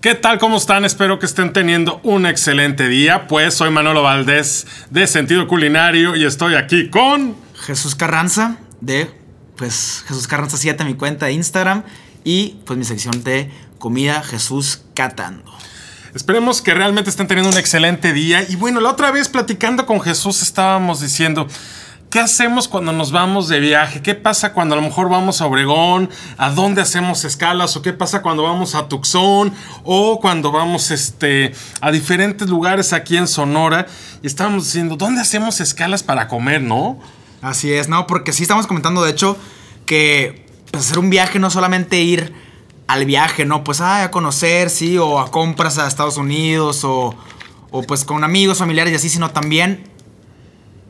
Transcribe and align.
¿Qué 0.00 0.14
tal? 0.14 0.38
¿Cómo 0.38 0.56
están? 0.56 0.86
Espero 0.86 1.18
que 1.18 1.26
estén 1.26 1.52
teniendo 1.52 2.00
un 2.04 2.24
excelente 2.24 2.88
día. 2.88 3.26
Pues 3.26 3.52
soy 3.52 3.70
Manolo 3.70 4.02
Valdés 4.02 4.66
de 4.88 5.06
Sentido 5.06 5.46
Culinario 5.46 6.16
y 6.16 6.24
estoy 6.24 6.54
aquí 6.54 6.88
con 6.88 7.36
Jesús 7.54 7.96
Carranza 7.96 8.56
de 8.80 9.10
pues 9.56 10.02
Jesús 10.08 10.26
Carranza 10.26 10.56
7 10.56 10.86
mi 10.86 10.94
cuenta 10.94 11.26
de 11.26 11.32
Instagram 11.32 11.82
y 12.24 12.60
pues 12.64 12.78
mi 12.78 12.86
sección 12.86 13.22
de 13.24 13.50
comida 13.78 14.22
Jesús 14.22 14.84
Catando. 14.94 15.44
Esperemos 16.14 16.62
que 16.62 16.72
realmente 16.72 17.10
estén 17.10 17.26
teniendo 17.26 17.50
un 17.50 17.58
excelente 17.58 18.14
día. 18.14 18.42
Y 18.48 18.56
bueno, 18.56 18.80
la 18.80 18.88
otra 18.88 19.10
vez 19.10 19.28
platicando 19.28 19.84
con 19.84 20.00
Jesús 20.00 20.40
estábamos 20.40 21.02
diciendo, 21.02 21.46
¿Qué 22.10 22.18
hacemos 22.18 22.66
cuando 22.66 22.92
nos 22.92 23.12
vamos 23.12 23.46
de 23.46 23.60
viaje? 23.60 24.02
¿Qué 24.02 24.16
pasa 24.16 24.52
cuando 24.52 24.74
a 24.74 24.76
lo 24.78 24.82
mejor 24.82 25.08
vamos 25.08 25.40
a 25.40 25.46
Obregón? 25.46 26.10
¿A 26.38 26.50
dónde 26.50 26.82
hacemos 26.82 27.24
escalas? 27.24 27.76
¿O 27.76 27.82
qué 27.82 27.92
pasa 27.92 28.20
cuando 28.20 28.42
vamos 28.42 28.74
a 28.74 28.88
Tucson? 28.88 29.54
¿O 29.84 30.18
cuando 30.18 30.50
vamos 30.50 30.90
este, 30.90 31.52
a 31.80 31.92
diferentes 31.92 32.48
lugares 32.48 32.92
aquí 32.92 33.16
en 33.16 33.28
Sonora? 33.28 33.86
Y 34.24 34.26
estábamos 34.26 34.64
diciendo, 34.64 34.96
¿dónde 34.96 35.20
hacemos 35.20 35.60
escalas 35.60 36.02
para 36.02 36.26
comer, 36.26 36.62
no? 36.62 36.98
Así 37.42 37.72
es, 37.72 37.88
no, 37.88 38.08
porque 38.08 38.32
sí 38.32 38.42
estamos 38.42 38.66
comentando, 38.66 39.04
de 39.04 39.12
hecho, 39.12 39.36
que 39.86 40.46
pues, 40.72 40.86
hacer 40.86 40.98
un 40.98 41.10
viaje 41.10 41.38
no 41.38 41.48
solamente 41.48 42.00
ir 42.00 42.34
al 42.88 43.04
viaje, 43.04 43.44
¿no? 43.44 43.62
Pues 43.62 43.80
a 43.80 44.10
conocer, 44.10 44.68
sí, 44.70 44.98
o 44.98 45.20
a 45.20 45.30
compras 45.30 45.78
a 45.78 45.86
Estados 45.86 46.16
Unidos, 46.16 46.82
o, 46.82 47.14
o 47.70 47.82
pues 47.84 48.04
con 48.04 48.24
amigos, 48.24 48.58
familiares 48.58 48.94
y 48.94 48.96
así, 48.96 49.08
sino 49.08 49.30
también 49.30 49.89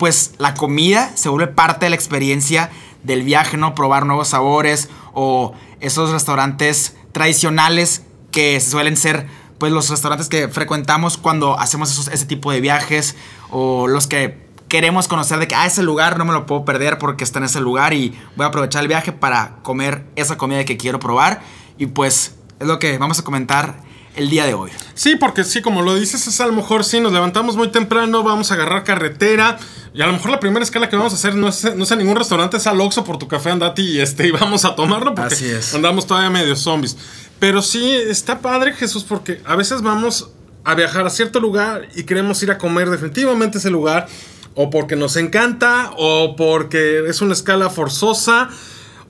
pues 0.01 0.33
la 0.39 0.55
comida 0.55 1.13
se 1.15 1.29
vuelve 1.29 1.53
parte 1.53 1.85
de 1.85 1.91
la 1.91 1.97
experiencia 1.97 2.71
del 3.03 3.23
viaje, 3.23 3.59
¿no? 3.59 3.75
Probar 3.75 4.07
nuevos 4.07 4.29
sabores 4.29 4.89
o 5.13 5.53
esos 5.81 6.11
restaurantes 6.11 6.97
tradicionales 7.13 8.05
que 8.31 8.59
suelen 8.61 8.97
ser 8.97 9.27
pues 9.59 9.73
los 9.73 9.91
restaurantes 9.91 10.31
que 10.31 10.49
frecuentamos 10.49 11.19
cuando 11.19 11.61
hacemos 11.61 11.93
esos, 11.93 12.09
ese 12.09 12.25
tipo 12.25 12.51
de 12.51 12.63
viajes 12.63 13.15
o 13.51 13.89
los 13.89 14.07
que 14.07 14.49
queremos 14.69 15.07
conocer 15.07 15.39
de 15.39 15.47
que, 15.47 15.55
ah, 15.55 15.67
ese 15.67 15.83
lugar 15.83 16.17
no 16.17 16.25
me 16.25 16.33
lo 16.33 16.47
puedo 16.47 16.65
perder 16.65 16.97
porque 16.97 17.23
está 17.23 17.39
en 17.39 17.45
ese 17.45 17.61
lugar 17.61 17.93
y 17.93 18.19
voy 18.37 18.45
a 18.45 18.49
aprovechar 18.49 18.81
el 18.81 18.89
viaje 18.89 19.13
para 19.13 19.57
comer 19.63 20.07
esa 20.17 20.39
comida 20.39 20.65
que 20.65 20.79
quiero 20.79 20.99
probar. 20.99 21.43
Y 21.77 21.87
pues 21.87 22.37
es 22.59 22.67
lo 22.67 22.79
que 22.79 22.97
vamos 22.97 23.19
a 23.19 23.23
comentar 23.23 23.83
el 24.17 24.31
día 24.31 24.47
de 24.47 24.55
hoy. 24.55 24.71
Sí, 24.95 25.17
porque 25.17 25.45
sí, 25.45 25.63
como 25.63 25.83
lo 25.83 25.95
dices, 25.95 26.27
es 26.27 26.41
a 26.41 26.47
lo 26.47 26.53
mejor 26.53 26.85
sí, 26.85 27.01
nos 27.01 27.13
levantamos 27.13 27.57
muy 27.57 27.69
temprano, 27.69 28.23
vamos 28.23 28.51
a 28.51 28.55
agarrar 28.55 28.85
carretera. 28.85 29.59
Y 29.93 30.03
a 30.03 30.07
lo 30.07 30.13
mejor 30.13 30.31
la 30.31 30.39
primera 30.41 30.63
escala 30.63 30.89
que 30.89 30.97
vamos 30.97 31.13
a 31.13 31.17
hacer 31.17 31.35
no 31.35 31.49
es, 31.49 31.75
no 31.75 31.83
es 31.83 31.93
a 31.93 31.97
ningún 31.97 32.17
restaurante, 32.17 32.57
es 32.57 32.67
al 32.67 32.81
Oxxo 32.81 33.05
por 33.05 33.19
tu 33.19 33.27
café 33.27 33.51
andati 33.51 33.83
y, 33.83 34.01
este, 34.01 34.29
y 34.29 34.31
vamos 34.31 34.65
a 34.65 34.75
tomarlo 34.77 35.15
porque 35.15 35.35
Así 35.35 35.47
es. 35.47 35.75
andamos 35.75 36.07
todavía 36.07 36.31
medio 36.31 36.55
zombies. 36.55 36.97
Pero 37.39 37.61
sí, 37.63 37.93
está 37.93 38.41
padre 38.41 38.73
Jesús 38.73 39.05
porque 39.05 39.41
a 39.45 39.57
veces 39.57 39.83
vamos 39.83 40.31
a 40.63 40.75
viajar 40.75 41.07
a 41.07 41.11
cierto 41.11 41.41
lugar 41.41 41.89
y 41.97 42.05
queremos 42.05 42.43
ir 42.43 42.51
a 42.51 42.59
comer 42.59 42.89
definitivamente 42.91 43.59
ese 43.59 43.71
lugar. 43.71 44.07
O 44.55 44.69
porque 44.69 44.97
nos 44.97 45.17
encanta, 45.17 45.93
o 45.97 46.35
porque 46.37 47.05
es 47.09 47.21
una 47.23 47.33
escala 47.33 47.71
forzosa 47.71 48.51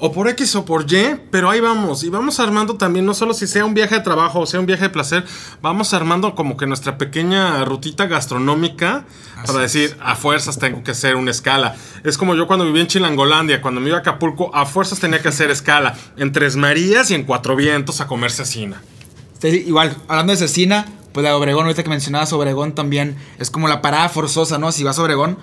o 0.01 0.13
por 0.13 0.29
X 0.29 0.57
o 0.57 0.65
por 0.65 0.91
Y, 0.91 1.17
pero 1.31 1.51
ahí 1.51 1.61
vamos. 1.61 2.03
Y 2.03 2.09
vamos 2.09 2.41
armando 2.41 2.77
también, 2.77 3.05
no 3.05 3.15
solo 3.15 3.35
si 3.35 3.47
sea 3.47 3.65
un 3.65 3.75
viaje 3.75 3.97
de 3.97 4.01
trabajo 4.01 4.41
o 4.41 4.47
sea 4.47 4.59
un 4.59 4.67
viaje 4.67 4.85
de 4.85 4.91
placer, 4.91 5.25
vamos 5.63 5.93
armando 5.95 6.35
como 6.35 6.57
que 6.57 6.67
nuestra 6.67 6.99
pequeña 6.99 7.65
rutita 7.65 8.07
gastronómica 8.07 9.05
para 9.47 9.61
decir, 9.61 9.97
a 10.01 10.17
fuerzas 10.17 10.59
tengo 10.59 10.83
que 10.83 10.91
hacer 10.91 11.17
una 11.17 11.31
escala. 11.31 11.77
Es 12.03 12.19
como 12.19 12.35
yo 12.35 12.47
cuando 12.47 12.65
viví 12.65 12.81
en 12.81 12.87
Chilangolandia, 12.87 13.63
cuando 13.63 13.81
me 13.81 13.89
iba 13.89 13.99
a 13.99 14.01
Acapulco, 14.01 14.55
a 14.55 14.67
fuerzas 14.67 15.01
tenía 15.01 15.21
que 15.21 15.29
hacer 15.29 15.51
escala 15.51 15.97
en 16.17 16.33
Tres 16.33 16.57
Marías 16.57 17.11
y 17.11 17.15
en 17.15 17.25
Cuatro 17.25 17.55
Vientos 17.57 18.01
a 18.01 18.07
comer 18.07 18.31
cecina. 18.31 18.83
Sí, 19.41 19.49
igual, 19.67 19.97
hablando 20.09 20.33
de 20.33 20.39
cecina, 20.39 20.87
pues 21.13 21.25
la 21.25 21.37
Obregón, 21.37 21.65
ahorita 21.65 21.83
que 21.83 21.91
mencionabas 21.91 22.33
Obregón 22.33 22.75
también, 22.75 23.17
es 23.39 23.51
como 23.51 23.69
la 23.69 23.83
parada 23.83 24.09
forzosa, 24.09 24.59
¿no? 24.59 24.73
Si 24.73 24.85
vas 24.85 24.99
a 24.99 25.03
Obregón, 25.03 25.39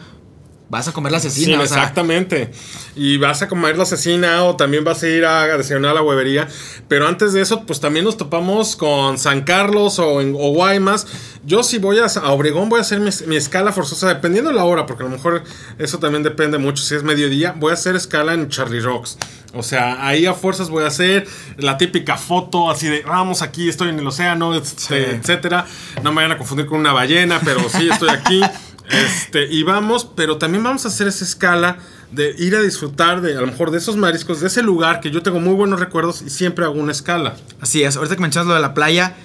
vas 0.69 0.87
a 0.87 0.91
comer 0.91 1.11
la 1.11 1.19
cecina. 1.19 1.57
Sí, 1.57 1.63
o 1.63 1.65
sea, 1.67 1.77
exactamente. 1.77 2.51
Y 2.95 3.17
vas 3.17 3.41
a 3.41 3.47
comer 3.47 3.77
la 3.77 3.85
cecina 3.85 4.43
o 4.43 4.55
también 4.55 4.83
vas 4.83 5.01
a 5.03 5.07
ir 5.07 5.25
a 5.25 5.57
desayunar 5.57 5.91
a 5.91 5.95
la 5.95 6.01
huevería. 6.01 6.47
Pero 6.87 7.07
antes 7.07 7.33
de 7.33 7.41
eso, 7.41 7.65
pues 7.65 7.79
también 7.79 8.05
nos 8.05 8.17
topamos 8.17 8.75
con 8.75 9.17
San 9.17 9.41
Carlos 9.41 9.99
o 9.99 10.21
en 10.21 10.33
o 10.35 10.49
Guaymas. 10.51 11.07
Yo 11.45 11.63
si 11.63 11.77
voy 11.77 11.99
a, 11.99 12.05
a 12.05 12.31
Obregón 12.31 12.67
voy 12.69 12.79
a 12.79 12.81
hacer 12.81 12.99
mi, 12.99 13.09
mi 13.27 13.35
escala 13.37 13.71
forzosa, 13.71 14.07
dependiendo 14.09 14.49
de 14.49 14.55
la 14.57 14.65
hora, 14.65 14.85
porque 14.85 15.03
a 15.03 15.05
lo 15.05 15.11
mejor 15.11 15.43
eso 15.77 15.99
también 15.99 16.23
depende 16.23 16.57
mucho. 16.57 16.83
Si 16.83 16.95
es 16.95 17.03
mediodía, 17.03 17.53
voy 17.57 17.71
a 17.71 17.73
hacer 17.75 17.95
escala 17.95 18.33
en 18.33 18.49
Charlie 18.49 18.81
Rocks. 18.81 19.17
O 19.53 19.63
sea, 19.63 20.05
ahí 20.05 20.25
a 20.25 20.33
fuerzas 20.33 20.69
voy 20.69 20.83
a 20.83 20.87
hacer 20.87 21.25
la 21.57 21.77
típica 21.77 22.17
foto 22.17 22.69
así 22.69 22.87
de, 22.89 23.01
vamos 23.03 23.41
aquí, 23.41 23.69
estoy 23.69 23.89
en 23.89 23.99
el 23.99 24.05
océano, 24.05 24.53
este, 24.53 24.81
Sí. 24.81 24.93
etcétera. 24.95 25.65
No 26.03 26.11
me 26.11 26.17
vayan 26.17 26.33
a 26.33 26.37
confundir 26.37 26.65
con 26.65 26.79
una 26.79 26.91
ballena, 26.91 27.39
pero 27.43 27.61
sí, 27.69 27.87
estoy 27.89 28.09
aquí. 28.09 28.41
Este, 28.89 29.47
y 29.51 29.63
vamos, 29.63 30.09
pero 30.15 30.37
también 30.37 30.63
vamos 30.63 30.85
a 30.85 30.87
hacer 30.87 31.07
esa 31.07 31.25
escala 31.25 31.77
de 32.11 32.33
ir 32.37 32.55
a 32.55 32.61
disfrutar 32.61 33.19
de 33.21 33.35
a 33.37 33.41
lo 33.41 33.47
mejor 33.47 33.71
de 33.71 33.77
esos 33.79 33.97
mariscos, 33.97 34.39
de 34.39 34.47
ese 34.47 34.61
lugar 34.63 35.01
que 35.01 35.11
yo 35.11 35.21
tengo 35.23 35.39
muy 35.41 35.53
buenos 35.55 35.79
recuerdos 35.79 36.21
y 36.21 36.29
siempre 36.29 36.63
hago 36.65 36.75
una 36.79 36.93
escala. 36.93 37.35
Así 37.59 37.83
es, 37.83 37.97
ahorita 37.97 38.15
que 38.15 38.21
mencionas 38.21 38.47
lo 38.47 38.53
de 38.53 38.61
la 38.61 38.73
playa, 38.73 39.15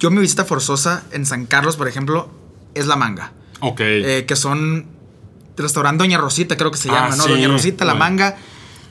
yo 0.00 0.10
mi 0.10 0.20
visita 0.20 0.44
forzosa 0.44 1.04
en 1.12 1.24
San 1.24 1.46
Carlos, 1.46 1.76
por 1.76 1.86
ejemplo, 1.86 2.28
es 2.74 2.86
la 2.86 2.96
manga. 2.96 3.32
Ok. 3.60 3.80
Eh, 3.80 4.24
que 4.26 4.34
son 4.34 4.86
restaurante 5.56 6.02
Doña 6.02 6.18
Rosita, 6.18 6.56
creo 6.56 6.72
que 6.72 6.78
se 6.78 6.90
Ah, 6.90 6.94
llama, 6.94 7.16
¿no? 7.16 7.22
sí, 7.24 7.30
Doña 7.30 7.48
Rosita, 7.48 7.84
la 7.84 7.94
manga. 7.94 8.36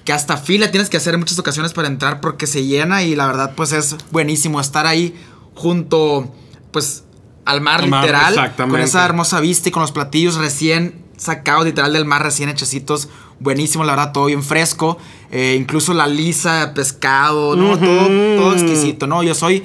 Que 0.06 0.14
hasta 0.14 0.38
fila 0.38 0.72
tienes 0.72 0.90
que 0.90 0.97
hacer 0.97 1.14
en 1.14 1.20
muchas 1.20 1.38
ocasiones 1.38 1.74
para 1.74 1.88
entrar 1.90 2.22
porque 2.22 2.47
se 2.47 2.66
llena 2.66 3.03
y 3.03 3.16
la 3.16 3.28
verdad 3.28 3.53
pues 3.56 3.72
es 3.72 3.96
buenísimo 4.12 4.59
estar 4.62 4.88
ahí 4.88 5.14
junto 5.53 6.34
pues 6.72 7.03
al 7.46 7.62
mar 7.62 7.81
Al 7.81 7.90
mar, 7.90 8.03
literal 8.03 8.34
exactamente. 8.34 8.78
con 8.78 8.81
esa 8.81 9.06
hermosa 9.06 9.40
vista 9.40 9.69
y 9.69 9.72
con 9.72 9.81
los 9.81 9.91
platillos 9.91 10.35
recién 10.35 11.02
sacados 11.18 11.66
literal 11.66 11.94
del 11.94 12.06
mar 12.06 12.24
recién 12.24 12.50
hechecitos 12.50 13.09
buenísimo 13.40 13.84
la 13.84 13.94
verdad 13.96 14.12
todo 14.12 14.25
bien 14.25 14.44
fresco 14.44 14.97
eh, 15.31 15.56
incluso 15.59 15.94
la 15.94 16.07
lisa 16.07 16.74
pescado 16.74 17.56
no 17.56 17.78
todo, 17.78 18.07
todo 18.38 18.53
exquisito 18.53 19.07
no 19.07 19.24
yo 19.24 19.34
soy 19.35 19.63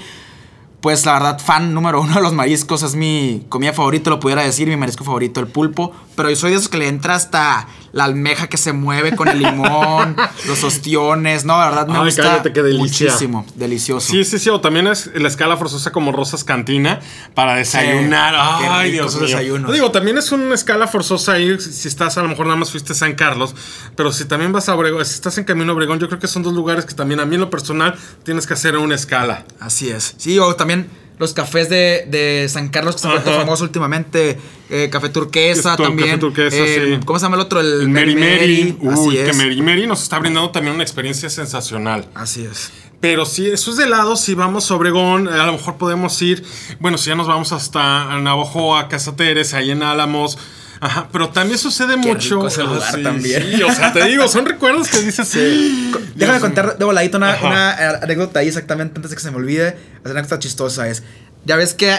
pues 0.86 1.04
la 1.04 1.14
verdad, 1.14 1.40
fan 1.40 1.74
número 1.74 2.00
uno 2.00 2.14
de 2.14 2.20
los 2.20 2.32
mariscos. 2.32 2.84
Es 2.84 2.94
mi 2.94 3.44
comida 3.48 3.72
favorita, 3.72 4.08
lo 4.08 4.20
pudiera 4.20 4.42
decir, 4.42 4.68
mi 4.68 4.76
marisco 4.76 5.02
favorito, 5.02 5.40
el 5.40 5.48
pulpo. 5.48 5.92
Pero 6.14 6.30
yo 6.30 6.36
soy 6.36 6.52
de 6.52 6.58
esos 6.58 6.68
que 6.68 6.78
le 6.78 6.86
entra 6.86 7.16
hasta 7.16 7.66
la 7.96 8.04
almeja 8.04 8.46
que 8.48 8.58
se 8.58 8.74
mueve 8.74 9.16
con 9.16 9.26
el 9.28 9.38
limón, 9.38 10.16
los 10.46 10.62
ostiones. 10.64 11.46
No, 11.46 11.58
la 11.58 11.70
verdad 11.70 11.86
me 11.88 11.96
Ay, 11.98 12.04
gusta 12.04 12.22
cállate, 12.22 12.52
qué 12.52 12.62
delicia. 12.62 13.06
muchísimo. 13.06 13.46
Delicioso. 13.54 14.12
Sí, 14.12 14.22
sí, 14.26 14.38
sí, 14.38 14.50
o 14.50 14.60
también 14.60 14.86
es 14.86 15.10
la 15.14 15.28
escala 15.28 15.56
forzosa 15.56 15.92
como 15.92 16.12
Rosas 16.12 16.44
Cantina 16.44 17.00
para 17.34 17.54
desayunar. 17.54 18.34
Ay, 18.36 18.90
Dios 18.92 19.18
mío. 19.18 19.72
digo, 19.72 19.90
también 19.90 20.18
es 20.18 20.30
una 20.30 20.54
escala 20.54 20.86
forzosa 20.86 21.38
ir 21.38 21.60
si 21.60 21.72
si 21.72 21.88
estás, 21.88 22.18
a 22.18 22.22
lo 22.22 22.28
mejor 22.28 22.44
nada 22.46 22.58
más 22.58 22.70
fuiste 22.70 22.92
a 22.92 22.96
San 22.96 23.14
Carlos, 23.14 23.54
pero 23.96 24.12
si 24.12 24.26
también 24.26 24.52
vas 24.52 24.68
a 24.68 24.74
Obregón, 24.74 25.04
si 25.06 25.14
estás 25.14 25.38
en 25.38 25.44
camino 25.44 25.72
a 25.72 25.74
Obregón, 25.74 25.98
yo 25.98 26.08
creo 26.08 26.20
que 26.20 26.28
son 26.28 26.42
dos 26.42 26.52
lugares 26.52 26.84
que 26.84 26.94
también 26.94 27.20
a 27.20 27.24
mí 27.24 27.36
en 27.36 27.40
lo 27.40 27.48
personal 27.48 27.94
tienes 28.24 28.46
que 28.46 28.52
hacer 28.52 28.76
una 28.76 28.94
escala. 28.94 29.46
Así 29.58 29.88
es. 29.88 30.14
Sí, 30.18 30.38
o 30.38 30.54
también 30.54 30.90
los 31.18 31.32
cafés 31.32 31.68
de, 31.68 32.06
de 32.08 32.46
San 32.48 32.68
Carlos 32.68 32.94
que 32.96 33.00
se 33.02 33.06
han 33.08 33.12
vuelto 33.14 33.32
famosos 33.32 33.62
últimamente. 33.62 34.38
eh, 34.68 34.88
café 34.90 35.08
turquesa 35.08 35.70
Es 35.72 35.76
tu- 35.76 35.82
también. 35.84 36.08
café 36.08 36.18
turquesa, 36.20 36.56
eh, 36.58 36.96
sí. 37.00 37.06
¿Cómo 37.06 37.18
se 37.18 37.24
llama 37.26 37.36
el 37.36 37.42
otro? 37.42 37.60
El, 37.60 37.88
Mary, 37.88 38.14
Así 38.22 38.76
uy, 39.00 39.14
que. 39.16 39.32
Mary 39.32 39.62
Mary 39.62 39.86
nos 39.86 40.02
está 40.02 40.18
brindando 40.18 40.50
también 40.50 40.74
una 40.74 40.82
experiencia 40.82 41.30
sensacional. 41.30 42.06
Así 42.14 42.44
es. 42.44 42.70
Pero 43.00 43.26
si 43.26 43.46
eso 43.46 43.70
es 43.70 43.76
de 43.76 43.86
lado, 43.88 44.16
si 44.16 44.34
vamos 44.34 44.70
a 44.70 44.74
Obregón, 44.74 45.28
a 45.28 45.44
lo 45.46 45.52
mejor 45.52 45.76
podemos 45.76 46.20
ir, 46.22 46.42
bueno, 46.80 46.96
si 46.98 47.08
ya 47.10 47.14
nos 47.14 47.26
vamos 47.28 47.52
hasta 47.52 48.18
Navajoa, 48.20 48.88
Casateres, 48.88 49.52
ahí 49.54 49.70
en 49.70 49.82
Álamos. 49.82 50.38
Ajá, 50.80 51.08
pero 51.10 51.28
también 51.30 51.58
sucede 51.58 51.96
mucho. 51.96 52.36
rico 52.36 52.48
ese 52.48 52.62
lugar 52.62 52.82
Ah, 52.86 52.92
sí, 52.94 53.02
también. 53.02 53.42
sí, 53.56 53.62
o 53.62 53.72
sea, 53.72 53.92
te 53.92 54.04
digo, 54.04 54.28
son 54.28 54.44
recuerdos 54.46 54.88
que 54.88 55.00
dices. 55.00 55.30
Déjame 55.32 56.04
Dios 56.14 56.38
contar 56.40 56.76
de 56.78 56.84
voladito 56.84 57.16
una, 57.16 57.34
eh, 57.34 57.98
anécdota 58.02 58.40
ahí 58.40 58.48
exactamente 58.48 58.94
antes 58.96 59.10
de 59.10 59.16
que 59.16 59.22
se 59.22 59.30
me 59.30 59.36
olvide. 59.38 59.76
La 60.04 60.10
anécdota 60.10 60.38
chistosa 60.38 60.88
es, 60.88 61.02
ya 61.44 61.56
ves 61.56 61.74
que 61.74 61.90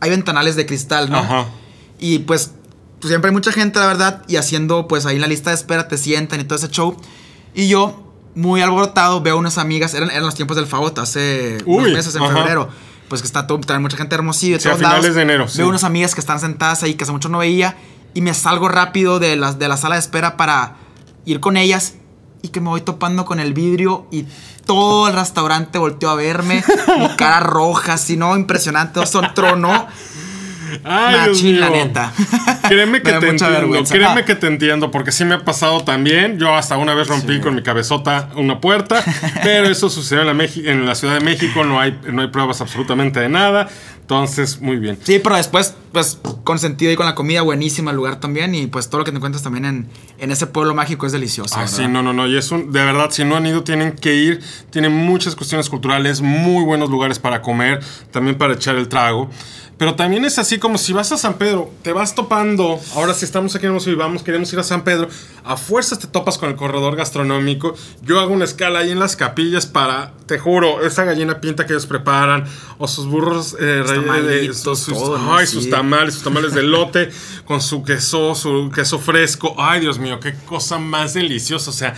hay 0.00 0.10
ventanales 0.10 0.56
de 0.56 0.64
cristal, 0.66 1.10
¿no? 1.10 1.18
Ajá. 1.18 1.46
Y 1.98 2.20
pues, 2.20 2.52
pues 3.00 3.10
siempre 3.10 3.28
hay 3.30 3.34
mucha 3.34 3.52
gente, 3.52 3.78
la 3.78 3.86
verdad, 3.86 4.22
y 4.28 4.36
haciendo 4.36 4.88
pues 4.88 5.04
ahí 5.06 5.16
en 5.16 5.20
la 5.22 5.28
lista 5.28 5.50
de 5.50 5.56
espera 5.56 5.88
te 5.88 5.98
sientan 5.98 6.40
y 6.40 6.44
todo 6.44 6.58
ese 6.58 6.68
show. 6.68 6.96
Y 7.54 7.68
yo, 7.68 8.12
muy 8.34 8.60
alborotado, 8.62 9.20
veo 9.20 9.36
unas 9.36 9.58
amigas, 9.58 9.94
eran, 9.94 10.10
eran 10.10 10.22
los 10.24 10.34
tiempos 10.34 10.56
del 10.56 10.66
Favot, 10.66 10.98
hace 10.98 11.58
unos 11.66 11.86
Uy, 11.88 11.92
meses, 11.94 12.14
en 12.14 12.22
ajá. 12.22 12.34
febrero. 12.36 12.68
Pues 13.08 13.22
que 13.22 13.26
está 13.26 13.46
todo, 13.46 13.58
también 13.60 13.80
mucha 13.82 13.96
gente 13.96 14.14
hermosilla 14.14 14.56
de 14.56 14.60
Sí, 14.60 14.68
a 14.68 14.72
todos 14.72 14.80
finales 14.80 15.02
lados. 15.02 15.16
de 15.16 15.22
enero, 15.22 15.48
sí. 15.48 15.58
Veo 15.58 15.68
unas 15.68 15.82
amigas 15.82 16.14
que 16.14 16.20
están 16.20 16.38
sentadas 16.40 16.82
ahí 16.82 16.92
que 16.94 17.04
hace 17.04 17.12
mucho 17.12 17.28
no 17.30 17.38
veía 17.38 17.74
y 18.18 18.20
me 18.20 18.34
salgo 18.34 18.68
rápido 18.68 19.20
de 19.20 19.36
la, 19.36 19.52
de 19.52 19.68
la 19.68 19.76
sala 19.76 19.94
de 19.94 20.00
espera 20.00 20.36
para 20.36 20.74
ir 21.24 21.38
con 21.38 21.56
ellas 21.56 21.94
y 22.42 22.48
que 22.48 22.60
me 22.60 22.68
voy 22.68 22.80
topando 22.80 23.24
con 23.24 23.38
el 23.38 23.54
vidrio 23.54 24.08
y 24.10 24.24
todo 24.66 25.06
el 25.06 25.14
restaurante 25.14 25.78
volteó 25.78 26.10
a 26.10 26.16
verme, 26.16 26.64
mi 26.98 27.14
cara 27.14 27.38
roja, 27.38 27.92
así, 27.92 28.16
¿no? 28.16 28.36
Impresionante, 28.36 29.06
son 29.06 29.32
trono. 29.34 29.86
Ay, 30.84 31.14
Dios 31.24 31.28
Machín, 31.28 31.60
la 31.60 31.70
mío. 31.70 31.84
neta. 31.84 32.12
Créeme 32.68 33.02
que 33.02 33.12
te 33.12 33.28
entiendo, 33.28 33.50
vergüenza. 33.50 33.94
créeme 33.94 34.20
Ah. 34.20 34.24
que 34.24 34.34
te 34.34 34.46
entiendo, 34.46 34.90
porque 34.90 35.12
sí 35.12 35.24
me 35.24 35.34
ha 35.34 35.44
pasado 35.44 35.82
también. 35.84 36.38
Yo 36.38 36.54
hasta 36.54 36.76
una 36.76 36.94
vez 36.94 37.08
rompí 37.08 37.40
con 37.40 37.54
mi 37.54 37.62
cabezota 37.62 38.30
una 38.36 38.60
puerta, 38.60 39.02
pero 39.42 39.68
eso 39.68 39.88
sucedió 39.90 40.22
en 40.22 40.26
la, 40.28 40.34
Meji- 40.34 40.66
en 40.68 40.86
la 40.86 40.94
Ciudad 40.94 41.14
de 41.14 41.20
México, 41.20 41.64
no 41.64 41.80
hay, 41.80 41.98
no 42.12 42.22
hay 42.22 42.28
pruebas 42.28 42.60
absolutamente 42.60 43.20
de 43.20 43.28
nada. 43.28 43.68
Entonces, 44.00 44.62
muy 44.62 44.76
bien. 44.78 44.98
Sí, 45.02 45.20
pero 45.22 45.36
después, 45.36 45.74
pues, 45.92 46.18
con 46.42 46.58
sentido 46.58 46.90
y 46.90 46.96
con 46.96 47.04
la 47.04 47.14
comida, 47.14 47.42
buenísima 47.42 47.90
el 47.90 47.96
lugar 47.98 48.20
también. 48.20 48.54
Y 48.54 48.66
pues 48.66 48.88
todo 48.88 49.00
lo 49.00 49.04
que 49.04 49.10
te 49.10 49.18
encuentras 49.18 49.42
también 49.42 49.66
en, 49.66 49.86
en 50.18 50.30
ese 50.30 50.46
pueblo 50.46 50.74
mágico 50.74 51.04
es 51.04 51.12
delicioso. 51.12 51.54
Ah, 51.56 51.64
¿verdad? 51.64 51.76
sí, 51.76 51.86
no, 51.88 52.02
no, 52.02 52.14
no. 52.14 52.26
Y 52.26 52.38
es 52.38 52.50
un, 52.50 52.72
de 52.72 52.82
verdad, 52.84 53.10
si 53.10 53.24
no 53.24 53.36
han 53.36 53.46
ido, 53.46 53.64
tienen 53.64 53.92
que 53.92 54.14
ir. 54.14 54.40
Tienen 54.70 54.94
muchas 54.94 55.36
cuestiones 55.36 55.68
culturales, 55.68 56.22
muy 56.22 56.64
buenos 56.64 56.88
lugares 56.88 57.18
para 57.18 57.42
comer, 57.42 57.80
también 58.10 58.38
para 58.38 58.54
echar 58.54 58.76
el 58.76 58.88
trago. 58.88 59.28
Pero 59.78 59.94
también 59.94 60.24
es 60.24 60.38
así 60.40 60.58
como 60.58 60.76
si 60.76 60.92
vas 60.92 61.12
a 61.12 61.16
San 61.16 61.34
Pedro, 61.34 61.72
te 61.82 61.92
vas 61.92 62.16
topando. 62.16 62.80
Ahora, 62.96 63.14
si 63.14 63.24
estamos 63.24 63.54
aquí 63.54 63.66
en 63.66 63.78
y 63.78 63.94
vamos, 63.94 64.24
queremos 64.24 64.52
ir 64.52 64.58
a 64.58 64.64
San 64.64 64.82
Pedro, 64.82 65.08
a 65.44 65.56
fuerzas 65.56 66.00
te 66.00 66.08
topas 66.08 66.36
con 66.36 66.48
el 66.48 66.56
corredor 66.56 66.96
gastronómico. 66.96 67.74
Yo 68.02 68.18
hago 68.18 68.32
una 68.34 68.44
escala 68.44 68.80
ahí 68.80 68.90
en 68.90 68.98
las 68.98 69.14
capillas 69.14 69.66
para, 69.66 70.14
te 70.26 70.36
juro, 70.40 70.84
esa 70.84 71.04
gallina 71.04 71.40
pinta 71.40 71.64
que 71.64 71.74
ellos 71.74 71.86
preparan, 71.86 72.44
o 72.78 72.88
sus 72.88 73.06
burros 73.06 73.54
eh, 73.60 73.84
rey- 73.86 74.00
tamalitos, 74.04 74.80
sus, 74.80 74.98
ay, 75.30 75.46
Sí. 75.46 75.52
sus 75.54 75.70
tamales, 75.70 76.14
sus 76.14 76.24
tamales 76.24 76.54
de 76.54 76.64
lote, 76.64 77.10
con 77.44 77.60
su 77.60 77.84
queso, 77.84 78.34
su 78.34 78.72
queso 78.74 78.98
fresco. 78.98 79.54
Ay, 79.58 79.78
Dios 79.80 80.00
mío, 80.00 80.18
qué 80.18 80.34
cosa 80.46 80.78
más 80.80 81.14
deliciosa. 81.14 81.70
O 81.70 81.74
sea, 81.74 81.94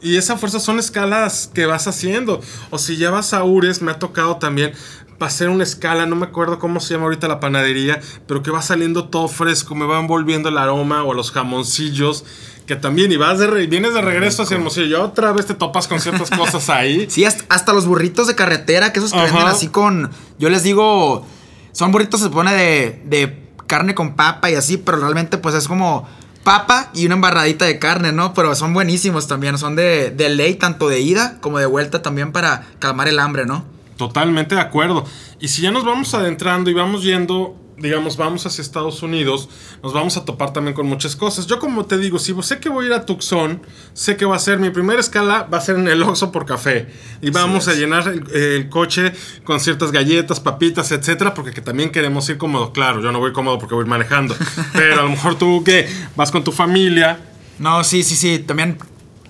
y 0.00 0.16
esa 0.16 0.36
fuerza 0.36 0.60
son 0.60 0.78
escalas 0.78 1.50
que 1.52 1.66
vas 1.66 1.88
haciendo. 1.88 2.40
O 2.70 2.78
si 2.78 2.96
ya 2.98 3.10
vas 3.10 3.32
a 3.34 3.42
Ures, 3.42 3.82
me 3.82 3.90
ha 3.90 3.98
tocado 3.98 4.36
también 4.36 4.72
hacer 5.20 5.48
una 5.48 5.62
escala, 5.64 6.06
no 6.06 6.16
me 6.16 6.26
acuerdo 6.26 6.58
cómo 6.58 6.80
se 6.80 6.94
llama 6.94 7.04
ahorita 7.04 7.28
la 7.28 7.40
panadería, 7.40 8.00
pero 8.26 8.42
que 8.42 8.50
va 8.50 8.60
saliendo 8.62 9.08
todo 9.08 9.28
fresco, 9.28 9.74
me 9.74 9.86
va 9.86 9.98
envolviendo 9.98 10.48
el 10.48 10.58
aroma 10.58 11.04
o 11.04 11.14
los 11.14 11.30
jamoncillos. 11.32 12.24
Que 12.66 12.74
también, 12.74 13.12
y 13.12 13.16
vas 13.16 13.38
de 13.38 13.46
re- 13.46 13.68
vienes 13.68 13.94
de 13.94 14.00
regreso 14.02 14.42
hacia 14.42 14.56
Hermosillo, 14.56 14.86
y 14.86 14.94
otra 14.94 15.30
vez 15.32 15.46
te 15.46 15.54
topas 15.54 15.86
con 15.86 16.00
ciertas 16.00 16.30
cosas 16.30 16.68
ahí. 16.68 17.06
Sí, 17.10 17.24
hasta, 17.24 17.44
hasta 17.48 17.72
los 17.72 17.86
burritos 17.86 18.26
de 18.26 18.34
carretera, 18.34 18.92
que 18.92 18.98
esos 18.98 19.12
que 19.12 19.18
Ajá. 19.18 19.26
venden 19.26 19.46
así 19.46 19.68
con. 19.68 20.10
Yo 20.40 20.50
les 20.50 20.64
digo. 20.64 21.24
Son 21.70 21.92
burritos, 21.92 22.20
se 22.20 22.28
pone 22.30 22.52
de, 22.54 23.02
de 23.04 23.48
carne 23.68 23.94
con 23.94 24.16
papa 24.16 24.50
y 24.50 24.54
así, 24.56 24.78
pero 24.78 24.98
realmente, 24.98 25.38
pues 25.38 25.54
es 25.54 25.68
como 25.68 26.08
papa 26.42 26.90
y 26.94 27.06
una 27.06 27.14
embarradita 27.16 27.64
de 27.66 27.78
carne, 27.78 28.10
¿no? 28.12 28.34
Pero 28.34 28.54
son 28.56 28.74
buenísimos 28.74 29.28
también. 29.28 29.56
Son 29.58 29.76
de, 29.76 30.10
de 30.10 30.28
ley, 30.28 30.54
tanto 30.56 30.88
de 30.88 30.98
ida 31.00 31.38
como 31.40 31.58
de 31.60 31.66
vuelta 31.66 32.02
también 32.02 32.32
para 32.32 32.66
calmar 32.80 33.06
el 33.06 33.18
hambre, 33.20 33.46
¿no? 33.46 33.64
Totalmente 33.96 34.54
de 34.54 34.60
acuerdo. 34.60 35.04
Y 35.40 35.48
si 35.48 35.62
ya 35.62 35.70
nos 35.70 35.84
vamos 35.84 36.12
adentrando 36.14 36.70
y 36.70 36.74
vamos 36.74 37.02
yendo, 37.02 37.56
digamos, 37.78 38.16
vamos 38.16 38.44
hacia 38.46 38.60
Estados 38.62 39.02
Unidos, 39.02 39.48
nos 39.82 39.92
vamos 39.94 40.16
a 40.16 40.24
topar 40.24 40.52
también 40.52 40.74
con 40.74 40.86
muchas 40.86 41.16
cosas. 41.16 41.46
Yo 41.46 41.58
como 41.58 41.86
te 41.86 41.96
digo, 41.98 42.18
si 42.18 42.34
sé 42.42 42.58
que 42.58 42.68
voy 42.68 42.84
a 42.84 42.88
ir 42.88 42.92
a 42.94 43.06
Tucson, 43.06 43.62
sé 43.94 44.16
que 44.16 44.24
va 44.26 44.36
a 44.36 44.38
ser 44.38 44.58
mi 44.58 44.68
primera 44.70 45.00
escala, 45.00 45.44
va 45.52 45.58
a 45.58 45.60
ser 45.62 45.76
en 45.76 45.88
el 45.88 46.02
Oxxo 46.02 46.30
por 46.32 46.44
café. 46.44 46.88
Y 47.22 47.30
vamos 47.30 47.68
a 47.68 47.74
llenar 47.74 48.06
el, 48.08 48.30
el 48.36 48.68
coche 48.68 49.12
con 49.44 49.60
ciertas 49.60 49.92
galletas, 49.92 50.40
papitas, 50.40 50.92
etcétera, 50.92 51.32
porque 51.32 51.52
que 51.52 51.62
también 51.62 51.90
queremos 51.90 52.28
ir 52.28 52.36
cómodo. 52.38 52.72
Claro, 52.72 53.00
yo 53.00 53.12
no 53.12 53.18
voy 53.18 53.32
cómodo 53.32 53.58
porque 53.58 53.74
voy 53.74 53.86
manejando. 53.86 54.34
Pero 54.72 55.00
a 55.00 55.02
lo 55.04 55.10
mejor 55.10 55.36
tú 55.36 55.62
que 55.64 55.88
vas 56.16 56.30
con 56.30 56.44
tu 56.44 56.52
familia, 56.52 57.18
No, 57.58 57.82
sí, 57.84 58.02
sí, 58.02 58.16
sí. 58.16 58.38
También, 58.40 58.76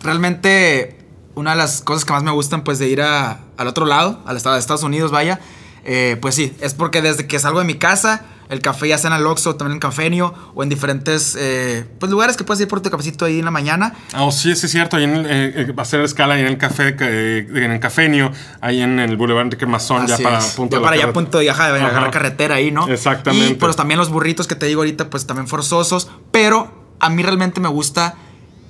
realmente, 0.03 0.99
una 1.37 1.53
de 1.53 1.57
las 1.59 1.81
cosas 1.83 2.05
que 2.05 2.13
más 2.13 2.23
me 2.25 2.33
gustan, 2.33 2.65
pues, 2.65 2.79
de 2.81 2.89
ir 2.89 3.01
a- 3.03 3.41
al 3.57 3.67
otro 3.69 3.87
lado, 3.87 4.21
al 4.27 4.37
estado 4.37 4.55
de 4.55 4.61
Estados 4.61 4.83
Unidos, 4.83 5.11
vaya, 5.11 5.41
eh, 5.85 6.17
pues 6.21 6.35
sí, 6.35 6.55
es 6.61 6.75
porque 6.75 7.03
desde 7.03 7.27
que 7.27 7.39
salgo 7.39 7.59
de 7.61 7.65
mi 7.65 7.75
casa, 7.75 8.25
el 8.49 8.61
café 8.61 8.87
ya 8.89 8.97
sea 8.99 9.11
en 9.11 9.17
el 9.17 9.27
Oxxo, 9.27 9.57
también 9.57 9.75
en 9.75 9.81
Cafenio, 9.81 10.33
o 10.55 10.63
en 10.63 10.69
diferentes, 10.69 11.37
eh, 11.39 11.85
pues, 11.99 12.13
lugares 12.13 12.37
que 12.37 12.45
puedes 12.45 12.61
ir 12.61 12.69
por 12.69 12.81
tu 12.81 12.91
cafecito 12.91 13.25
ahí 13.25 13.41
en 13.41 13.45
la 13.45 13.51
mañana. 13.51 13.93
Ah, 14.13 14.23
oh, 14.23 14.31
sí, 14.31 14.55
sí 14.55 14.67
es 14.67 14.73
cierto. 14.73 14.97
Ahí 14.97 15.05
en 15.05 15.17
el, 15.17 15.27
eh, 15.27 15.53
eh, 15.63 15.73
va 15.73 15.83
a 15.83 15.87
ser 15.87 16.01
escala 16.03 16.35
ahí 16.35 16.43
en 16.43 16.47
el 16.47 16.59
café, 16.59 16.95
eh, 17.01 17.49
en 17.49 17.73
el 17.73 17.81
cafenio, 17.81 18.31
ahí 18.61 18.83
en 18.83 19.01
el 19.01 19.17
Boulevard 19.17 19.47
Enrique 19.47 19.67
Mazón, 19.67 20.07
ya 20.07 20.17
para 20.19 20.39
punto 20.39 20.77
Ya 20.77 20.79
de 20.79 20.85
para 20.85 20.95
allá 20.95 21.03
carretera. 21.07 21.13
punto 21.13 21.39
de 21.39 21.51
ajá, 21.51 21.73
de 21.73 21.79
Ajá. 21.81 21.89
agarrar 21.89 22.11
carretera 22.13 22.55
ahí, 22.55 22.71
¿no? 22.71 22.87
Exactamente. 22.89 23.49
Y 23.51 23.55
pues 23.55 23.75
también 23.75 23.99
los 23.99 24.11
burritos 24.11 24.47
que 24.47 24.55
te 24.55 24.67
digo 24.67 24.83
ahorita, 24.83 25.11
pues 25.11 25.27
también 25.27 25.49
forzosos. 25.49 26.09
Pero 26.31 26.95
a 27.01 27.09
mí 27.11 27.23
realmente 27.25 27.61
me 27.61 27.69
gusta. 27.69 28.15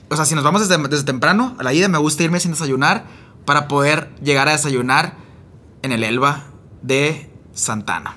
O 0.08 0.16
sea, 0.16 0.24
si 0.24 0.34
nos 0.34 0.44
vamos 0.44 0.66
desde, 0.66 0.82
desde 0.88 1.04
temprano 1.04 1.54
a 1.58 1.62
la 1.62 1.74
ida, 1.74 1.88
me 1.88 1.98
gusta 1.98 2.22
irme 2.22 2.40
sin 2.40 2.52
desayunar 2.52 3.04
para 3.46 3.68
poder 3.68 4.10
llegar 4.22 4.48
a 4.48 4.52
desayunar 4.52 5.14
en 5.82 5.92
el 5.92 6.04
Elba 6.04 6.44
de 6.82 7.30
Santana. 7.54 8.16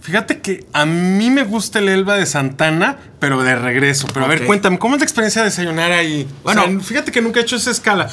Fíjate 0.00 0.40
que 0.40 0.66
a 0.72 0.86
mí 0.86 1.28
me 1.28 1.44
gusta 1.44 1.80
el 1.80 1.88
Elba 1.90 2.14
de 2.14 2.24
Santana, 2.24 2.96
pero 3.18 3.42
de 3.42 3.54
regreso. 3.56 4.06
Pero 4.14 4.24
a 4.24 4.28
ver, 4.28 4.46
cuéntame, 4.46 4.78
¿cómo 4.78 4.94
es 4.94 5.00
la 5.00 5.04
experiencia 5.04 5.42
de 5.42 5.50
desayunar 5.50 5.92
ahí? 5.92 6.26
Bueno. 6.42 6.80
Fíjate 6.80 7.12
que 7.12 7.20
nunca 7.20 7.40
he 7.40 7.42
hecho 7.42 7.56
esa 7.56 7.70
escala. 7.70 8.08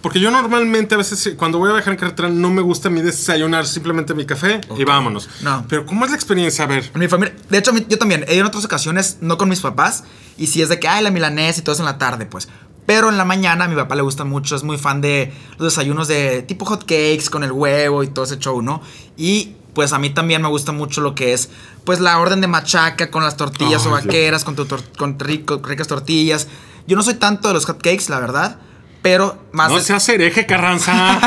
Porque 0.00 0.18
yo 0.18 0.30
normalmente 0.30 0.94
a 0.94 0.98
veces 0.98 1.34
cuando 1.36 1.58
voy 1.58 1.70
a 1.70 1.74
viajar 1.74 1.92
en 1.92 1.98
carretera 1.98 2.28
no 2.30 2.50
me 2.50 2.62
gusta 2.62 2.88
mi 2.88 3.02
desayunar 3.02 3.66
simplemente 3.66 4.14
mi 4.14 4.24
café 4.24 4.60
y 4.78 4.84
vámonos. 4.84 5.28
No. 5.42 5.66
Pero 5.68 5.84
¿cómo 5.84 6.04
es 6.04 6.10
la 6.10 6.16
experiencia? 6.16 6.64
A 6.64 6.68
ver. 6.68 6.90
En 6.94 7.00
mi 7.00 7.08
familia, 7.08 7.34
de 7.50 7.58
hecho, 7.58 7.72
yo 7.76 7.98
también 7.98 8.24
he 8.28 8.34
ido 8.34 8.42
en 8.42 8.46
otras 8.46 8.64
ocasiones, 8.64 9.18
no 9.20 9.36
con 9.36 9.48
mis 9.48 9.60
papás, 9.60 10.04
y 10.38 10.46
si 10.46 10.62
es 10.62 10.68
de 10.70 10.80
que, 10.80 10.88
ay, 10.88 11.02
la 11.02 11.10
milanesa 11.10 11.60
y 11.60 11.62
todo 11.62 11.74
eso 11.74 11.82
en 11.82 11.86
la 11.86 11.98
tarde, 11.98 12.24
pues. 12.24 12.48
Pero 12.86 13.08
en 13.08 13.16
la 13.16 13.24
mañana 13.24 13.66
a 13.66 13.68
mi 13.68 13.76
papá 13.76 13.94
le 13.94 14.02
gusta 14.02 14.24
mucho, 14.24 14.56
es 14.56 14.62
muy 14.64 14.76
fan 14.78 15.00
de 15.00 15.32
los 15.58 15.72
desayunos 15.72 16.08
de 16.08 16.42
tipo 16.42 16.64
hot 16.64 16.80
cakes 16.80 17.26
con 17.30 17.44
el 17.44 17.52
huevo 17.52 18.02
y 18.02 18.08
todo 18.08 18.24
ese 18.24 18.38
show, 18.38 18.60
¿no? 18.62 18.80
Y 19.16 19.54
pues 19.74 19.92
a 19.92 19.98
mí 20.00 20.10
también 20.10 20.42
me 20.42 20.48
gusta 20.48 20.72
mucho 20.72 21.00
lo 21.00 21.14
que 21.14 21.32
es, 21.32 21.50
pues 21.84 22.00
la 22.00 22.18
orden 22.18 22.40
de 22.40 22.48
machaca 22.48 23.10
con 23.12 23.22
las 23.22 23.36
tortillas 23.36 23.86
o 23.86 23.90
vaqueras, 23.92 24.44
con, 24.44 24.56
tu 24.56 24.64
tor- 24.66 24.82
con 24.98 25.18
rico- 25.20 25.60
ricas 25.64 25.86
tortillas. 25.86 26.48
Yo 26.88 26.96
no 26.96 27.02
soy 27.04 27.14
tanto 27.14 27.46
de 27.48 27.54
los 27.54 27.66
hot 27.66 27.80
cakes, 27.80 28.06
la 28.08 28.18
verdad, 28.18 28.58
pero 29.02 29.38
más 29.52 29.70
No 29.70 29.76
de- 29.78 29.82
seas 29.82 30.08
hereje, 30.08 30.44
Carranza. 30.46 31.18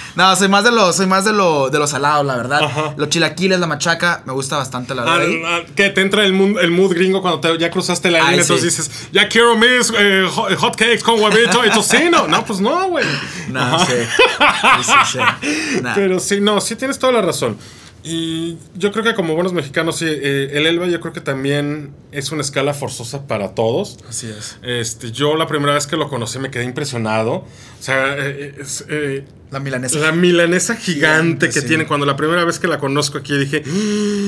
no, 0.16 0.34
soy 0.36 0.48
más 0.48 0.64
de 0.64 0.72
lo, 0.72 0.92
soy 0.92 1.06
más 1.06 1.24
de 1.24 1.32
lo, 1.32 1.70
de 1.70 1.78
lo 1.78 1.86
salado, 1.86 2.24
la 2.24 2.36
verdad. 2.36 2.62
Ajá. 2.64 2.94
Los 2.96 3.08
chilaquiles, 3.08 3.60
la 3.60 3.66
machaca, 3.66 4.22
me 4.24 4.32
gusta 4.32 4.56
bastante, 4.56 4.94
la 4.94 5.04
verdad. 5.04 5.62
que 5.76 5.90
te 5.90 6.00
entra 6.00 6.24
el 6.24 6.32
mood, 6.32 6.58
el 6.60 6.70
mood 6.70 6.92
gringo 6.94 7.22
cuando 7.22 7.40
te- 7.40 7.56
ya 7.58 7.70
cruzaste 7.70 8.10
la 8.10 8.18
línea, 8.20 8.34
sí. 8.36 8.40
entonces 8.40 8.64
dices, 8.76 9.08
ya 9.12 9.28
quiero 9.28 9.56
mis 9.56 9.92
eh, 9.96 10.26
hot, 10.28 10.54
hot 10.56 10.76
cakes 10.76 11.02
con 11.02 11.20
huevito 11.20 11.64
y 11.64 11.70
tocino. 11.70 12.26
No, 12.26 12.44
pues 12.44 12.60
no, 12.60 12.88
güey. 12.88 13.04
No, 13.48 13.78
sí. 13.86 13.92
Sí, 13.94 14.82
sí, 14.84 14.92
sí. 15.12 15.18
Nah. 15.82 15.94
Pero 15.94 16.18
sí, 16.20 16.40
no, 16.40 16.60
sí 16.60 16.76
tienes 16.76 16.98
toda 16.98 17.12
la 17.14 17.22
razón. 17.22 17.56
Y 18.04 18.56
yo 18.76 18.92
creo 18.92 19.04
que 19.04 19.14
como 19.14 19.34
buenos 19.34 19.52
mexicanos, 19.52 19.96
sí, 19.98 20.06
eh, 20.08 20.50
el 20.52 20.66
Elba 20.66 20.86
yo 20.86 21.00
creo 21.00 21.12
que 21.12 21.20
también 21.20 21.90
es 22.12 22.30
una 22.30 22.42
escala 22.42 22.72
forzosa 22.72 23.26
para 23.26 23.54
todos. 23.54 23.98
Así 24.08 24.28
es. 24.28 24.56
Este, 24.62 25.10
yo 25.10 25.36
la 25.36 25.46
primera 25.48 25.74
vez 25.74 25.86
que 25.86 25.96
lo 25.96 26.08
conocí 26.08 26.38
me 26.38 26.50
quedé 26.50 26.64
impresionado. 26.64 27.32
O 27.34 27.46
sea, 27.82 28.14
eh, 28.16 28.54
es, 28.60 28.84
eh, 28.88 29.24
La 29.50 29.58
milanesa. 29.60 29.98
la 29.98 30.12
milanesa 30.12 30.76
gigante 30.76 31.48
que 31.48 31.60
Sí. 31.60 31.66
tiene. 31.66 31.86
Cuando 31.86 32.06
la 32.06 32.16
primera 32.16 32.44
vez 32.44 32.58
que 32.60 32.68
la 32.68 32.78
conozco 32.78 33.18
aquí 33.18 33.36
dije, 33.36 33.62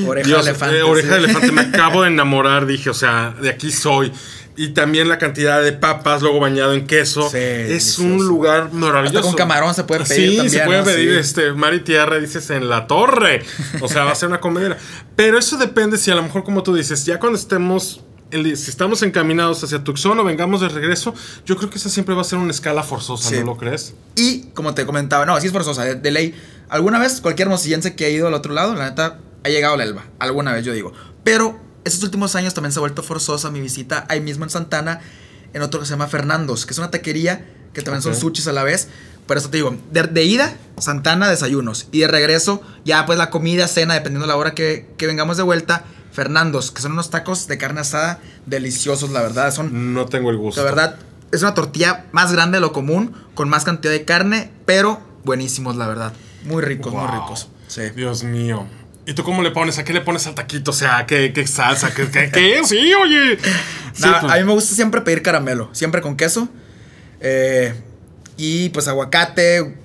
Oreja 0.07 0.27
Dios, 0.27 0.45
de 0.45 0.51
elefante. 0.51 0.83
oreja 0.83 1.09
sí. 1.09 1.13
de 1.15 1.19
elefante, 1.25 1.53
me 1.53 1.61
acabo 1.73 2.03
de 2.03 2.09
enamorar. 2.09 2.67
Dije, 2.67 2.91
o 2.91 2.95
sea, 2.95 3.35
de 3.41 3.51
aquí 3.51 3.71
soy. 3.71 4.13
Y 4.63 4.69
también 4.75 5.09
la 5.09 5.17
cantidad 5.17 5.63
de 5.63 5.73
papas, 5.73 6.21
luego 6.21 6.39
bañado 6.39 6.75
en 6.75 6.87
queso. 6.87 7.23
Sí, 7.31 7.39
es 7.39 7.69
delicioso. 7.69 8.03
un 8.03 8.27
lugar 8.27 8.73
maravilloso. 8.75 9.19
Hasta 9.21 9.29
con 9.31 9.37
camarón 9.37 9.73
se 9.75 9.85
puede 9.85 10.05
pedir 10.05 10.31
Sí, 10.33 10.37
también, 10.37 10.51
se 10.61 10.67
puede 10.67 10.79
¿no? 10.81 10.85
pedir 10.85 11.13
Sí. 11.15 11.19
este, 11.19 11.53
mar 11.53 11.73
y 11.73 11.81
tierra, 11.81 12.19
dices, 12.19 12.51
en 12.51 12.69
la 12.69 12.87
torre. 12.87 13.43
O 13.81 13.89
sea, 13.89 14.05
va 14.05 14.13
a 14.13 14.15
ser 14.15 14.29
una 14.29 14.41
comedera. 14.41 14.77
Pero 15.17 15.39
eso 15.39 15.57
depende 15.57 15.97
si 15.97 16.11
a 16.11 16.15
lo 16.15 16.23
mejor, 16.23 16.45
como 16.45 16.63
tú 16.63 16.75
dices, 16.75 17.07
ya 17.07 17.19
cuando 17.19 17.39
estemos... 17.39 18.03
Si 18.33 18.71
estamos 18.71 19.03
encaminados 19.03 19.65
hacia 19.65 19.83
Tucson 19.83 20.17
o 20.19 20.25
vengamos 20.25 20.61
de 20.61 20.69
regreso, 20.69 21.15
yo 21.47 21.57
creo 21.57 21.69
que 21.71 21.79
esa 21.79 21.89
siempre 21.89 22.15
va 22.15 22.21
a 22.21 22.25
ser 22.25 22.39
una 22.39 22.51
escala 22.53 22.83
forzosa, 22.85 23.31
Sí. 23.31 23.37
¿no 23.41 23.47
lo 23.47 23.57
crees? 23.57 23.95
Y 24.15 24.43
como 24.55 24.73
te 24.75 24.85
comentaba, 24.87 25.25
no, 25.27 25.35
así 25.35 25.47
es 25.49 25.53
forzosa, 25.55 25.85
de, 25.85 25.95
de 25.97 26.11
ley. 26.13 26.35
Alguna 26.69 26.99
vez 27.01 27.21
cualquier 27.23 27.47
hermosillense 27.47 27.97
que 27.97 28.05
ha 28.05 28.09
ido 28.11 28.29
al 28.29 28.35
otro 28.35 28.53
lado, 28.55 28.75
la 28.75 28.91
neta, 28.91 29.19
ha 29.43 29.49
llegado 29.49 29.75
a 29.75 29.77
la 29.79 29.85
Elba. 29.85 30.05
Alguna 30.21 30.53
vez, 30.53 30.65
yo 30.65 30.73
digo. 30.75 30.93
Pero 31.25 31.59
estos 31.85 32.03
últimos 32.03 32.35
años 32.37 32.55
también 32.55 32.73
se 32.73 32.79
ha 32.79 32.81
vuelto 32.81 33.03
forzosa 33.03 33.51
mi 33.51 33.61
visita 33.61 34.07
ahí 34.09 34.21
mismo 34.21 34.45
en 34.45 34.51
Santana, 34.51 35.01
en 35.53 35.63
otro 35.63 35.81
que 35.81 35.87
se 35.87 35.91
llama 35.93 36.07
Fernandos, 36.07 36.67
que 36.67 36.73
es 36.73 36.79
una 36.79 36.91
taquería 36.91 37.47
que 37.73 37.83
también 37.83 37.99
Ok. 38.01 38.13
son 38.13 38.17
sushis 38.21 38.47
a 38.49 38.53
la 38.53 38.63
vez. 38.65 38.89
Por 39.27 39.37
eso 39.37 39.49
te 39.49 39.59
digo, 39.59 39.77
de, 39.93 40.03
de 40.05 40.25
ida, 40.25 40.57
Santana, 40.79 41.29
desayunos. 41.31 41.87
Y 41.93 42.01
de 42.01 42.09
regreso, 42.09 42.63
ya 42.85 43.07
pues 43.07 43.17
la 43.19 43.31
comida, 43.31 43.69
cena, 43.69 43.95
dependiendo 43.95 44.27
de 44.27 44.33
la 44.33 44.37
hora 44.37 44.55
que, 44.55 44.89
que 44.97 45.07
vengamos 45.07 45.37
de 45.37 45.45
vuelta, 45.45 45.85
Fernandos, 46.13 46.73
que 46.73 46.83
son 46.83 46.93
unos 46.93 47.11
tacos 47.11 47.47
de 47.47 47.57
carne 47.57 47.81
asada 47.83 48.19
deliciosos, 48.47 49.11
la 49.11 49.23
verdad. 49.23 49.55
Son 49.55 49.95
No 49.95 50.07
tengo 50.07 50.31
el 50.31 50.37
gusto. 50.37 50.61
la 50.61 50.65
verdad, 50.65 50.97
es 51.31 51.43
una 51.43 51.55
tortilla 51.55 52.07
más 52.11 52.33
grande 52.33 52.57
de 52.57 52.61
lo 52.61 52.73
común, 52.73 53.15
con 53.35 53.49
más 53.49 53.63
cantidad 53.65 53.93
de 53.93 54.05
carne, 54.05 54.51
pero 54.67 55.01
buenísimos, 55.25 55.77
la 55.77 55.87
verdad. 55.87 56.13
Muy 56.45 56.63
ricos, 56.63 56.93
muy 56.93 57.07
ricos. 57.07 57.49
Sí. 57.69 57.83
Dios 57.95 58.25
mío. 58.25 58.67
¿Y 59.11 59.15
tú 59.15 59.25
cómo 59.25 59.43
le 59.43 59.51
pones? 59.51 59.77
¿A 59.79 59.85
qué 59.85 59.93
le 59.93 60.03
pones 60.03 60.25
al 60.29 60.37
taquito? 60.37 60.71
O 60.71 60.75
sea, 60.75 61.05
¿qué, 61.05 61.33
qué 61.33 61.45
salsa? 61.45 61.93
¿Qué, 61.93 62.09
qué, 62.09 62.31
qué? 62.31 62.61
Sí, 62.65 62.93
oye. 62.95 63.39
Sí, 63.93 64.03
Nah, 64.03 64.21
pues. 64.21 64.33
A 64.33 64.37
mí 64.37 64.45
me 64.45 64.53
gusta 64.53 64.73
siempre 64.73 65.01
pedir 65.01 65.21
caramelo, 65.23 65.69
siempre 65.73 66.01
con 66.01 66.17
queso. 66.17 66.49
eh, 67.21 67.75
y 68.37 68.69
pues 68.71 68.87
aguacate, 68.89 69.77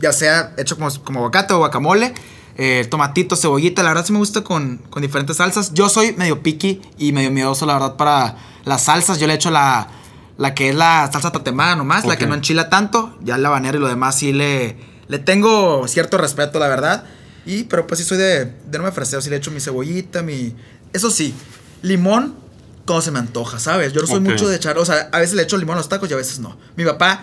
ya 0.00 0.12
sea 0.12 0.52
hecho 0.58 0.76
como, 0.76 0.88
como 1.02 1.20
aguacate 1.20 1.54
o 1.54 1.58
guacamole. 1.58 2.12
eh, 2.58 2.86
tomatito, 2.90 3.36
cebollita. 3.36 3.82
La 3.82 3.88
verdad 3.88 4.04
sí 4.04 4.12
me 4.12 4.18
gusta 4.18 4.42
con, 4.44 4.76
con 4.90 5.00
diferentes 5.02 5.38
salsas. 5.38 5.72
Yo 5.72 5.88
soy 5.88 6.12
medio 6.12 6.42
picky 6.42 6.82
y 6.98 7.12
medio 7.12 7.30
miedoso, 7.30 7.64
la 7.64 7.72
verdad, 7.72 7.96
para 7.96 8.36
las 8.64 8.84
salsas. 8.84 9.18
Yo 9.18 9.26
le 9.26 9.32
echo 9.34 9.50
la, 9.50 9.88
la 10.36 10.52
que 10.54 10.68
es 10.68 10.74
la 10.76 11.08
salsa 11.10 11.32
tatemada 11.32 11.74
nomás, 11.74 12.04
la 12.04 12.16
que 12.18 12.26
no 12.26 12.34
enchila 12.34 12.68
tanto. 12.68 13.16
Ya 13.22 13.36
el 13.36 13.46
habanero 13.46 13.78
y 13.78 13.80
lo 13.80 13.88
demás 13.88 14.18
sí 14.18 14.32
le, 14.34 14.76
le 15.08 15.18
tengo 15.18 15.88
cierto 15.88 16.18
respeto, 16.18 16.58
la 16.60 16.68
verdad. 16.68 17.04
Y, 17.46 17.64
pero 17.64 17.86
pues 17.86 18.00
sí 18.00 18.06
soy 18.06 18.18
de, 18.18 18.44
de 18.46 18.78
no 18.78 18.84
me 18.84 18.92
freseo, 18.92 19.20
sí 19.20 19.30
le 19.30 19.36
echo 19.36 19.50
mi 19.50 19.60
cebollita, 19.60 20.22
mi... 20.22 20.54
Eso 20.92 21.10
sí, 21.10 21.34
limón, 21.82 22.34
todo 22.84 23.00
se 23.00 23.10
me 23.10 23.18
antoja, 23.18 23.58
¿sabes? 23.58 23.92
Yo 23.92 24.00
no 24.00 24.06
soy 24.06 24.20
mucho 24.20 24.48
de 24.48 24.56
echar, 24.56 24.78
o 24.78 24.84
sea, 24.84 25.08
a 25.12 25.18
veces 25.20 25.34
le 25.34 25.42
echo 25.42 25.56
limón 25.56 25.74
a 25.74 25.78
los 25.78 25.88
tacos 25.88 26.10
y 26.10 26.14
a 26.14 26.16
veces 26.16 26.38
no. 26.38 26.56
Mi 26.76 26.84
papá, 26.84 27.22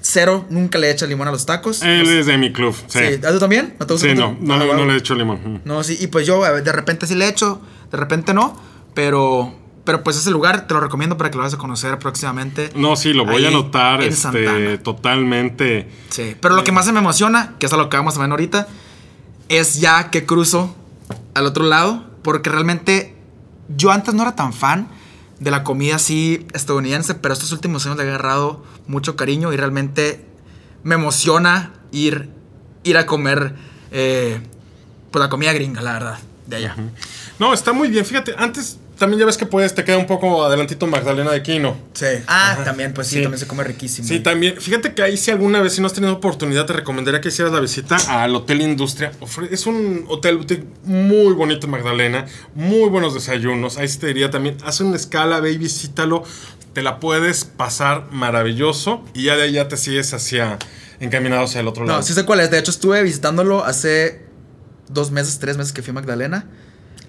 cero, 0.00 0.46
nunca 0.50 0.78
le 0.78 0.90
echa 0.90 1.06
limón 1.06 1.28
a 1.28 1.30
los 1.30 1.46
tacos. 1.46 1.82
Él 1.82 2.08
es 2.08 2.26
de 2.26 2.38
mi 2.38 2.52
club, 2.52 2.74
sí. 2.86 2.98
sí. 2.98 3.26
¿A 3.26 3.30
tú 3.32 3.38
también? 3.38 3.74
¿No 3.78 3.86
te 3.86 3.94
gusta 3.94 4.08
Sí, 4.08 4.14
no, 4.14 4.36
no, 4.40 4.54
Ah, 4.54 4.58
no 4.58 4.84
le 4.84 4.94
he 4.94 4.96
hecho 4.96 5.14
limón. 5.14 5.62
No, 5.64 5.82
sí, 5.82 5.96
y 6.00 6.06
pues 6.08 6.26
yo 6.26 6.42
de 6.42 6.72
repente 6.72 7.06
sí 7.06 7.14
le 7.14 7.28
echo, 7.28 7.60
de 7.90 7.96
repente 7.96 8.34
no, 8.34 8.60
pero, 8.94 9.54
pero 9.84 10.02
pues 10.02 10.16
ese 10.16 10.30
lugar 10.30 10.66
te 10.66 10.74
lo 10.74 10.80
recomiendo 10.80 11.16
para 11.16 11.30
que 11.30 11.36
lo 11.36 11.42
vayas 11.42 11.54
a 11.54 11.58
conocer 11.58 11.98
próximamente. 11.98 12.70
No, 12.74 12.96
sí, 12.96 13.12
lo 13.12 13.24
voy 13.24 13.44
a 13.44 13.48
anotar 13.48 14.02
este, 14.02 14.16
Santana. 14.20 14.82
totalmente. 14.82 15.88
Sí, 16.10 16.36
pero 16.40 16.54
lo 16.54 16.64
que 16.64 16.72
más 16.72 16.90
me 16.92 16.98
emociona, 16.98 17.54
que 17.58 17.66
es 17.66 17.72
a 17.72 17.76
lo 17.76 17.88
que 17.88 17.96
vamos 17.96 18.16
a 18.16 18.20
ver 18.20 18.30
ahorita, 18.30 18.68
es 19.48 19.80
ya 19.80 20.10
que 20.10 20.26
cruzo 20.26 20.74
al 21.34 21.46
otro 21.46 21.64
lado, 21.64 22.06
porque 22.22 22.50
realmente 22.50 23.16
yo 23.68 23.90
antes 23.90 24.14
no 24.14 24.22
era 24.22 24.34
tan 24.34 24.52
fan 24.52 24.88
de 25.40 25.50
la 25.50 25.62
comida 25.62 25.96
así 25.96 26.46
estadounidense, 26.52 27.14
pero 27.14 27.32
estos 27.32 27.52
últimos 27.52 27.86
años 27.86 27.98
le 27.98 28.04
he 28.04 28.08
agarrado 28.08 28.64
mucho 28.86 29.16
cariño 29.16 29.52
y 29.52 29.56
realmente 29.56 30.24
me 30.82 30.96
emociona 30.96 31.72
ir, 31.92 32.30
ir 32.82 32.96
a 32.96 33.06
comer 33.06 33.54
eh, 33.90 34.40
pues 35.10 35.20
la 35.20 35.28
comida 35.28 35.52
gringa, 35.52 35.80
la 35.80 35.92
verdad, 35.92 36.18
de 36.46 36.56
allá. 36.56 36.76
No, 37.38 37.52
está 37.54 37.72
muy 37.72 37.88
bien. 37.88 38.04
Fíjate, 38.04 38.34
antes 38.36 38.77
también 38.98 39.20
ya 39.20 39.26
ves 39.26 39.36
que 39.36 39.46
puedes, 39.46 39.74
te 39.74 39.84
queda 39.84 39.96
un 39.98 40.06
poco 40.06 40.44
adelantito 40.44 40.86
Magdalena 40.86 41.30
de 41.30 41.42
Quino. 41.42 41.76
Sí. 41.94 42.06
Ah, 42.26 42.58
también, 42.64 42.92
pues 42.92 43.06
sí, 43.06 43.16
Sí. 43.16 43.22
también 43.22 43.38
se 43.38 43.46
come 43.46 43.64
riquísimo. 43.64 44.06
Sí, 44.06 44.20
también. 44.20 44.56
Fíjate 44.60 44.92
que 44.94 45.02
ahí 45.02 45.16
si 45.16 45.30
alguna 45.30 45.60
vez, 45.62 45.74
si 45.74 45.80
no 45.80 45.86
has 45.86 45.92
tenido 45.92 46.12
oportunidad, 46.12 46.66
te 46.66 46.72
recomendaría 46.72 47.20
que 47.20 47.28
hicieras 47.28 47.52
la 47.54 47.60
visita 47.60 47.96
al 48.08 48.34
Hotel 48.34 48.60
Industria. 48.60 49.12
Es 49.50 49.66
un 49.66 50.04
hotel 50.08 50.36
boutique 50.38 50.64
muy 50.84 51.32
bonito 51.34 51.66
en 51.66 51.70
Magdalena, 51.72 52.26
muy 52.54 52.88
buenos 52.88 53.14
desayunos. 53.14 53.78
Ahí 53.78 53.88
sí 53.88 53.98
te 53.98 54.08
diría 54.08 54.30
también, 54.30 54.56
haz 54.64 54.80
una 54.80 54.96
escala, 54.96 55.40
ve 55.40 55.52
y 55.52 55.58
visítalo. 55.58 56.24
Te 56.72 56.82
la 56.82 57.00
puedes 57.00 57.44
pasar 57.44 58.08
maravilloso 58.12 59.02
y 59.14 59.24
ya 59.24 59.36
de 59.36 59.44
ahí 59.44 59.52
ya 59.52 59.68
te 59.68 59.76
sigues 59.76 60.12
hacia, 60.14 60.58
encaminado 61.00 61.44
hacia 61.44 61.60
el 61.60 61.68
otro 61.68 61.84
lado. 61.84 61.98
No, 62.00 62.04
sí 62.04 62.12
sé 62.12 62.24
cuál 62.24 62.40
es. 62.40 62.50
De 62.50 62.58
hecho, 62.58 62.70
estuve 62.70 63.02
visitándolo 63.02 63.64
hace 63.64 64.22
dos 64.88 65.10
meses, 65.10 65.38
tres 65.38 65.56
meses 65.56 65.72
que 65.72 65.82
fui 65.82 65.90
a 65.90 65.94
Magdalena. 65.94 66.46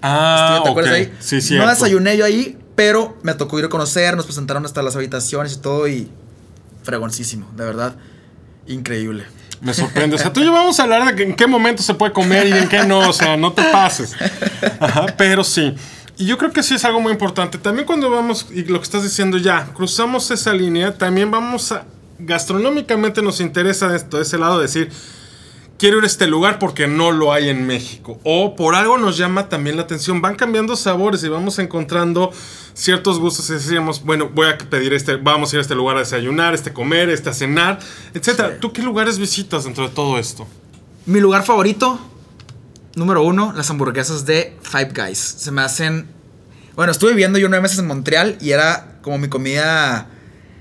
Ah, 0.02 0.60
¿Te 0.64 0.70
acuerdas 0.70 0.92
ahí? 0.94 1.12
Sí, 1.20 1.36
No 1.36 1.40
cierto. 1.42 1.68
desayuné 1.70 2.16
yo 2.16 2.24
ahí, 2.24 2.58
pero 2.74 3.18
me 3.22 3.34
tocó 3.34 3.58
ir 3.58 3.64
a 3.66 3.68
conocer, 3.68 4.16
nos 4.16 4.24
presentaron 4.26 4.64
hasta 4.64 4.82
las 4.82 4.96
habitaciones 4.96 5.52
y 5.54 5.56
todo 5.58 5.88
y 5.88 6.10
fregoncísimo, 6.82 7.50
de 7.56 7.64
verdad. 7.64 7.94
Increíble. 8.66 9.24
Me 9.60 9.74
sorprende. 9.74 10.16
O 10.16 10.18
sea, 10.18 10.32
tú 10.32 10.40
y 10.40 10.44
yo 10.44 10.52
vamos 10.52 10.80
a 10.80 10.84
hablar 10.84 11.04
de 11.06 11.14
que 11.14 11.22
en 11.24 11.34
qué 11.34 11.46
momento 11.46 11.82
se 11.82 11.92
puede 11.92 12.12
comer 12.12 12.46
y 12.46 12.52
en 12.52 12.68
qué 12.68 12.84
no. 12.84 13.00
O 13.10 13.12
sea, 13.12 13.36
no 13.36 13.52
te 13.52 13.62
pases. 13.64 14.14
Ajá, 14.80 15.06
pero 15.18 15.44
sí. 15.44 15.74
Y 16.16 16.24
yo 16.26 16.38
creo 16.38 16.50
que 16.50 16.62
sí 16.62 16.74
es 16.74 16.84
algo 16.84 17.00
muy 17.00 17.12
importante. 17.12 17.58
También 17.58 17.86
cuando 17.86 18.08
vamos, 18.10 18.46
y 18.50 18.64
lo 18.64 18.78
que 18.78 18.84
estás 18.84 19.02
diciendo 19.02 19.36
ya, 19.36 19.66
cruzamos 19.74 20.30
esa 20.30 20.52
línea, 20.54 20.96
también 20.96 21.30
vamos 21.30 21.72
a. 21.72 21.84
Gastronómicamente 22.18 23.22
nos 23.22 23.40
interesa 23.40 23.94
esto, 23.94 24.16
de 24.16 24.22
ese 24.22 24.38
lado, 24.38 24.60
decir. 24.60 24.90
Quiero 25.80 25.96
ir 25.96 26.04
a 26.04 26.08
este 26.08 26.26
lugar 26.26 26.58
porque 26.58 26.86
no 26.86 27.10
lo 27.10 27.32
hay 27.32 27.48
en 27.48 27.66
México. 27.66 28.20
O 28.22 28.54
por 28.54 28.74
algo 28.74 28.98
nos 28.98 29.16
llama 29.16 29.48
también 29.48 29.76
la 29.76 29.82
atención. 29.84 30.20
Van 30.20 30.36
cambiando 30.36 30.76
sabores 30.76 31.24
y 31.24 31.28
vamos 31.30 31.58
encontrando 31.58 32.30
ciertos 32.74 33.18
gustos. 33.18 33.48
Y 33.48 33.54
decíamos, 33.54 34.04
bueno, 34.04 34.28
voy 34.28 34.48
a 34.48 34.58
pedir 34.58 34.92
este, 34.92 35.16
vamos 35.16 35.50
a 35.50 35.56
ir 35.56 35.60
a 35.60 35.62
este 35.62 35.74
lugar 35.74 35.96
a 35.96 36.00
desayunar, 36.00 36.52
este 36.52 36.68
a 36.68 36.74
comer, 36.74 37.08
este 37.08 37.30
a 37.30 37.32
cenar, 37.32 37.78
etcétera. 38.12 38.60
¿Tú 38.60 38.74
qué 38.74 38.82
lugares 38.82 39.18
visitas 39.18 39.64
dentro 39.64 39.88
de 39.88 39.94
todo 39.94 40.18
esto? 40.18 40.46
Mi 41.06 41.18
lugar 41.18 41.44
favorito, 41.44 41.98
número 42.94 43.22
uno, 43.22 43.54
las 43.56 43.70
hamburguesas 43.70 44.26
de 44.26 44.58
Five 44.60 44.90
Guys. 44.94 45.16
Se 45.16 45.50
me 45.50 45.62
hacen. 45.62 46.08
Bueno, 46.76 46.92
estuve 46.92 47.12
viviendo 47.12 47.38
yo 47.38 47.48
nueve 47.48 47.62
meses 47.62 47.78
en 47.78 47.86
Montreal 47.86 48.36
y 48.42 48.50
era 48.50 48.98
como 49.00 49.16
mi 49.16 49.30
comida 49.30 50.10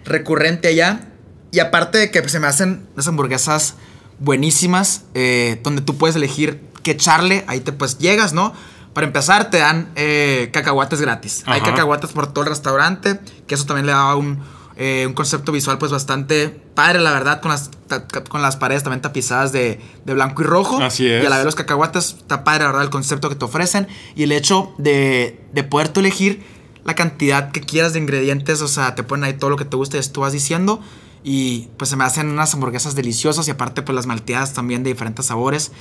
recurrente 0.05 0.69
allá. 0.69 1.09
Y 1.51 1.59
aparte 1.59 1.97
de 1.97 2.09
que 2.09 2.29
se 2.29 2.39
me 2.39 2.47
hacen 2.47 2.87
unas 2.93 3.07
hamburguesas 3.09 3.75
buenísimas, 4.19 5.03
eh, 5.13 5.59
donde 5.63 5.81
tú 5.81 5.97
puedes 5.97 6.15
elegir 6.15 6.61
qué 6.83 6.91
echarle, 6.91 7.43
ahí 7.47 7.59
te 7.59 7.71
pues 7.71 7.97
llegas, 7.97 8.33
¿no? 8.33 8.53
Para 8.93 9.07
empezar, 9.07 9.49
te 9.49 9.57
dan 9.59 9.91
eh, 9.95 10.49
cacahuates 10.51 10.99
gratis. 11.01 11.43
Hay 11.45 11.61
cacahuates 11.71 12.11
por 12.11 12.27
todo 12.27 12.43
el 12.43 12.49
restaurante, 12.49 13.19
que 13.47 13.55
eso 13.55 13.65
también 13.65 13.85
le 13.85 13.91
da 13.91 14.15
un, 14.15 14.39
eh, 14.77 15.05
un 15.07 15.13
concepto 15.13 15.51
visual 15.51 15.77
pues 15.77 15.91
bastante 15.91 16.49
padre, 16.49 16.99
la 16.99 17.11
verdad, 17.11 17.39
con 17.41 17.51
las, 17.51 17.69
ta- 17.87 18.05
con 18.07 18.41
las 18.41 18.57
paredes 18.57 18.83
también 18.83 19.01
tapizadas 19.01 19.51
de, 19.51 19.79
de 20.05 20.13
blanco 20.13 20.41
y 20.41 20.45
rojo. 20.45 20.81
Así 20.81 21.07
es. 21.07 21.23
Y 21.23 21.25
a 21.25 21.29
la 21.29 21.35
vez 21.37 21.45
los 21.45 21.55
cacahuates, 21.55 22.15
está 22.19 22.43
padre, 22.43 22.61
la 22.63 22.67
verdad, 22.71 22.83
el 22.83 22.89
concepto 22.89 23.29
que 23.29 23.35
te 23.35 23.45
ofrecen. 23.45 23.87
Y 24.15 24.23
el 24.23 24.31
hecho 24.31 24.73
de, 24.77 25.39
de 25.53 25.63
poder 25.63 25.89
tú 25.89 25.99
elegir 25.99 26.43
la 26.83 26.95
cantidad 26.95 27.51
que 27.51 27.61
quieras 27.61 27.93
de 27.93 27.99
ingredientes, 27.99 28.61
o 28.61 28.67
sea, 28.67 28.95
te 28.95 29.03
ponen 29.03 29.25
ahí 29.25 29.33
todo 29.33 29.49
lo 29.51 29.57
que 29.57 29.65
te 29.65 29.77
guste, 29.77 29.97
y 29.99 30.01
tú 30.09 30.21
vas 30.21 30.33
diciendo. 30.33 30.81
Y 31.23 31.67
pues 31.77 31.89
se 31.89 31.95
me 31.95 32.03
hacen 32.05 32.29
unas 32.29 32.53
hamburguesas 32.53 32.95
deliciosas 32.95 33.47
y 33.47 33.51
aparte 33.51 33.81
pues 33.81 33.95
las 33.95 34.05
malteadas 34.05 34.53
también 34.53 34.83
de 34.83 34.91
diferentes 34.91 35.25
sabores. 35.25 35.71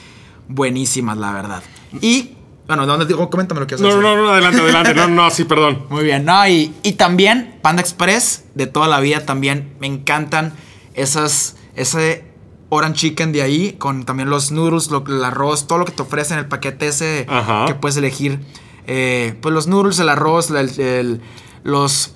Buenísimas, 0.49 1.17
la 1.19 1.33
verdad. 1.33 1.63
Y, 2.01 2.35
bueno, 2.67 2.87
¿dónde 2.87 3.07
digo? 3.07 3.29
Coméntame 3.31 3.61
lo 3.61 3.67
que 3.67 3.77
No, 3.77 3.89
no, 3.91 4.01
no, 4.01 4.17
no, 4.17 4.29
adelante, 4.31 4.61
adelante. 4.61 4.95
No, 4.95 5.09
no, 5.09 5.31
sí, 5.31 5.45
perdón. 5.45 5.85
muy 5.91 6.05
bien, 6.05 6.25
no, 6.25 6.47
y, 6.49 6.75
y 6.83 6.93
también 6.93 7.59
Panda 7.63 7.83
Express 7.83 8.45
de 8.55 8.67
toda 8.67 8.89
la 8.89 9.01
vida 9.01 9.25
también 9.27 9.75
me 9.81 9.87
encantan 9.87 10.53
esas, 10.95 11.57
ese 11.75 12.25
orange 12.71 12.99
chicken 13.11 13.33
de 13.33 13.43
ahí 13.43 13.73
con 13.79 14.05
también 14.05 14.29
los 14.31 14.51
noodles, 14.51 14.91
lo- 14.91 15.05
el 15.07 15.23
arroz, 15.25 15.67
todo 15.67 15.79
lo 15.79 15.85
que 15.85 15.93
te 15.93 16.03
ofrecen, 16.03 16.39
el 16.39 16.47
paquete 16.47 16.89
ese 16.89 17.27
Ajá. 17.29 17.67
que 17.67 17.75
puedes 17.75 17.97
elegir. 17.97 18.41
Eh, 18.87 19.35
pues 19.41 19.55
los 19.55 19.67
noodles, 19.67 19.99
el 19.99 20.09
arroz, 20.09 20.51
el- 20.51 20.81
el- 20.81 21.21
los, 21.63 22.15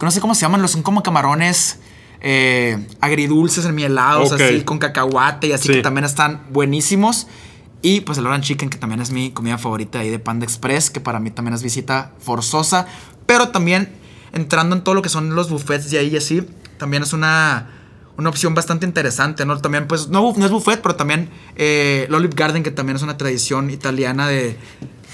no 0.00 0.10
sé 0.10 0.20
cómo 0.20 0.34
se 0.34 0.42
llaman, 0.42 0.62
los 0.62 0.70
son 0.72 0.82
como 0.82 1.02
camarones 1.02 1.80
eh, 2.20 2.86
agridulces, 3.00 3.64
enmielados, 3.64 4.32
Ok. 4.32 4.40
así, 4.40 4.60
con 4.62 4.78
cacahuate 4.78 5.48
y 5.48 5.52
así 5.52 5.68
Sí. 5.68 5.74
que 5.74 5.82
también 5.82 6.04
están 6.04 6.42
buenísimos. 6.50 7.26
Y 7.80 8.00
pues 8.00 8.18
el 8.18 8.26
orange 8.26 8.48
chicken, 8.48 8.70
que 8.70 8.78
también 8.78 9.00
es 9.00 9.12
mi 9.12 9.30
comida 9.30 9.56
favorita 9.56 10.00
ahí 10.00 10.10
de 10.10 10.18
Panda 10.18 10.44
Express, 10.44 10.90
que 10.90 11.00
para 11.00 11.20
mí 11.20 11.30
también 11.30 11.54
es 11.54 11.62
visita 11.62 12.12
forzosa. 12.18 12.86
Pero 13.26 13.48
también 13.50 13.88
entrando 14.32 14.74
en 14.74 14.82
todo 14.82 14.94
lo 14.96 15.02
que 15.02 15.08
son 15.08 15.34
los 15.36 15.48
buffets 15.48 15.90
de 15.90 15.98
ahí 15.98 16.08
y 16.08 16.16
así, 16.16 16.42
también 16.76 17.04
es 17.04 17.12
una, 17.12 17.70
una 18.16 18.28
opción 18.30 18.52
bastante 18.54 18.84
interesante, 18.84 19.46
¿no? 19.46 19.56
También, 19.60 19.86
pues, 19.86 20.08
no, 20.08 20.34
es 20.36 20.50
buffet, 20.50 20.80
pero 20.82 20.96
también 20.96 21.30
eh, 21.56 22.06
el 22.08 22.14
Olive 22.14 22.34
Garden, 22.34 22.62
que 22.64 22.72
también 22.72 22.96
es 22.96 23.02
una 23.02 23.16
tradición 23.16 23.70
italiana 23.70 24.26
de, 24.26 24.56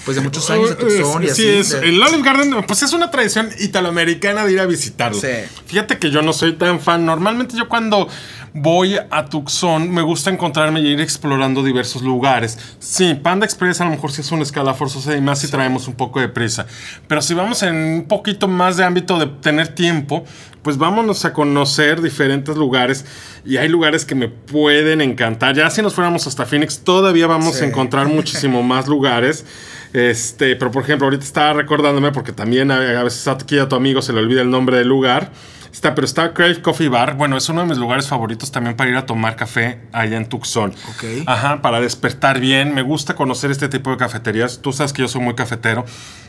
pues, 0.05 0.15
de 0.17 0.21
muchos 0.23 0.49
años 0.49 0.69
de 0.69 0.75
Tucson 0.75 1.23
y 1.23 1.27
Sí, 1.27 1.31
así. 1.31 1.47
es, 1.47 1.73
el 1.73 2.01
Olive 2.01 2.21
Garden, 2.23 2.53
pues 2.67 2.83
es 2.83 2.93
una 2.93 3.11
tradición 3.11 3.49
italoamericana 3.59 4.45
de 4.45 4.53
ir 4.53 4.59
a 4.59 4.65
visitarlo. 4.65 5.19
Sí. 5.19 5.27
Fíjate 5.65 5.97
que 5.97 6.11
yo 6.11 6.21
no 6.21 6.31
soy 6.31 6.53
tan 6.53 6.79
fan. 6.79 7.05
Normalmente 7.05 7.57
yo 7.57 7.67
cuando 7.67 8.07
voy 8.53 8.97
a 9.09 9.25
Tucson 9.25 9.91
me 9.91 10.01
gusta 10.01 10.29
encontrarme 10.29 10.79
y 10.79 10.87
ir 10.87 11.01
explorando 11.01 11.61
diversos 11.63 12.01
lugares. 12.03 12.57
Sí, 12.79 13.13
Panda 13.15 13.45
Express 13.45 13.81
a 13.81 13.85
lo 13.85 13.91
mejor 13.91 14.11
sí 14.13 14.21
es 14.21 14.31
una 14.31 14.43
escala 14.43 14.73
forzosa 14.73 15.15
y 15.17 15.21
más 15.21 15.39
si 15.39 15.47
traemos 15.49 15.87
un 15.89 15.95
poco 15.95 16.21
de 16.21 16.29
prisa. 16.29 16.65
Pero 17.07 17.21
si 17.21 17.33
vamos 17.33 17.63
en 17.63 17.75
un 17.75 18.05
poquito 18.07 18.47
más 18.47 18.77
de 18.77 18.85
ámbito 18.85 19.19
de 19.19 19.25
tener 19.27 19.67
tiempo, 19.69 20.23
pues 20.61 20.77
vámonos 20.77 21.25
a 21.25 21.33
conocer 21.33 22.01
diferentes 22.01 22.55
lugares. 22.55 23.05
Y 23.43 23.57
hay 23.57 23.67
lugares 23.67 24.05
que 24.05 24.15
me 24.15 24.29
pueden 24.29 25.01
encantar. 25.01 25.53
Ya 25.55 25.69
si 25.69 25.81
nos 25.81 25.93
fuéramos 25.93 26.25
hasta 26.25 26.45
Phoenix, 26.45 26.79
todavía 26.79 27.27
vamos 27.27 27.55
Sí. 27.55 27.63
a 27.65 27.67
encontrar 27.67 28.07
muchísimo 28.07 28.63
más 28.63 28.87
lugares. 28.87 29.45
Este, 29.95 30.57
pero 30.57 30.71
por 30.71 30.83
ejemplo, 30.83 31.07
ahorita 31.07 31.23
estaba 31.23 31.53
recordándome 31.53 32.11
porque 32.11 32.33
también 32.33 32.69
a, 32.69 33.01
veces 33.01 33.25
aquí 33.29 33.57
a 33.57 33.69
tu 33.69 33.77
amigo 33.77 34.01
se 34.01 34.11
le 34.11 34.19
olvida 34.19 34.41
el 34.41 34.49
nombre 34.49 34.77
del 34.77 34.89
lugar. 34.89 35.31
Está, 35.71 35.95
pero 35.95 36.03
está 36.03 36.33
Crave 36.33 36.61
Coffee 36.61 36.89
Bar. 36.89 37.15
Bueno, 37.15 37.37
es 37.37 37.47
uno 37.47 37.61
de 37.61 37.67
mis 37.67 37.77
lugares 37.77 38.05
favoritos 38.05 38.51
también 38.51 38.75
para 38.75 38.89
ir 38.89 38.97
a 38.97 39.05
tomar 39.05 39.37
café 39.37 39.79
allá 39.93 40.17
en 40.17 40.25
Tucson. 40.27 40.73
Ok. 40.89 41.23
Ajá, 41.25 41.61
para 41.61 41.79
despertar 41.79 42.41
bien. 42.41 42.73
Me 42.73 42.81
gusta 42.81 43.15
conocer 43.15 43.51
este 43.51 43.69
tipo 43.69 43.89
de 43.89 43.95
cafeterías. 43.95 44.59
Tú 44.61 44.73
sabes 44.73 44.91
que 44.91 45.01
yo 45.01 45.07
soy 45.07 45.21
muy 45.21 45.33
cafetero. 45.33 45.85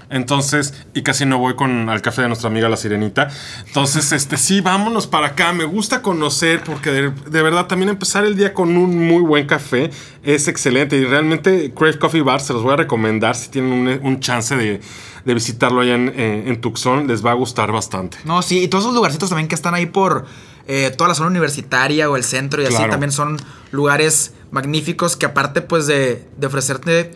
Entonces, 0.09 0.75
y 0.95 1.03
casi 1.03 1.27
no 1.27 1.39
voy 1.39 1.55
con 1.55 1.89
al 1.89 2.01
café 2.01 2.23
de 2.23 2.29
nuestra 2.29 2.49
amiga 2.49 2.69
la 2.69 2.77
sirenita. 2.77 3.29
Entonces, 3.67 4.13
este 4.13 4.37
sí, 4.37 4.61
vámonos 4.61 5.07
para 5.07 5.29
acá. 5.29 5.53
Me 5.53 5.65
gusta 5.65 6.03
conocer 6.03 6.63
porque 6.65 6.91
de, 6.91 7.11
de 7.11 7.43
verdad 7.43 7.67
también 7.67 7.89
empezar 7.89 8.25
el 8.25 8.37
día 8.37 8.55
con 8.55 8.77
un 8.77 9.09
muy 9.09 9.23
buen 9.23 9.47
café 9.47 9.91
es 10.23 10.49
excelente. 10.49 10.97
Y 10.97 11.05
realmente 11.05 11.73
Crave 11.75 11.99
Coffee 11.99 12.23
Bar 12.23 12.41
se 12.41 12.53
los 12.53 12.63
voy 12.63 12.75
a 12.75 12.77
recomendar 12.77 13.35
si 13.35 13.49
tienen 13.51 13.73
un, 13.73 13.89
un 14.07 14.21
chance 14.21 14.57
de, 14.57 14.81
de 15.25 15.35
visitarlo 15.35 15.81
allá 15.81 15.95
en, 15.95 16.13
eh, 16.15 16.45
en 16.47 16.61
Tucson. 16.61 17.07
Les 17.09 17.25
va 17.25 17.33
a 17.33 17.35
gustar 17.35 17.73
bastante. 17.73 18.19
No, 18.25 18.43
sí, 18.43 18.63
y 18.63 18.69
todos 18.69 18.85
esos 18.85 18.95
lugarcitos 18.95 19.29
también 19.29 19.49
que 19.49 19.57
están 19.57 19.75
ahí 19.75 19.87
por 19.87 20.25
eh, 20.69 20.93
toda 20.97 21.09
la 21.09 21.15
zona 21.15 21.31
universitaria 21.31 22.11
o 22.11 22.17
el 22.17 22.25
centro 22.25 22.61
y 22.61 22.67
así 22.67 22.77
también 22.91 23.13
son 23.13 23.37
lugares 23.71 24.35
magníficos 24.51 25.17
que 25.17 25.27
aparte 25.27 25.63
pues 25.63 25.87
de, 25.87 26.27
de 26.37 26.47
ofrecerte 26.47 27.13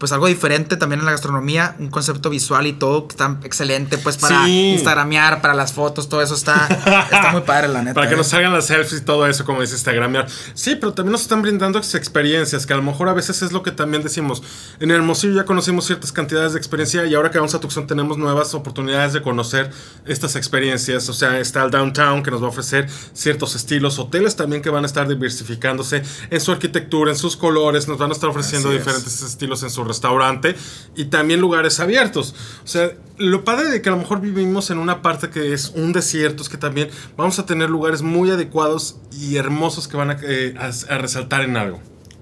pues 0.00 0.10
algo 0.12 0.26
diferente 0.26 0.76
también 0.76 0.98
en 1.00 1.04
la 1.06 1.12
gastronomía, 1.12 1.76
un 1.78 1.90
concepto 1.90 2.30
visual 2.30 2.66
y 2.66 2.72
todo 2.72 3.06
que 3.06 3.12
está 3.12 3.36
excelente, 3.44 3.98
pues 3.98 4.16
para 4.16 4.44
Sí. 4.46 4.72
instagramear, 4.72 5.40
para 5.42 5.54
las 5.54 5.72
fotos, 5.74 6.08
todo 6.08 6.22
eso 6.22 6.34
está, 6.34 6.66
está 7.04 7.30
muy 7.32 7.42
padre, 7.42 7.68
la 7.68 7.82
neta. 7.82 7.94
Para 7.94 8.08
que 8.08 8.14
eh. 8.14 8.16
nos 8.16 8.26
salgan 8.28 8.52
las 8.52 8.66
selfies 8.66 9.02
y 9.02 9.04
todo 9.04 9.26
eso, 9.26 9.44
como 9.44 9.60
dice 9.60 9.74
Instagram. 9.74 10.26
Sí, 10.54 10.74
pero 10.76 10.94
también 10.94 11.12
nos 11.12 11.20
están 11.20 11.42
brindando 11.42 11.78
experiencias, 11.78 12.66
que 12.66 12.72
a 12.72 12.76
lo 12.76 12.82
mejor 12.82 13.08
a 13.08 13.12
veces 13.12 13.42
es 13.42 13.52
lo 13.52 13.62
que 13.62 13.70
también 13.70 14.02
decimos. 14.02 14.42
En 14.80 14.90
Hermosillo 14.90 15.34
ya 15.34 15.44
conocimos 15.44 15.84
ciertas 15.84 16.10
cantidades 16.12 16.52
de 16.54 16.58
experiencia 16.58 17.04
y 17.04 17.14
ahora 17.14 17.30
que 17.30 17.38
vamos 17.38 17.54
a 17.54 17.60
Tucson 17.60 17.86
tenemos 17.86 18.16
nuevas 18.16 18.54
oportunidades 18.54 19.12
de 19.12 19.20
conocer 19.22 19.70
estas 20.06 20.34
experiencias. 20.34 21.08
O 21.10 21.12
sea, 21.12 21.38
está 21.38 21.62
el 21.62 21.70
downtown 21.70 22.22
que 22.22 22.30
nos 22.30 22.40
va 22.42 22.46
a 22.46 22.48
ofrecer 22.48 22.88
ciertos 23.12 23.54
estilos, 23.54 23.98
hoteles 23.98 24.34
también 24.34 24.62
que 24.62 24.70
van 24.70 24.84
a 24.84 24.86
estar 24.86 25.06
diversificándose 25.06 26.02
en 26.30 26.40
su 26.40 26.52
arquitectura, 26.52 27.10
en 27.10 27.18
sus 27.18 27.36
colores, 27.36 27.86
nos 27.86 27.98
van 27.98 28.10
a 28.10 28.14
estar 28.14 28.30
ofreciendo 28.30 28.68
Así 28.68 28.78
es. 28.78 28.84
diferentes 28.84 29.22
estilos 29.22 29.62
en 29.62 29.70
su 29.70 29.84
restaurante 29.90 30.56
y 30.96 31.04
también 31.06 31.40
lugares 31.40 31.78
abiertos. 31.80 32.34
O 32.64 32.66
sea, 32.66 32.90
lo 33.18 33.44
padre 33.44 33.68
de 33.70 33.82
que 33.82 33.88
a 33.90 33.92
lo 33.92 33.98
mejor 33.98 34.20
vivimos 34.22 34.70
en 34.70 34.78
una 34.78 35.02
parte 35.02 35.28
que 35.28 35.52
es 35.52 35.72
un 35.74 35.92
desierto 35.92 36.42
es 36.42 36.48
que 36.48 36.56
también 36.56 36.88
vamos 37.16 37.38
a 37.38 37.44
tener 37.46 37.68
lugares 37.68 38.00
muy 38.02 38.30
adecuados 38.30 38.96
y 39.12 39.36
hermosos 39.36 39.86
que 39.88 39.96
van 39.96 40.10
a, 40.10 40.18
eh, 40.22 40.54
a- 40.58 40.94
a 40.94 40.98
resaltar 40.98 41.42
en 41.42 41.56
algo. 41.56 41.80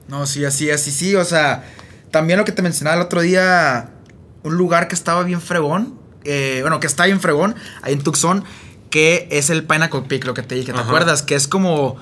No, 0.08 0.26
sí, 0.26 0.44
así, 0.44 0.70
así, 0.70 0.90
sí. 0.90 1.14
O 1.16 1.24
sea, 1.24 1.64
también 2.10 2.38
lo 2.38 2.44
que 2.44 2.52
te 2.52 2.62
mencionaba 2.62 2.96
el 2.96 3.02
otro 3.02 3.20
día, 3.20 3.90
un 4.42 4.56
lugar 4.56 4.88
que 4.88 4.94
estaba 4.94 5.22
bien 5.22 5.40
fregón, 5.40 5.98
eh, 6.24 6.58
bueno, 6.62 6.80
que 6.80 6.86
está 6.86 7.04
bien 7.06 7.20
fregón, 7.20 7.54
ahí 7.82 7.92
en 7.92 8.02
Tucson, 8.02 8.42
que 8.90 9.28
es 9.30 9.50
el 9.50 9.64
Pineapple 9.64 10.02
Peak, 10.08 10.24
lo 10.24 10.34
que 10.34 10.42
te 10.42 10.54
dije, 10.54 10.72
¿te 10.72 10.78
Ajá. 10.78 10.88
acuerdas? 10.88 11.22
Que 11.22 11.34
es 11.34 11.46
como 11.46 11.96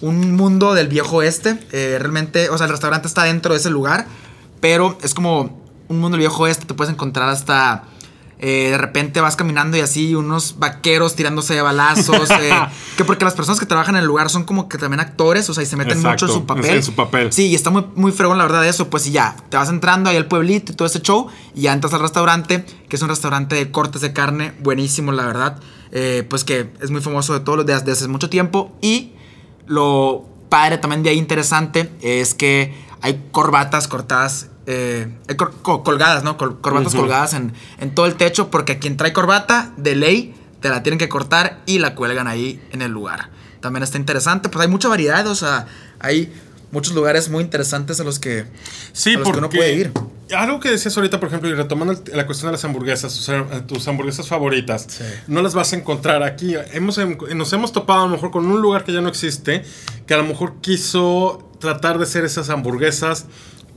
un 0.00 0.36
mundo 0.36 0.74
del 0.74 0.86
viejo 0.88 1.16
oeste. 1.16 1.58
eh, 1.72 1.96
realmente, 1.98 2.50
o 2.50 2.56
sea, 2.58 2.66
el 2.66 2.70
restaurante 2.72 3.08
está 3.08 3.24
dentro 3.24 3.54
de 3.54 3.58
ese 3.60 3.70
lugar, 3.70 4.06
pero 4.60 4.98
es 5.02 5.14
como 5.14 5.58
un 5.88 6.00
mundo 6.00 6.18
viejo 6.18 6.42
oeste, 6.44 6.66
te 6.66 6.74
puedes 6.74 6.92
encontrar 6.92 7.28
hasta... 7.28 7.84
eh, 8.40 8.68
de 8.70 8.78
repente 8.78 9.20
vas 9.20 9.34
caminando 9.34 9.76
y 9.76 9.80
así 9.80 10.14
unos 10.14 10.58
vaqueros 10.60 11.16
tirándose 11.16 11.54
de 11.54 11.62
balazos. 11.62 12.30
eh, 12.30 12.50
que 12.96 13.04
porque 13.04 13.24
las 13.24 13.34
personas 13.34 13.58
que 13.58 13.66
trabajan 13.66 13.96
en 13.96 14.02
el 14.02 14.06
lugar 14.06 14.30
son 14.30 14.44
como 14.44 14.68
que 14.68 14.78
también 14.78 15.00
actores, 15.00 15.48
o 15.50 15.54
sea, 15.54 15.62
y 15.64 15.66
se 15.66 15.76
meten 15.76 15.98
Exacto, 15.98 16.26
mucho 16.26 16.26
en 16.26 16.40
su 16.40 16.46
papel. 16.46 16.76
en 16.76 16.82
su 16.84 16.94
papel. 16.94 17.32
Sí, 17.32 17.46
y 17.48 17.54
está 17.56 17.70
muy, 17.70 17.84
muy 17.96 18.12
fregón 18.12 18.38
la 18.38 18.44
verdad 18.44 18.62
de 18.62 18.68
eso. 18.68 18.88
Pues 18.90 19.06
y 19.08 19.10
ya, 19.12 19.34
te 19.48 19.56
vas 19.56 19.68
entrando 19.70 20.10
ahí 20.10 20.16
al 20.16 20.26
pueblito 20.26 20.70
y 20.72 20.76
todo 20.76 20.86
ese 20.86 21.00
show. 21.00 21.26
Y 21.54 21.62
ya 21.62 21.72
entras 21.72 21.92
al 21.94 22.00
restaurante, 22.00 22.64
que 22.88 22.94
es 22.96 23.02
un 23.02 23.08
restaurante 23.08 23.56
de 23.56 23.70
cortes 23.72 24.02
de 24.02 24.12
carne, 24.12 24.52
buenísimo, 24.60 25.10
la 25.10 25.26
verdad. 25.26 25.58
Eh, 25.90 26.24
pues 26.28 26.44
que 26.44 26.70
es 26.80 26.90
muy 26.90 27.00
famoso 27.00 27.32
de 27.32 27.40
todos 27.40 27.56
los 27.56 27.66
días, 27.66 27.84
desde 27.84 28.00
hace 28.02 28.08
mucho 28.08 28.28
tiempo. 28.30 28.70
Y 28.82 29.14
lo 29.66 30.26
padre 30.48 30.78
también 30.78 31.02
de 31.02 31.10
ahí 31.10 31.18
interesante 31.18 31.90
es 32.02 32.34
que 32.34 32.72
hay 33.02 33.24
corbatas 33.30 33.88
cortadas. 33.88 34.48
eh, 34.70 35.08
hay 35.28 35.36
cor- 35.36 35.54
co- 35.62 35.82
colgadas, 35.82 36.24
¿no? 36.24 36.36
Col- 36.36 36.60
corbatas 36.60 36.94
colgadas 36.94 37.32
en, 37.32 37.54
en 37.80 37.94
todo 37.94 38.04
el 38.04 38.16
techo, 38.16 38.50
porque 38.50 38.78
quien 38.78 38.98
trae 38.98 39.14
corbata, 39.14 39.72
de 39.78 39.96
ley, 39.96 40.34
te 40.60 40.68
la 40.68 40.82
tienen 40.82 40.98
que 40.98 41.08
cortar 41.08 41.60
y 41.64 41.78
la 41.78 41.94
cuelgan 41.94 42.26
ahí 42.28 42.60
en 42.72 42.82
el 42.82 42.90
lugar. 42.92 43.30
También 43.60 43.82
está 43.82 43.96
interesante, 43.96 44.50
pues 44.50 44.62
hay 44.62 44.68
mucha 44.70 44.88
variedad, 44.88 45.26
o 45.26 45.34
sea, 45.34 45.66
hay 46.00 46.30
muchos 46.70 46.94
lugares 46.94 47.30
muy 47.30 47.42
interesantes 47.42 47.98
a 47.98 48.04
los 48.04 48.18
que, 48.18 48.44
Sí, 48.92 49.14
a 49.14 49.18
los 49.20 49.30
que 49.32 49.38
uno 49.38 49.48
puede 49.48 49.72
ir. 49.74 49.92
algo 50.36 50.60
que 50.60 50.68
decías 50.70 50.94
ahorita, 50.98 51.18
por 51.18 51.28
ejemplo, 51.28 51.48
y 51.48 51.54
retomando 51.54 51.94
la 52.12 52.26
cuestión 52.26 52.48
de 52.48 52.52
las 52.52 52.64
hamburguesas, 52.66 53.16
o 53.18 53.22
sea, 53.22 53.38
eh, 53.50 53.62
tus 53.66 53.88
hamburguesas 53.88 54.28
favoritas, 54.28 54.86
Sí. 54.90 55.04
no 55.28 55.40
las 55.40 55.54
vas 55.54 55.72
a 55.72 55.76
encontrar 55.76 56.22
aquí. 56.22 56.54
Hemos, 56.74 56.98
em- 56.98 57.16
nos 57.34 57.50
hemos 57.54 57.72
topado 57.72 58.02
a 58.02 58.04
lo 58.06 58.10
mejor 58.12 58.30
con 58.30 58.44
un 58.46 58.60
lugar 58.60 58.84
que 58.84 58.92
ya 58.92 59.00
no 59.00 59.08
existe, 59.08 59.64
que 60.06 60.12
a 60.12 60.18
lo 60.18 60.24
mejor 60.24 60.56
quiso 60.60 61.47
tratar 61.60 61.98
de 61.98 62.04
hacer 62.04 62.24
esas 62.24 62.50
hamburguesas, 62.50 63.26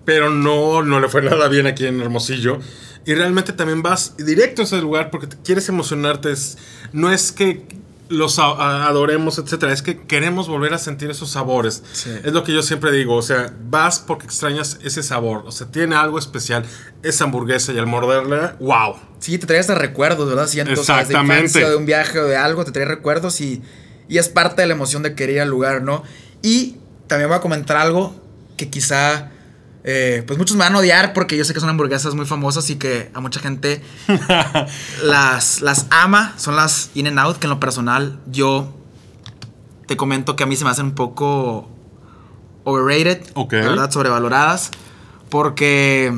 pero 0.06 0.30
no, 0.30 0.82
no 0.84 1.00
le 1.00 1.08
fue 1.10 1.22
nada 1.22 1.48
bien 1.48 1.68
aquí 1.68 1.86
en 1.86 2.02
Hermosillo. 2.02 2.60
Y 3.06 3.14
realmente 3.16 3.54
también 3.54 3.82
vas 3.82 4.16
directo 4.18 4.62
a 4.62 4.66
ese 4.66 4.80
lugar 4.82 5.10
porque 5.10 5.28
te 5.28 5.38
quieres 5.44 5.68
emocionarte. 5.70 6.32
Es- 6.32 6.58
no 6.94 7.12
es 7.12 7.32
que 7.32 7.66
los 8.10 8.38
adoremos, 8.40 9.38
etcétera. 9.38 9.72
Es 9.72 9.82
que 9.82 10.02
queremos 10.02 10.48
volver 10.50 10.74
a 10.74 10.78
sentir 10.78 11.10
esos 11.10 11.30
sabores. 11.32 11.82
Sí. 11.94 12.12
Es 12.24 12.34
lo 12.34 12.44
que 12.44 12.54
yo 12.54 12.62
siempre 12.62 12.92
digo. 12.92 13.16
O 13.16 13.22
sea, 13.22 13.54
vas 13.70 14.00
porque 14.00 14.26
extrañas 14.26 14.78
ese 14.84 15.02
sabor. 15.02 15.44
O 15.48 15.52
sea, 15.52 15.68
tiene 15.68 15.96
algo 15.96 16.20
especial 16.20 16.66
esa 17.04 17.24
hamburguesa 17.24 17.72
y 17.74 17.80
al 17.80 17.88
morderla, 17.88 18.58
wow. 18.60 18.98
Sí, 19.20 19.38
te 19.38 19.48
trae 19.48 19.60
hasta 19.60 19.76
recuerdos, 19.76 20.28
¿verdad? 20.28 20.48
Siento, 20.48 20.74
o 20.80 20.84
sea, 20.84 20.98
desde 20.98 21.14
Exactamente. 21.14 21.46
infancia, 21.46 21.70
de 21.70 21.76
un 21.78 21.86
viaje 21.86 22.20
o 22.20 22.26
de 22.26 22.36
algo, 22.36 22.66
te 22.66 22.72
trae 22.72 22.86
recuerdos 22.86 23.40
y, 23.42 23.62
y 24.10 24.18
es 24.18 24.28
parte 24.30 24.62
de 24.62 24.68
la 24.68 24.74
emoción 24.74 25.04
de 25.04 25.16
querer 25.16 25.36
ir 25.38 25.42
al 25.42 25.50
lugar, 25.50 25.82
¿no? 25.82 26.04
Y 26.42 26.76
también 27.12 27.28
voy 27.28 27.38
a 27.38 27.42
comentar 27.42 27.76
algo 27.76 28.16
que 28.56 28.70
quizá, 28.70 29.32
eh, 29.84 30.24
pues 30.26 30.40
muchos 30.40 30.56
me 30.56 30.64
van 30.64 30.76
a 30.76 30.78
odiar 30.78 31.12
porque 31.12 31.36
yo 31.36 31.44
sé 31.44 31.54
que 31.54 31.60
son 31.60 31.68
hamburguesas 31.68 32.16
muy 32.16 32.26
famosas 32.26 32.70
y 32.70 32.78
que 32.78 33.12
a 33.14 33.20
mucha 33.20 33.42
gente 33.42 33.82
las, 35.04 35.60
las 35.60 35.88
ama, 35.90 36.34
son 36.38 36.56
las 36.56 36.90
In 36.94 37.08
and 37.08 37.20
Out, 37.20 37.36
que 37.36 37.48
en 37.48 37.50
lo 37.50 37.60
personal 37.60 38.22
yo 38.28 38.74
te 39.88 39.98
comento 39.98 40.38
que 40.38 40.44
a 40.44 40.46
mí 40.46 40.56
se 40.56 40.64
me 40.64 40.70
hacen 40.70 40.86
un 40.86 40.96
poco 40.96 41.68
overrated, 42.64 43.24
Ok. 43.34 43.52
la 43.52 43.62
¿verdad? 43.62 43.92
Sobrevaloradas, 43.92 44.72
porque... 45.30 46.14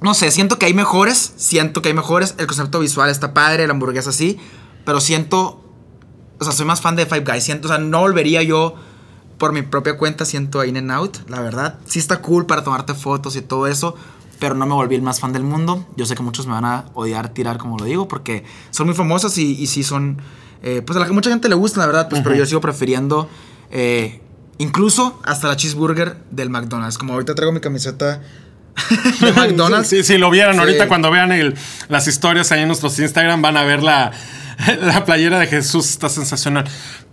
No 0.00 0.14
sé, 0.14 0.30
siento 0.30 0.56
que 0.56 0.66
hay 0.66 0.72
mejores, 0.72 1.32
siento 1.36 1.82
que 1.82 1.88
hay 1.88 1.94
mejores, 1.94 2.36
el 2.38 2.46
concepto 2.46 2.78
visual 2.78 3.10
está 3.10 3.34
padre, 3.34 3.66
la 3.66 3.72
hamburguesa 3.72 4.12
sí, 4.12 4.38
pero 4.84 5.00
siento, 5.00 5.64
o 6.38 6.44
sea, 6.44 6.52
soy 6.52 6.64
más 6.64 6.80
fan 6.80 6.94
de 6.94 7.06
Five 7.06 7.24
Guys, 7.24 7.42
siento, 7.42 7.66
o 7.66 7.70
sea, 7.70 7.78
no 7.78 8.00
volvería 8.00 8.42
yo 8.44 8.76
por 9.40 9.52
mi 9.52 9.62
propia 9.62 9.96
cuenta, 9.96 10.24
siento 10.24 10.60
a 10.60 10.66
In 10.68 10.76
and 10.76 10.92
Out, 10.92 11.28
la 11.28 11.40
verdad, 11.40 11.78
sí 11.86 11.98
está 11.98 12.20
cool 12.20 12.46
para 12.46 12.62
tomarte 12.62 12.94
fotos 12.94 13.34
y 13.36 13.40
todo 13.42 13.66
eso, 13.66 13.96
pero 14.38 14.54
no 14.54 14.66
me 14.66 14.74
volví 14.74 14.94
el 14.94 15.02
más 15.02 15.18
fan 15.18 15.32
del 15.32 15.42
mundo, 15.44 15.84
yo 15.96 16.04
sé 16.06 16.14
que 16.14 16.22
muchos 16.22 16.46
me 16.46 16.52
van 16.52 16.64
a 16.66 16.84
odiar, 16.94 17.30
tirar 17.30 17.56
como 17.58 17.78
lo 17.78 17.84
digo, 17.86 18.06
porque 18.06 18.44
son 18.70 18.86
muy 18.86 18.94
famosas 18.94 19.36
y, 19.38 19.52
y 19.60 19.66
sí 19.66 19.82
son, 19.82 20.18
eh, 20.62 20.82
pues 20.86 20.94
a 20.96 21.00
la 21.00 21.06
que 21.06 21.12
mucha 21.12 21.30
gente 21.30 21.48
le 21.48 21.54
gusta, 21.54 21.80
la 21.80 21.86
verdad, 21.86 22.08
pues, 22.10 22.20
pero 22.22 22.34
yo 22.36 22.44
sigo 22.46 22.60
prefiriendo, 22.60 23.28
eh, 23.70 24.20
incluso 24.58 25.18
hasta 25.24 25.48
la 25.48 25.56
cheeseburger 25.56 26.18
del 26.30 26.50
McDonald's, 26.50 26.98
como 26.98 27.14
ahorita 27.14 27.34
traigo 27.34 27.50
mi 27.52 27.60
camiseta 27.60 28.20
de 29.20 29.32
McDonald's. 29.32 29.88
Sí, 29.88 30.02
sí, 30.04 30.18
lo 30.18 30.30
vieron 30.30 30.54
Sí. 30.54 30.60
ahorita 30.60 30.86
cuando 30.88 31.10
vean 31.10 31.32
el- 31.32 31.54
las 31.88 32.06
historias 32.06 32.52
ahí 32.52 32.60
en 32.60 32.68
nuestros 32.68 32.98
Instagram 32.98 33.40
van 33.42 33.56
a 33.56 33.64
ver 33.64 33.82
la, 33.82 34.12
la 34.80 35.04
playera 35.04 35.38
de 35.38 35.46
Jesús, 35.46 35.88
está 35.90 36.08
sensacional. 36.08 36.64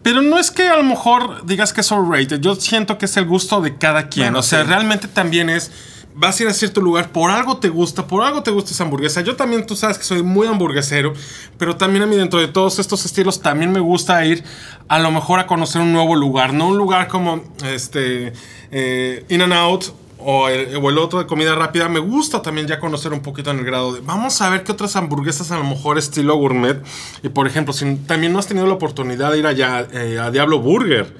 Pero 0.03 0.21
no 0.21 0.37
es 0.37 0.51
que 0.51 0.67
a 0.67 0.77
lo 0.77 0.83
mejor 0.83 1.45
digas 1.45 1.73
que 1.73 1.81
es 1.81 1.91
overrated, 1.91 2.39
yo 2.39 2.55
siento 2.55 2.97
que 2.97 3.05
es 3.05 3.17
el 3.17 3.25
gusto 3.25 3.61
de 3.61 3.77
cada 3.77 4.09
quien, 4.09 4.27
Bueno, 4.27 4.39
o 4.39 4.43
sea, 4.43 4.63
sí. 4.63 4.69
realmente 4.69 5.07
también 5.07 5.49
es... 5.49 5.71
Vas 6.19 6.39
a 6.39 6.43
ir 6.43 6.49
a 6.49 6.53
cierto 6.53 6.81
lugar, 6.81 7.11
por 7.11 7.29
algo 7.29 7.57
te 7.57 7.69
gusta, 7.69 8.07
por 8.07 8.23
algo 8.23 8.41
te 8.41 8.49
gusta 8.49 8.71
esa 8.71 8.83
hamburguesa. 8.83 9.21
Yo 9.21 9.35
también, 9.35 9.67
tú 9.67 9.75
sabes 9.75 9.99
que 9.99 10.03
soy 10.03 10.23
muy 10.23 10.47
hamburguesero, 10.47 11.13
pero 11.59 11.75
también 11.75 12.01
a 12.01 12.07
mí 12.07 12.15
dentro 12.15 12.39
de 12.39 12.47
todos 12.47 12.79
estos 12.79 13.05
estilos 13.05 13.39
también 13.39 13.71
me 13.71 13.79
gusta 13.79 14.25
ir 14.25 14.43
a 14.87 14.97
lo 14.97 15.11
mejor 15.11 15.39
a 15.39 15.45
conocer 15.45 15.79
un 15.79 15.93
nuevo 15.93 16.15
lugar, 16.15 16.53
no 16.55 16.69
un 16.69 16.77
lugar 16.77 17.07
como 17.07 17.43
este 17.63 18.33
eh, 18.71 19.25
In 19.29 19.43
and 19.43 19.53
Out 19.53 19.93
o 20.29 20.49
el, 20.49 20.75
o 20.75 20.89
el 20.89 20.97
otro 20.97 21.19
de 21.19 21.25
comida 21.25 21.55
rápida, 21.55 21.87
me 21.87 21.99
gusta 21.99 22.41
también 22.41 22.67
ya 22.67 22.81
conocer 22.81 23.13
un 23.13 23.21
poquito 23.21 23.49
en 23.49 23.59
el 23.59 23.63
grado 23.63 23.93
de. 23.93 24.01
Vamos 24.01 24.41
a 24.41 24.49
ver 24.49 24.65
qué 24.65 24.73
otras 24.73 24.97
hamburguesas 24.97 25.51
a 25.51 25.57
lo 25.57 25.63
mejor 25.63 25.97
estilo 25.97 26.35
gourmet. 26.35 26.83
Y 27.23 27.29
por 27.29 27.47
ejemplo, 27.47 27.71
si 27.71 27.95
también 27.95 28.33
no 28.33 28.39
has 28.39 28.45
tenido 28.45 28.67
la 28.67 28.73
oportunidad 28.73 29.31
de 29.31 29.39
ir 29.39 29.47
allá 29.47 29.87
eh, 29.93 30.19
a 30.19 30.29
Diablo 30.29 30.59
Burger. 30.59 31.15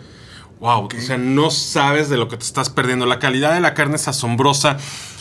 Wow, 0.60 0.90
o 0.94 1.02
sea, 1.02 1.18
no 1.18 1.52
sabes 1.52 2.10
de 2.10 2.18
lo 2.18 2.28
que 2.28 2.36
te 2.36 2.44
estás 2.44 2.70
perdiendo. 2.70 3.06
La 3.06 3.18
calidad 3.18 3.54
de 3.54 3.62
la 3.62 3.74
carne 3.74 3.96
es 3.96 4.10
asombrosa. 4.10 4.76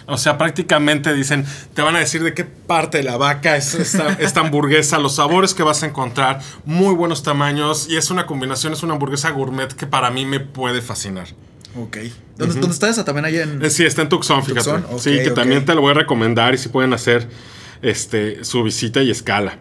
O 0.07 0.18
sea, 0.18 0.37
prácticamente 0.37 1.14
dicen, 1.14 1.46
te 1.75 1.81
van 1.81 1.94
a 1.94 2.01
decir 2.01 2.25
de 2.25 2.35
qué 2.35 2.42
parte 2.42 2.99
de 2.99 3.05
la 3.05 3.16
vaca 3.16 3.57
es 3.57 3.75
esta, 3.75 4.09
esta 4.18 4.40
hamburguesa, 4.40 4.99
los 4.99 5.14
sabores 5.14 5.55
que 5.55 5.62
vas 5.62 5.85
a 5.85 5.87
encontrar, 5.87 6.40
muy 6.64 6.92
buenos 6.92 7.22
tamaños 7.22 7.88
y 7.88 7.96
es 7.96 8.11
una 8.11 8.27
combinación, 8.27 8.72
es 8.72 8.83
una 8.83 8.94
hamburguesa 8.94 9.31
gourmet 9.31 9.72
que 9.72 9.87
para 9.87 10.11
mí 10.11 10.25
me 10.25 10.40
puede 10.40 10.83
fascinar. 10.83 11.29
Ok. 11.77 11.99
¿Dónde, 12.37 12.55
¿dónde 12.55 12.71
está 12.71 12.89
esa? 12.89 13.05
También 13.05 13.25
ahí 13.27 13.37
en. 13.39 13.65
Eh, 13.65 13.71
Sí, 13.71 13.85
está 13.85 14.03
en 14.03 14.09
Tucson, 14.09 14.45
fíjate. 14.45 14.71
Tucson, 14.71 14.99
sí, 14.99 15.19
que 15.23 15.31
también 15.31 15.65
te 15.65 15.75
lo 15.75 15.81
voy 15.81 15.91
a 15.91 15.95
recomendar 15.95 16.55
y 16.55 16.59
si 16.59 16.69
pueden 16.69 16.93
hacer 16.93 17.29
este, 17.83 18.45
su 18.45 18.62
visita 18.62 19.03
y 19.03 19.11
escala. 19.11 19.59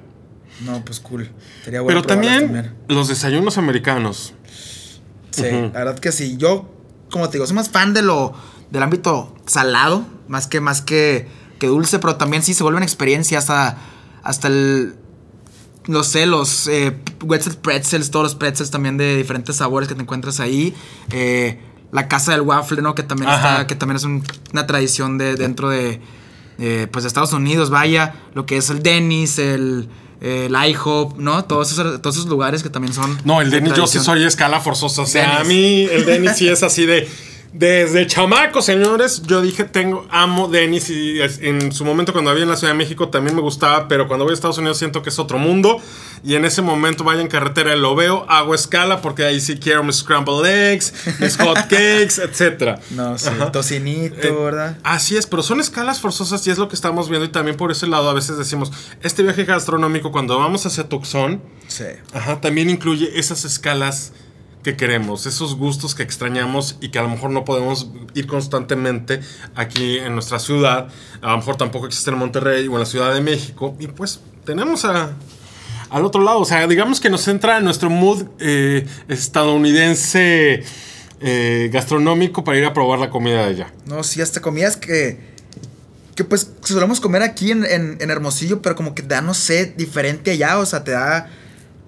No, 0.61 0.83
pues 0.85 0.99
cool. 1.01 1.29
Sería 1.63 1.81
bueno 1.81 2.01
Pero 2.01 2.07
también, 2.07 2.73
los 2.87 3.07
desayunos 3.07 3.57
americanos. 3.57 4.33
Sí, 5.31 5.43
la 5.43 5.69
verdad 5.69 5.99
que 5.99 6.11
sí. 6.11 6.37
Yo, 6.37 6.73
como 7.11 7.27
te 7.27 7.33
digo, 7.33 7.45
soy 7.45 7.55
más 7.55 7.69
fan 7.69 7.93
de 7.93 8.01
lo 8.01 8.33
del 8.71 8.81
ámbito 8.83 9.35
salado, 9.45 10.05
más 10.27 10.47
que 10.47 10.61
más 10.61 10.81
que, 10.81 11.27
que 11.59 11.67
dulce, 11.67 11.99
pero 11.99 12.15
también 12.15 12.41
sí 12.41 12.53
se 12.53 12.63
vuelve 12.63 12.77
una 12.77 12.85
experiencia 12.85 13.37
hasta 13.37 13.77
hasta 14.23 14.47
el 14.47 14.95
no 15.87 16.03
sé, 16.03 16.25
los 16.25 16.67
eh, 16.67 16.97
pretzels, 17.61 18.09
todos 18.09 18.23
los 18.23 18.35
pretzels 18.35 18.71
también 18.71 18.97
de 18.97 19.15
diferentes 19.17 19.57
sabores 19.57 19.87
que 19.87 19.93
te 19.95 20.01
encuentras 20.01 20.39
ahí. 20.39 20.73
Eh, 21.11 21.59
la 21.95 22.07
casa 22.07 22.31
del 22.33 22.41
waffle, 22.41 22.81
¿no? 22.81 22.93
Que 22.93 23.01
también 23.03 23.29
está, 23.31 23.65
que 23.67 23.75
también 23.75 23.95
es 23.97 24.03
un- 24.03 24.23
una 24.53 24.67
tradición 24.67 25.17
de 25.17 25.35
dentro 25.35 25.69
de 25.69 25.99
eh, 26.59 26.87
pues 26.91 27.03
de 27.03 27.07
Estados 27.09 27.33
Unidos, 27.33 27.69
vaya, 27.69 28.13
lo 28.33 28.45
que 28.45 28.55
es 28.57 28.69
el 28.69 28.81
Denny's, 28.81 29.39
el, 29.39 29.89
el 30.21 30.53
IHOP, 30.55 31.17
¿no? 31.19 31.43
Todos 31.43 31.71
esos, 31.73 32.01
todos 32.01 32.15
esos 32.15 32.29
lugares 32.29 32.63
que 32.63 32.69
también 32.69 32.93
son. 32.93 33.17
No, 33.25 33.41
el 33.41 33.49
de 33.49 33.57
Denny 33.57 33.69
yo 33.75 33.87
sí 33.87 33.99
soy 33.99 34.23
escala 34.23 34.59
forzosa. 34.61 35.01
O 35.01 35.05
sea, 35.05 35.39
a 35.39 35.43
mí 35.43 35.87
el 35.91 36.05
Denny 36.05 36.29
sí 36.29 36.47
es 36.47 36.63
así 36.63 36.85
de. 36.85 37.09
Desde 37.57 38.05
chamaco, 38.05 38.61
señores, 38.61 39.21
yo 39.27 39.41
dije, 39.41 39.63
tengo, 39.63 40.05
amo 40.09 40.49
Denis 40.49 40.89
y 40.89 41.21
en 41.39 41.71
su 41.71 41.85
momento 41.85 42.11
cuando 42.11 42.29
había 42.29 42.43
en 42.43 42.49
la 42.49 42.57
Ciudad 42.57 42.73
de 42.73 42.77
México 42.77 43.07
también 43.07 43.33
me 43.33 43.41
gustaba, 43.41 43.87
pero 43.87 44.09
cuando 44.09 44.25
voy 44.25 44.31
a 44.31 44.33
Estados 44.33 44.57
Unidos 44.57 44.77
siento 44.77 45.01
que 45.01 45.07
es 45.07 45.17
otro 45.19 45.37
mundo 45.37 45.77
y 46.21 46.35
en 46.35 46.43
ese 46.43 46.61
momento 46.61 47.05
vaya 47.05 47.21
en 47.21 47.29
carretera 47.29 47.73
y 47.73 47.79
lo 47.79 47.95
veo, 47.95 48.25
hago 48.27 48.53
escala 48.53 49.01
porque 49.01 49.23
ahí 49.23 49.39
sí 49.39 49.57
quiero 49.57 49.85
mis 49.85 49.95
scrambled 49.97 50.45
eggs, 50.45 50.93
mis 51.21 51.37
hot 51.37 51.55
cakes, 51.69 52.19
etcétera. 52.21 52.81
No, 52.89 53.17
sí, 53.17 53.29
Ajá. 53.29 53.53
tocinito, 53.53 54.27
Eh, 54.27 54.31
¿verdad? 54.31 54.77
Así 54.83 55.15
es, 55.15 55.25
pero 55.25 55.41
son 55.41 55.61
escalas 55.61 56.01
forzosas 56.01 56.45
y 56.47 56.51
es 56.51 56.57
lo 56.57 56.67
que 56.67 56.75
estamos 56.75 57.07
viendo 57.07 57.25
y 57.25 57.29
también 57.29 57.55
por 57.55 57.71
ese 57.71 57.87
lado 57.87 58.09
a 58.09 58.13
veces 58.13 58.37
decimos, 58.37 58.69
este 59.01 59.23
viaje 59.23 59.45
gastronómico 59.45 60.11
cuando 60.11 60.37
vamos 60.37 60.65
hacia 60.65 60.89
Tucson, 60.89 61.41
Sí. 61.67 61.85
Ajá, 62.11 62.41
también 62.41 62.69
incluye 62.69 63.17
esas 63.17 63.45
escalas 63.45 64.11
que 64.65 64.75
queremos, 64.75 65.27
esos 65.27 65.55
gustos 65.55 65.93
que 65.93 66.01
extrañamos 66.01 66.77
y 66.81 66.89
que 66.89 66.97
a 66.97 67.03
lo 67.03 67.09
mejor 67.09 67.29
no 67.29 67.45
podemos 67.45 67.87
ir 68.15 68.25
constantemente 68.25 69.19
aquí 69.53 69.99
en 69.99 70.15
nuestra 70.15 70.39
ciudad. 70.39 70.87
A 71.21 71.31
lo 71.33 71.37
mejor 71.37 71.55
tampoco 71.55 71.85
existe 71.85 72.09
en 72.09 72.17
Monterrey 72.17 72.67
o 72.67 72.73
en 72.73 72.79
la 72.79 72.87
Ciudad 72.87 73.13
de 73.13 73.21
México. 73.21 73.75
Y 73.79 73.85
pues 73.85 74.21
tenemos 74.43 74.83
a, 74.83 75.11
al 75.91 76.03
otro 76.03 76.23
lado. 76.23 76.39
O 76.39 76.45
sea, 76.45 76.65
digamos 76.65 76.99
que 76.99 77.11
nos 77.11 77.27
entra 77.27 77.59
en 77.59 77.63
nuestro 77.63 77.91
mood 77.91 78.23
eh, 78.39 78.87
estadounidense 79.07 80.63
eh, 81.21 81.69
gastronómico 81.71 82.43
para 82.43 82.57
ir 82.57 82.65
a 82.65 82.73
probar 82.73 82.97
la 82.97 83.11
comida 83.11 83.45
de 83.45 83.49
allá. 83.49 83.73
No, 83.85 84.01
sí, 84.03 84.19
hasta 84.19 84.41
comidas 84.41 84.77
que. 84.77 85.35
Que 86.15 86.23
pues 86.23 86.49
solemos 86.63 86.99
comer 87.01 87.21
aquí 87.21 87.51
en, 87.51 87.65
en, 87.65 87.97
en 87.99 88.09
Hermosillo, 88.09 88.63
pero 88.63 88.75
como 88.75 88.95
que 88.95 89.03
da, 89.03 89.21
no 89.21 89.35
sé, 89.35 89.75
diferente 89.77 90.31
allá. 90.31 90.57
O 90.57 90.65
sea, 90.65 90.83
te 90.83 90.89
da. 90.89 91.29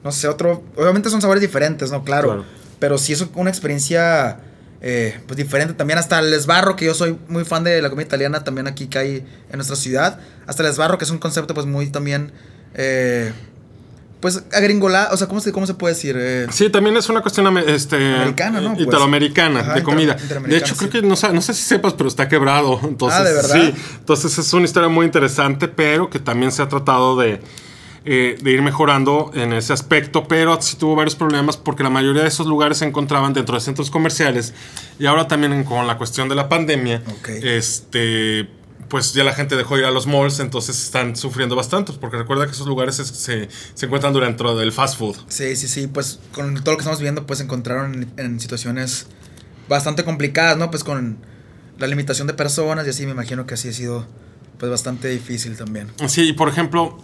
No 0.03 0.11
sé, 0.11 0.27
otro. 0.27 0.63
Obviamente 0.75 1.09
son 1.09 1.21
sabores 1.21 1.41
diferentes, 1.41 1.89
¿no? 1.89 2.03
Claro. 2.03 2.27
Claro. 2.27 2.56
Pero 2.79 2.97
sí 2.97 3.13
es 3.13 3.25
una 3.35 3.49
experiencia. 3.49 4.39
eh, 4.81 5.19
pues 5.25 5.37
diferente 5.37 5.73
también. 5.73 5.97
Hasta 5.99 6.19
el 6.19 6.31
esbarro, 6.33 6.75
que 6.75 6.85
yo 6.85 6.93
soy 6.93 7.17
muy 7.27 7.43
fan 7.45 7.63
de 7.63 7.81
la 7.81 7.89
comida 7.89 8.05
italiana, 8.05 8.43
también 8.43 8.67
aquí 8.67 8.87
que 8.87 8.99
hay 8.99 9.15
en 9.49 9.55
nuestra 9.55 9.75
ciudad. 9.75 10.19
Hasta 10.45 10.61
el 10.63 10.69
esbarro, 10.69 10.97
que 10.97 11.05
es 11.05 11.09
un 11.11 11.17
concepto, 11.17 11.53
pues 11.53 11.65
muy 11.65 11.87
también. 11.89 12.31
eh, 12.75 13.31
pues 14.19 14.43
agringolado. 14.51 15.13
O 15.13 15.17
sea, 15.17 15.27
¿cómo 15.27 15.39
se, 15.41 15.51
cómo 15.51 15.67
se 15.67 15.75
puede 15.75 15.93
decir? 15.93 16.15
Eh, 16.17 16.47
Sí, 16.51 16.69
también 16.71 16.97
es 16.97 17.07
una 17.07 17.21
cuestión 17.21 17.55
este, 17.59 17.95
Americana, 18.15 18.59
¿no? 18.61 18.73
Pues. 18.73 18.87
Italoamericana, 18.87 19.59
Ajá, 19.59 19.73
de 19.75 19.83
comida. 19.83 20.15
De 20.47 20.57
hecho, 20.57 20.75
creo 20.75 20.89
que 20.89 21.01
no, 21.03 21.09
no 21.09 21.41
sé 21.41 21.53
si 21.53 21.61
sepas, 21.63 21.93
pero 21.93 22.07
está 22.09 22.27
quebrado. 22.27 22.79
Entonces, 22.83 23.19
Ah, 23.19 23.23
¿de 23.23 23.33
verdad? 23.33 23.55
Sí, 23.61 23.73
entonces 23.99 24.35
es 24.37 24.53
una 24.53 24.65
historia 24.65 24.89
muy 24.89 25.05
interesante, 25.05 25.67
pero 25.67 26.09
que 26.09 26.17
también 26.19 26.51
se 26.51 26.63
ha 26.63 26.67
tratado 26.67 27.15
de, 27.15 27.39
eh, 28.09 28.37
de 28.41 28.51
ir 28.51 28.61
mejorando 28.61 29.31
en 29.33 29.51
ese 29.51 29.73
aspecto, 29.73 30.23
pero 30.29 30.61
sí 30.61 30.77
tuvo 30.77 30.95
varios 30.95 31.15
problemas 31.15 31.57
porque 31.57 31.83
la 31.83 31.89
mayoría 31.89 32.21
de 32.21 32.29
esos 32.29 32.47
lugares 32.47 32.77
se 32.77 32.85
encontraban 32.85 33.33
dentro 33.33 33.55
de 33.55 33.61
centros 33.61 33.91
comerciales 33.91 34.53
y 34.97 35.05
ahora 35.07 35.27
también 35.27 35.63
con 35.65 35.85
la 35.87 35.97
cuestión 35.97 36.29
de 36.29 36.35
la 36.35 36.47
pandemia, 36.47 37.03
este 37.43 38.49
pues 38.89 39.11
ya 39.13 39.25
la 39.25 39.33
gente 39.33 39.57
dejó 39.57 39.77
ir 39.77 39.83
a 39.83 39.91
los 39.91 40.07
malls, 40.07 40.39
entonces 40.39 40.81
están 40.81 41.17
sufriendo 41.17 41.57
bastante, 41.57 41.91
porque 41.99 42.15
recuerda 42.15 42.45
que 42.45 42.53
esos 42.53 42.67
lugares 42.67 42.99
es- 42.99 43.09
se, 43.09 43.49
se 43.73 43.85
encuentran 43.85 44.13
dentro 44.13 44.55
del 44.55 44.71
fast 44.71 44.97
food. 44.97 45.17
Sí, 45.27 45.57
sí, 45.57 45.67
sí, 45.67 45.87
pues 45.87 46.19
con 46.31 46.53
todo 46.63 46.71
lo 46.71 46.77
que 46.77 46.83
estamos 46.83 47.01
viendo, 47.01 47.25
pues 47.27 47.39
se 47.39 47.43
encontraron 47.43 47.93
en, 47.93 48.13
en 48.25 48.39
situaciones 48.39 49.07
bastante 49.67 50.05
complicadas, 50.05 50.55
¿no? 50.55 50.71
Pues 50.71 50.85
con 50.85 51.17
la 51.77 51.87
limitación 51.87 52.27
de 52.27 52.33
personas 52.33 52.87
y 52.87 52.91
así 52.91 53.05
me 53.05 53.11
imagino 53.11 53.45
que 53.45 53.55
así 53.55 53.67
ha 53.67 53.73
sido 53.73 54.07
pues 54.57 54.71
bastante 54.71 55.09
difícil 55.09 55.57
también. 55.57 55.91
Sí, 56.07 56.29
y 56.29 56.33
por 56.33 56.47
ejemplo, 56.47 56.97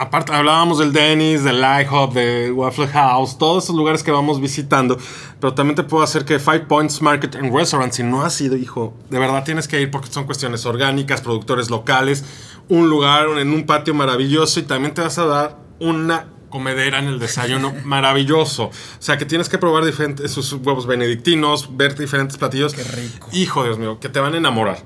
aparte 0.00 0.32
hablábamos 0.32 0.78
del 0.78 0.94
Dennis, 0.94 1.44
del 1.44 1.58
IHOP, 1.58 2.14
de 2.14 2.50
Waffle 2.52 2.88
House, 2.88 3.36
todos 3.36 3.64
esos 3.64 3.76
lugares 3.76 4.02
que 4.02 4.10
vamos 4.10 4.40
visitando, 4.40 4.96
pero 5.38 5.52
también 5.52 5.76
te 5.76 5.82
puedo 5.82 6.02
hacer 6.02 6.24
que 6.24 6.38
Five 6.38 6.60
Points 6.60 7.02
Market 7.02 7.36
and 7.36 7.54
Restaurant, 7.54 7.92
si 7.92 8.02
no 8.02 8.22
has 8.22 8.40
ido, 8.40 8.56
hijo, 8.56 8.94
de 9.10 9.18
verdad 9.18 9.44
tienes 9.44 9.68
que 9.68 9.78
ir 9.78 9.90
porque 9.90 10.08
son 10.10 10.24
cuestiones 10.24 10.64
orgánicas, 10.64 11.20
productores 11.20 11.68
locales, 11.68 12.24
un 12.70 12.88
lugar 12.88 13.28
en 13.38 13.52
un 13.52 13.66
patio 13.66 13.92
maravilloso 13.92 14.60
y 14.60 14.62
también 14.62 14.94
te 14.94 15.02
vas 15.02 15.18
a 15.18 15.26
dar 15.26 15.58
una 15.80 16.28
comedera 16.48 16.98
en 16.98 17.04
el 17.04 17.18
desayuno 17.18 17.74
maravilloso. 17.84 18.64
O 18.64 18.72
sea, 19.00 19.18
que 19.18 19.26
tienes 19.26 19.50
que 19.50 19.58
probar 19.58 19.84
diferentes 19.84 20.30
sus 20.30 20.50
huevos 20.54 20.86
benedictinos, 20.86 21.76
ver 21.76 21.94
diferentes 21.94 22.38
platillos. 22.38 22.72
Qué 22.72 22.84
rico. 22.84 23.28
Hijo, 23.32 23.64
Dios 23.64 23.78
mío, 23.78 24.00
que 24.00 24.08
te 24.08 24.18
van 24.18 24.32
a 24.32 24.38
enamorar. 24.38 24.78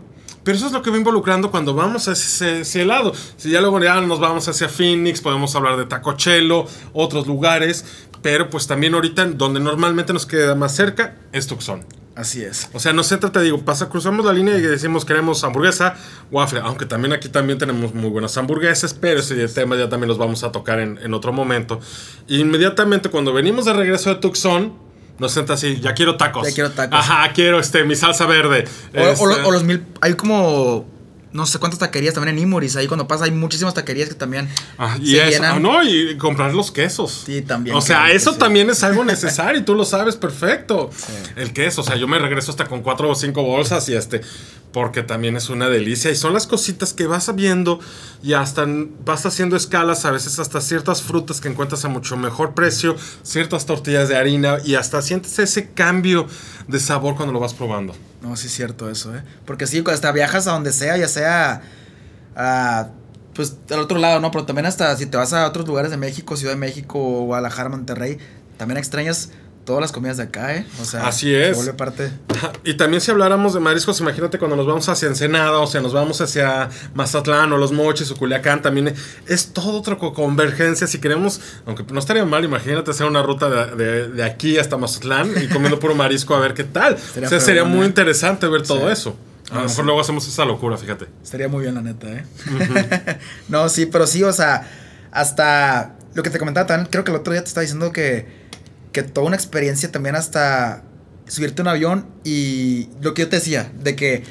Pero 0.45 0.57
eso 0.57 0.67
es 0.67 0.73
lo 0.73 0.83
que 0.83 0.91
va 0.91 0.99
involucrando 0.99 1.51
cuando 1.51 1.75
vamos 1.75 2.07
hacia 2.07 2.13
ese, 2.13 2.61
ese 2.61 2.85
lado. 2.85 3.13
Si 3.37 3.51
ya 3.51 3.61
luego 3.61 3.81
ya 3.83 4.01
nos 4.01 4.21
vamos 4.21 4.47
hacia 4.47 4.69
Phoenix, 4.69 5.21
podemos 5.21 5.57
hablar 5.57 5.77
de 5.77 5.87
Tacochelo, 5.87 6.67
otros 6.93 7.27
lugares. 7.27 7.85
Pero 8.23 8.49
pues 8.51 8.67
también 8.67 8.95
ahorita 8.95 9.25
donde 9.27 9.61
normalmente 9.61 10.13
nos 10.13 10.27
queda 10.27 10.55
más 10.55 10.75
cerca 10.75 11.17
es 11.33 11.47
Tucson. 11.47 11.85
Así 12.17 12.45
es. 12.45 12.71
O 12.73 12.79
sea, 12.79 12.93
no 12.93 13.03
se 13.03 13.17
trata, 13.17 13.41
digo, 13.41 13.65
pasa, 13.65 13.89
cruzamos 13.89 14.25
la 14.25 14.33
línea 14.33 14.57
y 14.57 14.61
decimos 14.61 15.05
queremos 15.05 15.43
hamburguesa, 15.43 15.97
waffle. 16.31 16.61
Aunque 16.61 16.87
también 16.87 17.13
aquí 17.13 17.29
también 17.29 17.59
tenemos 17.59 17.93
muy 17.93 18.09
buenas 18.09 18.37
hamburguesas, 18.37 18.95
pero 18.95 19.21
ese 19.21 19.49
tema 19.49 19.77
ya 19.77 19.89
también 19.89 20.09
los 20.09 20.19
vamos 20.19 20.45
a 20.45 20.53
tocar 20.53 20.79
en, 20.79 20.99
en 21.03 21.13
otro 21.13 21.33
momento. 21.33 21.81
Inmediatamente 22.29 23.09
cuando 23.09 23.33
venimos 23.33 23.65
de 23.65 23.73
regreso 23.73 24.11
de 24.11 24.17
Tucson, 24.17 24.84
nos 25.19 25.37
entra 25.37 25.55
así, 25.55 25.81
ya 25.81 25.95
quiero 25.95 26.17
tacos. 26.17 26.49
Ya 26.49 26.55
quiero 26.55 26.71
tacos. 26.71 26.99
Ajá, 26.99 27.33
quiero 27.33 27.59
este, 27.61 27.85
mi 27.85 27.95
salsa 27.95 28.27
verde. 28.27 28.65
O, 28.97 29.01
o 29.01 29.03
Este, 29.09 29.27
lo- 29.27 29.49
o 29.49 29.51
los 29.53 29.65
mil, 29.65 29.85
hay 30.01 30.15
como 30.15 30.87
no 31.35 31.45
sé 31.47 31.59
cuántas 31.59 31.81
taquerías 31.81 32.15
también 32.15 32.37
en 32.39 32.45
Imuris, 32.45 32.77
ahí 32.77 32.87
cuando 32.87 33.07
pasa 33.07 33.25
hay 33.25 33.33
muchísimas 33.33 33.75
taquerías 33.75 34.09
que 34.09 34.15
también 34.15 34.49
Ah, 34.79 34.97
y 35.01 35.11
se 35.11 35.21
eso, 35.23 35.31
llenan. 35.43 35.57
ah, 35.57 35.59
no, 35.59 35.83
y 35.83 36.17
comprar 36.17 36.55
los 36.55 36.71
quesos. 36.71 37.25
Sí, 37.27 37.43
también, 37.43 37.77
O 37.77 37.81
sea, 37.83 37.99
claro 38.05 38.15
eso 38.15 38.33
sí. 38.33 38.39
también 38.39 38.71
es 38.71 38.83
algo 38.85 39.05
necesario 39.05 39.61
y 39.61 39.65
tú 39.65 39.75
lo 39.75 39.85
sabes 39.85 40.17
perfecto. 40.17 40.91
El 41.37 41.53
queso, 41.53 41.83
o 41.83 41.85
sea, 41.85 41.97
yo 41.97 42.09
me 42.09 42.19
regreso 42.19 42.51
hasta 42.53 42.67
con 42.67 42.81
cuatro 42.83 43.11
o 43.11 43.15
cinco 43.15 43.43
bolsas 43.43 43.89
y 43.89 43.95
este, 43.95 44.21
porque 44.73 45.03
también 45.03 45.37
es 45.37 45.51
una 45.51 45.69
delicia. 45.69 46.11
Y 46.11 46.15
son 46.17 46.33
las 46.35 46.47
cositas 46.47 46.95
que 46.95 47.07
vas 47.07 47.35
viendo 47.35 47.81
y 48.23 48.35
hasta 48.35 48.65
vas 49.05 49.27
haciendo 49.27 49.57
escalas, 49.57 50.05
a 50.05 50.13
veces 50.13 50.39
hasta 50.39 50.61
ciertas 50.61 51.03
frutas 51.03 51.41
que 51.41 51.49
encuentras 51.49 51.85
a 51.85 51.89
mucho 51.89 52.17
mejor 52.17 52.55
precio, 52.55 52.97
ciertas 53.25 53.67
tortillas 53.67 54.09
de 54.09 54.17
harina 54.17 54.59
y 54.65 54.77
hasta 54.77 55.03
sientes 55.03 55.37
ese 55.41 55.71
cambio 55.71 56.27
de 56.69 56.79
sabor 56.79 57.17
cuando 57.17 57.33
lo 57.33 57.41
vas 57.41 57.55
probando. 57.55 57.95
No, 58.25 58.37
sí 58.37 58.47
es 58.47 58.55
cierto 58.55 58.89
eso, 58.89 59.15
¿eh? 59.15 59.23
Porque 59.45 59.67
sí, 59.67 59.85
hasta 59.87 60.11
viajas 60.11 60.47
a 60.47 60.53
donde 60.53 60.73
sea, 60.73 60.97
ya 60.97 61.09
sea 61.09 61.61
a, 62.35 62.89
pues 63.35 63.55
al 63.71 63.81
otro 63.81 63.99
lado, 63.99 64.19
¿no? 64.19 64.31
Pero 64.31 64.47
también 64.47 64.65
hasta 64.65 64.97
si 64.97 65.05
te 65.05 65.19
vas 65.19 65.35
a 65.35 65.47
otros 65.47 65.69
lugares 65.69 65.91
de 65.91 65.99
México, 65.99 66.35
Ciudad 66.35 66.55
de 66.55 66.59
México, 66.59 66.99
Guadalajara, 67.25 67.69
Monterrey, 67.69 68.17
también 68.57 68.79
extrañas 68.79 69.29
todas 69.65 69.81
las 69.81 69.93
comidas 69.93 70.17
de 70.19 70.25
acá, 70.25 70.55
¿eh? 70.57 70.67
O 70.81 70.85
sea, 70.85 71.07
Así 71.07 71.35
es. 71.35 71.49
Se 71.49 71.55
vuelve 71.55 71.73
parte. 71.75 72.11
Y 72.65 72.75
también 72.75 73.01
si 73.01 73.11
habláramos 73.11 73.55
de 73.55 73.61
mariscos, 73.61 74.01
imagínate 74.01 74.39
cuando 74.39 74.57
nos 74.57 74.67
vamos 74.67 74.89
hacia 74.89 75.09
Ensenada, 75.09 75.59
o 75.61 75.67
sea, 75.67 75.81
nos 75.81 75.93
vamos 75.95 76.21
hacia 76.21 76.69
Mazatlán 76.95 77.53
o 77.53 77.57
Los 77.59 77.73
Mochis 77.73 78.11
o 78.11 78.17
Culiacán, 78.17 78.61
también 78.63 78.95
es 79.27 79.53
todo 79.53 79.79
otra 79.79 79.97
co- 79.97 80.13
convergencia. 80.13 80.87
Si 80.87 80.99
queremos, 81.01 81.41
aunque 81.67 81.85
no 81.91 81.99
estaría 81.99 82.25
mal, 82.25 82.45
imagínate 82.45 82.91
hacer 82.91 83.07
una 83.07 83.23
ruta 83.23 83.49
de, 83.49 83.77
de- 83.85 84.09
de 84.09 84.25
aquí 84.25 84.59
hasta 84.59 84.77
Mazatlán 84.77 85.31
y 85.43 85.49
comiendo 85.49 85.79
puro 85.79 85.95
marisco 85.95 86.35
a 86.35 86.41
ver 86.41 86.53
qué 86.55 86.65
tal. 86.65 86.99
Sería 87.15 87.29
o 87.29 87.31
sea, 87.31 87.41
sería 87.41 87.65
muy 87.65 87.87
interesante 87.87 88.47
ver 88.49 88.63
todo 88.63 88.87
Sí. 88.87 88.93
eso. 88.93 89.17
A 89.51 89.53
Ah, 89.53 89.55
lo 89.57 89.61
mejor 89.63 89.71
sí. 89.77 89.83
luego 89.85 90.01
hacemos 90.01 90.27
esa 90.29 90.45
locura, 90.45 90.77
fíjate. 90.79 91.07
Estaría 91.23 91.49
muy 91.49 91.63
bien, 91.63 91.75
la 91.75 91.83
neta, 91.83 92.09
¿eh? 92.11 92.25
no, 93.49 93.69
sí, 93.69 93.87
pero 93.87 94.07
sí, 94.07 94.23
o 94.25 94.33
sea, 94.33 94.67
hasta 95.13 95.95
lo 96.15 96.23
que 96.23 96.31
te 96.31 96.39
comentaba 96.39 96.67
también, 96.67 96.89
creo 96.91 97.05
que 97.05 97.11
el 97.11 97.17
otro 97.19 97.33
día 97.33 97.43
te 97.43 97.49
estaba 97.49 97.63
diciendo 97.63 97.93
que, 97.93 98.44
que 98.95 99.03
toda 99.03 99.27
una 99.27 99.37
experiencia 99.37 99.93
también 99.93 100.15
hasta 100.17 100.83
subirte 101.29 101.61
a 101.61 101.65
un 101.65 101.69
avión 101.69 102.07
y 102.25 102.89
lo 103.03 103.13
que 103.13 103.23
yo 103.23 103.29
te 103.29 103.37
decía, 103.37 103.71
de 103.83 103.95
que 103.97 104.23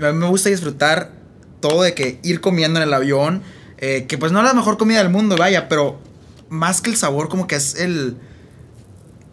a 0.00 0.12
mí 0.12 0.18
me 0.18 0.26
gusta 0.28 0.48
disfrutar 0.48 1.12
todo 1.60 1.82
de 1.82 1.92
que 1.94 2.18
ir 2.22 2.40
comiendo 2.40 2.78
en 2.80 2.84
el 2.88 2.94
avión, 2.94 3.42
eh, 3.78 4.06
que 4.08 4.16
pues 4.16 4.32
no 4.32 4.38
es 4.38 4.44
la 4.46 4.54
mejor 4.54 4.78
comida 4.78 4.98
del 4.98 5.10
mundo, 5.10 5.36
vaya, 5.36 5.68
pero 5.68 6.00
más 6.48 6.80
que 6.80 6.88
el 6.90 6.96
sabor, 6.96 7.28
como 7.28 7.46
que 7.46 7.56
es 7.56 7.74
el... 7.74 8.16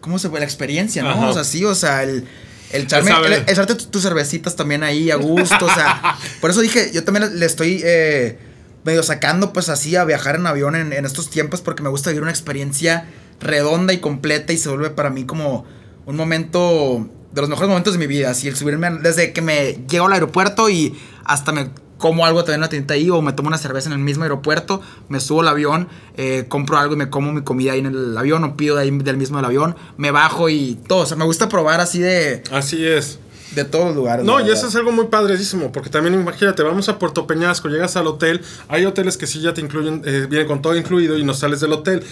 ¿Cómo 0.00 0.18
se 0.18 0.28
puede? 0.28 0.40
La 0.40 0.46
experiencia, 0.46 1.02
¿no? 1.02 1.10
Ajá. 1.10 1.28
O 1.28 1.32
sea, 1.32 1.44
sí, 1.44 1.64
o 1.64 1.74
sea, 1.74 2.02
el... 2.02 2.26
El 2.72 2.88
echarme- 2.88 3.24
el- 3.26 3.44
echarte 3.48 3.74
tus, 3.76 3.88
tus 3.90 4.02
cervecitas 4.02 4.56
también 4.56 4.82
ahí 4.82 5.10
a 5.10 5.16
gusto, 5.16 5.64
o 5.64 5.72
sea, 5.74 6.16
por 6.40 6.50
eso 6.50 6.60
dije, 6.60 6.90
yo 6.92 7.04
también 7.04 7.38
le 7.38 7.46
estoy 7.46 7.80
eh, 7.84 8.36
medio 8.84 9.02
sacando 9.04 9.52
pues 9.52 9.68
así 9.68 9.94
a 9.94 10.04
viajar 10.04 10.34
en 10.34 10.46
avión 10.48 10.74
en, 10.74 10.92
en 10.92 11.04
estos 11.04 11.30
tiempos 11.30 11.60
porque 11.60 11.82
me 11.84 11.88
gusta 11.88 12.10
vivir 12.10 12.22
una 12.22 12.32
experiencia 12.32 13.06
redonda 13.40 13.92
y 13.92 13.98
completa 13.98 14.52
y 14.52 14.58
se 14.58 14.68
vuelve 14.68 14.90
para 14.90 15.10
mí 15.10 15.24
como 15.24 15.64
un 16.06 16.16
momento 16.16 17.08
de 17.32 17.40
los 17.40 17.50
mejores 17.50 17.68
momentos 17.68 17.94
de 17.94 17.98
mi 17.98 18.06
vida, 18.06 18.30
así 18.30 18.46
el 18.48 18.56
subirme, 18.56 18.90
desde 19.02 19.32
que 19.32 19.42
me 19.42 19.84
llego 19.88 20.06
al 20.06 20.12
aeropuerto 20.12 20.70
y 20.70 20.96
hasta 21.24 21.52
me 21.52 21.70
como 21.98 22.26
algo 22.26 22.40
también 22.40 22.56
en 22.56 22.60
una 22.60 22.68
tiendita 22.68 22.94
ahí 22.94 23.08
o 23.08 23.22
me 23.22 23.32
tomo 23.32 23.48
una 23.48 23.58
cerveza 23.58 23.88
en 23.88 23.94
el 23.94 23.98
mismo 23.98 24.24
aeropuerto, 24.24 24.82
me 25.08 25.20
subo 25.20 25.40
al 25.40 25.48
avión, 25.48 25.88
eh, 26.16 26.44
compro 26.48 26.76
algo 26.76 26.94
y 26.94 26.96
me 26.96 27.08
como 27.08 27.32
mi 27.32 27.42
comida 27.42 27.72
ahí 27.72 27.78
en 27.78 27.86
el 27.86 28.18
avión 28.18 28.44
o 28.44 28.56
pido 28.56 28.76
de 28.76 28.82
ahí 28.82 28.90
del 28.90 29.16
mismo 29.16 29.38
del 29.38 29.46
avión, 29.46 29.74
me 29.96 30.10
bajo 30.10 30.48
y 30.48 30.78
todo, 30.86 31.00
o 31.00 31.06
sea, 31.06 31.16
me 31.16 31.24
gusta 31.24 31.48
probar 31.48 31.80
así 31.80 32.00
de, 32.00 32.42
Así 32.52 32.84
es. 32.84 33.18
de 33.54 33.64
todos 33.64 33.86
los 33.86 33.96
lugares. 33.96 34.24
No, 34.24 34.38
la 34.38 34.46
y 34.46 34.50
eso 34.50 34.66
es 34.66 34.76
algo 34.76 34.92
muy 34.92 35.06
padrísimo, 35.06 35.72
porque 35.72 35.88
también 35.88 36.14
imagínate, 36.14 36.62
vamos 36.62 36.88
a 36.88 36.98
Puerto 36.98 37.26
Peñasco, 37.26 37.68
llegas 37.68 37.96
al 37.96 38.06
hotel, 38.06 38.42
hay 38.68 38.84
hoteles 38.84 39.16
que 39.16 39.26
sí 39.26 39.40
ya 39.40 39.54
te 39.54 39.60
incluyen, 39.60 40.02
eh, 40.04 40.26
viene 40.28 40.46
con 40.46 40.60
todo 40.60 40.76
incluido 40.76 41.16
y 41.16 41.24
no 41.24 41.32
sales 41.32 41.60
del 41.60 41.72
hotel. 41.72 42.04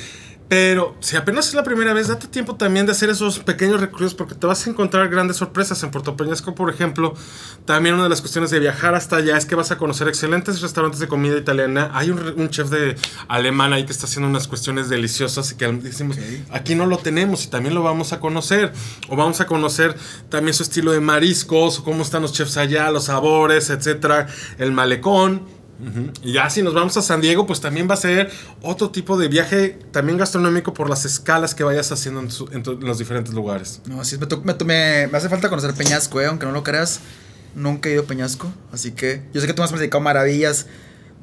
Pero 0.48 0.94
si 1.00 1.16
apenas 1.16 1.48
es 1.48 1.55
la 1.55 1.62
primera 1.62 1.94
vez, 1.94 2.09
date 2.09 2.28
tiempo 2.28 2.57
también 2.57 2.85
de 2.85 2.92
hacer 2.92 3.09
esos 3.09 3.38
pequeños 3.38 3.81
recorridos 3.81 4.14
porque 4.14 4.35
te 4.35 4.46
vas 4.46 4.66
a 4.66 4.70
encontrar 4.70 5.09
grandes 5.09 5.38
sorpresas. 5.38 5.83
En 5.83 5.90
Puerto 5.90 6.14
Peñasco, 6.14 6.55
por 6.55 6.68
ejemplo, 6.68 7.14
también 7.64 7.94
una 7.94 8.05
de 8.05 8.11
las 8.11 8.20
cuestiones 8.20 8.50
de 8.50 8.59
viajar 8.59 8.94
hasta 8.94 9.16
allá 9.16 9.38
es 9.38 9.46
que 9.46 9.55
vas 9.55 9.70
a 9.70 9.78
conocer 9.78 10.09
excelentes 10.09 10.61
restaurantes 10.61 11.00
de 11.00 11.09
comida 11.09 11.38
italiana. 11.38 11.90
Hay 11.94 12.11
un, 12.11 12.18
un 12.37 12.50
chef 12.50 12.68
de 12.68 12.96
alemán 13.28 13.72
ahí 13.72 13.87
que 13.87 13.92
está 13.92 14.05
haciendo 14.05 14.28
unas 14.28 14.46
cuestiones 14.46 14.90
deliciosas 14.90 15.50
y 15.52 15.55
que 15.57 15.66
decimos, 15.68 16.18
aquí 16.50 16.74
no 16.74 16.85
lo 16.85 16.98
tenemos 16.98 17.44
y 17.44 17.48
también 17.48 17.74
lo 17.74 17.83
vamos 17.83 18.12
a 18.12 18.20
conocer. 18.20 18.72
O 19.09 19.16
vamos 19.16 19.40
a 19.40 19.46
conocer 19.46 19.96
también 20.28 20.52
su 20.52 20.64
estilo 20.64 20.92
de 20.92 21.00
mariscos, 21.00 21.81
cómo 21.81 22.02
están 22.02 22.20
los 22.20 22.33
chefs 22.33 22.59
allá, 22.59 22.90
los 22.90 23.05
sabores, 23.05 23.70
etcétera, 23.70 24.26
el 24.59 24.72
malecón. 24.72 25.62
Y 26.23 26.33
ya 26.33 26.49
si 26.51 26.62
nos 26.62 26.75
vamos 26.75 26.97
a 26.97 27.03
San 27.03 27.21
Diego, 27.21 27.47
pues 27.47 27.61
también 27.61 27.88
va 27.88 27.95
a 27.95 27.97
ser 27.97 28.31
otro 28.61 28.90
tipo 28.90 29.18
de 29.18 29.29
viaje, 29.29 29.79
también 29.90 30.16
gastronómico 30.18 30.73
por 30.75 30.88
las 30.88 31.05
escalas 31.05 31.55
que 31.55 31.64
vayas 31.64 31.90
haciendo 31.90 32.21
en, 32.21 32.62
los 32.81 32.99
diferentes 32.99 33.35
lugares. 33.35 33.81
No, 33.87 34.01
así 34.01 34.16
es, 34.16 34.21
me, 34.45 34.55
me, 35.09 35.16
hace 35.16 35.29
falta 35.29 35.49
conocer 35.49 35.75
Peñasco, 35.75 36.21
eh, 36.21 36.27
aunque 36.27 36.47
no 36.47 36.53
lo 36.53 36.62
creas. 36.62 37.01
Nunca 37.55 37.88
he 37.88 37.92
ido 37.92 38.03
a 38.03 38.07
Peñasco, 38.07 38.51
así 38.73 38.92
que 38.92 39.23
yo 39.35 39.40
sé 39.40 39.47
que 39.47 39.53
tú 39.53 39.61
me 39.61 39.64
has 39.64 39.73
platicado 39.73 40.01
maravillas 40.01 40.66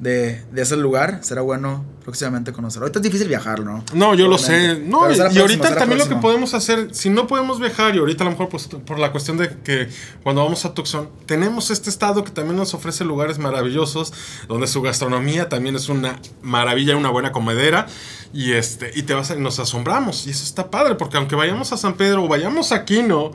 de, 0.00 0.42
de, 0.50 0.62
ese 0.62 0.76
lugar, 0.76 1.20
será 1.22 1.42
bueno 1.42 1.84
próximamente 2.02 2.52
conocerlo. 2.52 2.86
Ahorita 2.86 3.00
es 3.00 3.02
difícil 3.02 3.28
viajar, 3.28 3.60
¿no? 3.60 3.84
No, 3.92 4.14
yo 4.14 4.28
lo 4.28 4.38
sé. 4.38 4.78
No, 4.78 5.12
y, 5.12 5.38
ahorita 5.38 5.76
también 5.76 5.98
lo 5.98 6.08
que 6.08 6.16
podemos 6.16 6.54
hacer, 6.54 6.88
si 6.92 7.10
no 7.10 7.26
podemos 7.26 7.60
viajar, 7.60 7.94
y 7.94 7.98
ahorita 7.98 8.24
a 8.24 8.26
lo 8.26 8.30
mejor 8.30 8.48
pues, 8.48 8.66
por 8.66 8.98
la 8.98 9.12
cuestión 9.12 9.36
de 9.36 9.58
que 9.62 9.88
cuando 10.22 10.42
vamos 10.42 10.64
a 10.64 10.72
Tucson, 10.72 11.10
tenemos 11.26 11.70
este 11.70 11.90
estado 11.90 12.24
que 12.24 12.30
también 12.30 12.56
nos 12.56 12.72
ofrece 12.72 13.04
lugares 13.04 13.38
maravillosos, 13.38 14.12
donde 14.48 14.66
su 14.66 14.80
gastronomía 14.80 15.48
también 15.50 15.76
es 15.76 15.90
una 15.90 16.18
maravilla, 16.42 16.96
una 16.96 17.10
buena 17.10 17.30
comedera, 17.30 17.86
y 18.32 18.52
este 18.52 18.90
y 18.94 19.02
te 19.02 19.12
vas 19.12 19.30
a, 19.30 19.34
nos 19.34 19.58
asombramos, 19.58 20.26
y 20.26 20.30
eso 20.30 20.44
está 20.44 20.70
padre, 20.70 20.94
porque 20.94 21.18
aunque 21.18 21.36
vayamos 21.36 21.72
a 21.72 21.76
San 21.76 21.94
Pedro 21.94 22.24
o 22.24 22.28
vayamos 22.28 22.72
a 22.72 22.86
Quino, 22.86 23.32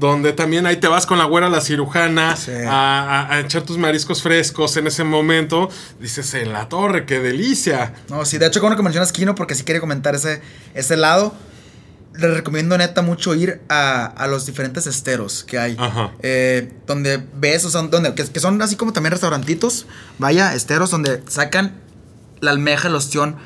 donde 0.00 0.32
también 0.32 0.64
ahí 0.64 0.78
te 0.78 0.88
vas 0.88 1.04
con 1.04 1.18
la 1.18 1.26
güera 1.26 1.50
la 1.50 1.60
cirujana 1.60 2.34
a, 2.68 3.40
echar 3.44 3.62
tus 3.62 3.76
mariscos 3.76 4.22
frescos 4.22 4.76
en 4.78 4.86
ese 4.86 5.04
momento. 5.04 5.68
Dices, 6.00 6.32
en 6.34 6.54
la 6.54 6.70
torre, 6.70 7.04
qué 7.04 7.20
delicia. 7.20 7.92
No, 8.08 8.24
sí, 8.24 8.38
de 8.38 8.46
hecho, 8.46 8.60
cuando 8.60 8.78
que 8.78 8.82
mencionas 8.82 9.12
Kino, 9.12 9.34
porque 9.34 9.54
si 9.54 9.62
quiere 9.62 9.78
comentar 9.78 10.14
ese, 10.14 10.40
ese 10.72 10.96
lado, 10.96 11.34
le 12.14 12.28
recomiendo 12.28 12.78
neta 12.78 13.02
mucho 13.02 13.34
ir 13.34 13.60
a, 13.68 14.26
los 14.30 14.46
diferentes 14.46 14.86
esteros 14.86 15.44
que 15.44 15.58
hay. 15.58 15.76
Eh, 16.22 16.72
donde 16.86 17.22
ves, 17.34 17.66
o 17.66 17.70
sea, 17.70 17.82
donde, 17.82 18.14
que, 18.14 18.40
son 18.40 18.60
así 18.62 18.76
como 18.76 18.94
también 18.94 19.12
restaurantitos, 19.12 19.86
vaya, 20.18 20.54
esteros 20.54 20.90
donde 20.90 21.22
sacan 21.28 21.74
la 22.40 22.52
almeja, 22.52 22.88
el 22.88 22.94
ostión, 22.94 23.36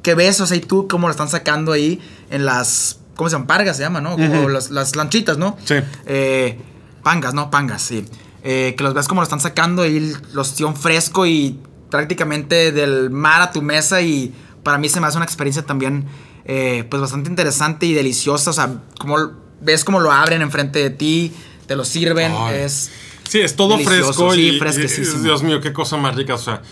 que 0.00 0.14
ves, 0.14 0.40
o 0.40 0.46
sea, 0.46 0.56
y 0.56 0.60
tú 0.60 0.88
cómo 0.88 1.06
lo 1.06 1.10
están 1.10 1.28
sacando 1.28 1.72
ahí 1.72 2.00
en 2.30 2.46
las 2.46 2.98
¿Cómo 3.18 3.28
se 3.28 3.34
llama? 3.34 3.48
Pargas 3.48 3.76
se 3.76 3.82
llama, 3.82 4.00
¿no? 4.00 4.12
Como 4.12 4.48
las, 4.48 4.70
las, 4.70 4.94
lanchitas, 4.94 5.38
¿no? 5.38 5.58
Sí. 5.64 5.74
Eh, 6.06 6.56
pangas, 7.02 7.34
¿no? 7.34 7.50
Pangas, 7.50 7.82
sí. 7.82 8.04
Eh, 8.44 8.76
que 8.78 8.84
los 8.84 8.94
ves 8.94 9.08
como 9.08 9.22
lo 9.22 9.24
están 9.24 9.40
sacando 9.40 9.84
y 9.84 10.14
los 10.32 10.54
tío 10.54 10.72
fresco 10.72 11.26
y 11.26 11.58
prácticamente 11.90 12.70
del 12.70 13.10
mar 13.10 13.42
a 13.42 13.50
tu 13.50 13.60
mesa 13.60 14.00
y 14.02 14.32
para 14.62 14.78
mí 14.78 14.88
se 14.88 15.00
me 15.00 15.08
hace 15.08 15.16
una 15.16 15.24
experiencia 15.24 15.66
también 15.66 16.06
eh, 16.44 16.84
pues 16.88 17.02
bastante 17.02 17.28
interesante 17.28 17.86
y 17.86 17.92
deliciosa. 17.92 18.50
O 18.50 18.52
sea, 18.52 18.82
como 19.00 19.16
ves 19.60 19.82
cómo 19.82 19.98
lo 19.98 20.12
abren 20.12 20.40
enfrente 20.40 20.78
de 20.78 20.90
ti, 20.90 21.32
te 21.66 21.74
lo 21.74 21.84
sirven, 21.84 22.32
es... 22.52 22.92
Sí, 23.28 23.40
es 23.40 23.56
todo 23.56 23.80
fresco 23.80 24.32
sí, 24.32 24.40
y, 24.42 24.64
y, 24.64 25.22
Dios 25.24 25.42
mío, 25.42 25.60
qué 25.60 25.72
cosa 25.72 25.96
más 25.96 26.14
rica, 26.14 26.34
o 26.34 26.38
sea... 26.38 26.62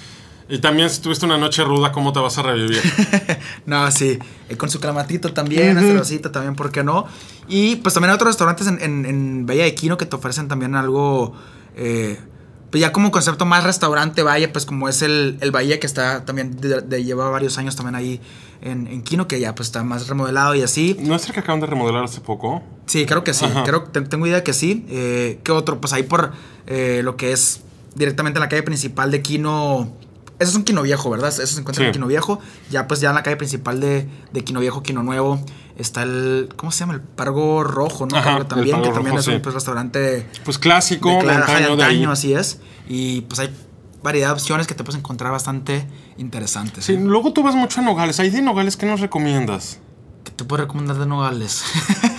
Y 0.49 0.59
también 0.59 0.89
si 0.91 1.01
tuviste 1.01 1.27
una 1.27 1.39
noche 1.39 1.65
ruda, 1.65 1.91
¿cómo 1.91 2.13
te 2.13 2.21
vas 2.21 2.39
a 2.39 2.43
revivir? 2.43 2.81
no, 3.67 3.91
sí. 3.91 4.19
Eh, 4.49 4.57
con 4.57 4.71
su 4.71 4.79
clamatito 4.79 5.33
también, 5.33 5.77
uh 5.77 6.31
también, 6.31 6.55
¿por 6.55 6.71
qué 6.71 6.85
no? 6.85 7.07
Y 7.49 7.77
pues 7.77 7.95
también 7.95 8.11
hay 8.11 8.15
otros 8.15 8.29
restaurantes 8.29 8.69
en, 8.69 8.81
en, 8.81 9.07
en 9.07 9.47
Bahía 9.47 9.65
de 9.65 9.75
Quino 9.75 9.97
que 9.97 10.07
te 10.07 10.17
ofrecen 10.17 10.49
también 10.49 10.75
algo... 10.75 11.35
Eh, 11.75 12.19
pues 12.71 12.81
ya 12.81 12.93
como 12.93 13.11
concepto 13.11 13.47
más 13.47 13.65
restaurante, 13.65 14.23
vaya, 14.23 14.53
pues 14.53 14.67
como 14.67 14.89
es 14.89 15.03
el, 15.03 15.39
el 15.41 15.51
Bahía 15.51 15.79
que 15.79 15.87
está 15.87 16.25
también, 16.25 16.57
de, 16.61 17.05
lleva 17.05 17.31
varios 17.31 17.59
años 17.59 17.77
también 17.77 17.95
ahí 17.95 18.21
en, 18.61 18.87
en, 18.89 19.03
Quino, 19.03 19.29
que 19.29 19.39
ya 19.39 19.55
pues 19.55 19.69
está 19.69 19.85
más 19.85 20.09
remodelado 20.09 20.55
y 20.55 20.63
así. 20.63 20.97
¿No 21.01 21.15
es 21.15 21.27
el 21.27 21.33
que 21.33 21.41
acaban 21.41 21.61
de 21.61 21.67
remodelar 21.67 22.05
hace 22.05 22.21
poco? 22.21 22.63
Sí, 22.87 23.07
creo 23.07 23.23
que 23.23 23.35
sí, 23.35 23.47
creo, 23.65 23.85
tengo 23.85 24.27
idea 24.27 24.43
que 24.43 24.53
sí. 24.53 24.85
Eh, 24.89 25.39
¿Qué 25.45 25.53
otro? 25.53 25.81
Pues 25.81 25.93
ahí 25.93 26.03
por 26.03 26.33
eh, 26.67 27.03
lo 27.05 27.17
que 27.17 27.33
es 27.33 27.63
directamente 27.95 28.39
en 28.39 28.43
la 28.43 28.49
calle 28.49 28.65
principal 28.65 29.11
de 29.11 29.23
Quino 29.23 29.93
eso 30.39 30.51
es 30.51 30.57
un 30.57 30.65
Quino 30.65 30.83
Viejo, 30.83 31.09
¿verdad? 31.09 31.31
Eso 31.31 31.47
se 31.47 31.61
encuentra 31.61 31.87
en 31.87 31.93
Quino 31.93 32.07
Viejo. 32.07 32.41
Ya 32.71 32.87
pues 32.87 33.01
ya 33.01 33.09
en 33.09 33.15
la 33.15 33.23
calle 33.23 33.37
principal 33.37 33.81
de, 33.81 34.07
de 34.33 34.45
Quino 34.45 34.61
Viejo, 34.61 34.83
Quino 34.83 35.03
Nuevo, 35.03 35.41
está 35.79 36.03
el, 36.03 36.51
¿cómo 36.57 36.73
se 36.73 36.81
llama? 36.81 36.95
El 36.95 37.01
Pargo 37.01 37.65
Rojo, 37.65 38.07
¿no? 38.07 38.47
también, 38.47 38.83
que 38.83 38.91
también 38.91 39.17
es 39.17 39.27
un 39.29 39.41
pues, 39.41 39.55
restaurante... 39.55 40.27
Pues 40.45 40.59
clásico, 40.59 41.23
de, 41.23 41.31
antaño, 41.31 42.11
así 42.11 42.35
es. 42.35 42.61
Y 42.87 43.23
pues 43.23 43.41
hay 43.41 43.55
variedad 44.03 44.29
de 44.29 44.33
opciones 44.35 44.67
que 44.67 44.75
te 44.75 44.85
puedes 44.85 44.99
encontrar 44.99 45.33
bastante 45.33 45.87
interesantes. 46.19 46.85
Sí, 46.85 46.93
¿eh? 46.93 47.01
luego 47.01 47.33
tú 47.33 47.43
vas 47.43 47.55
mucho 47.55 47.81
a 47.81 47.85
Nogales. 47.85 48.21
¿Hay 48.21 48.29
de 48.29 48.43
Nogales 48.43 48.77
qué 48.77 48.85
nos 48.85 49.01
recomiendas? 49.01 49.79
¿Qué 50.23 50.33
te 50.33 50.45
puedo 50.45 50.65
recomendar 50.65 50.99
de 50.99 51.07
Nogales? 51.07 51.65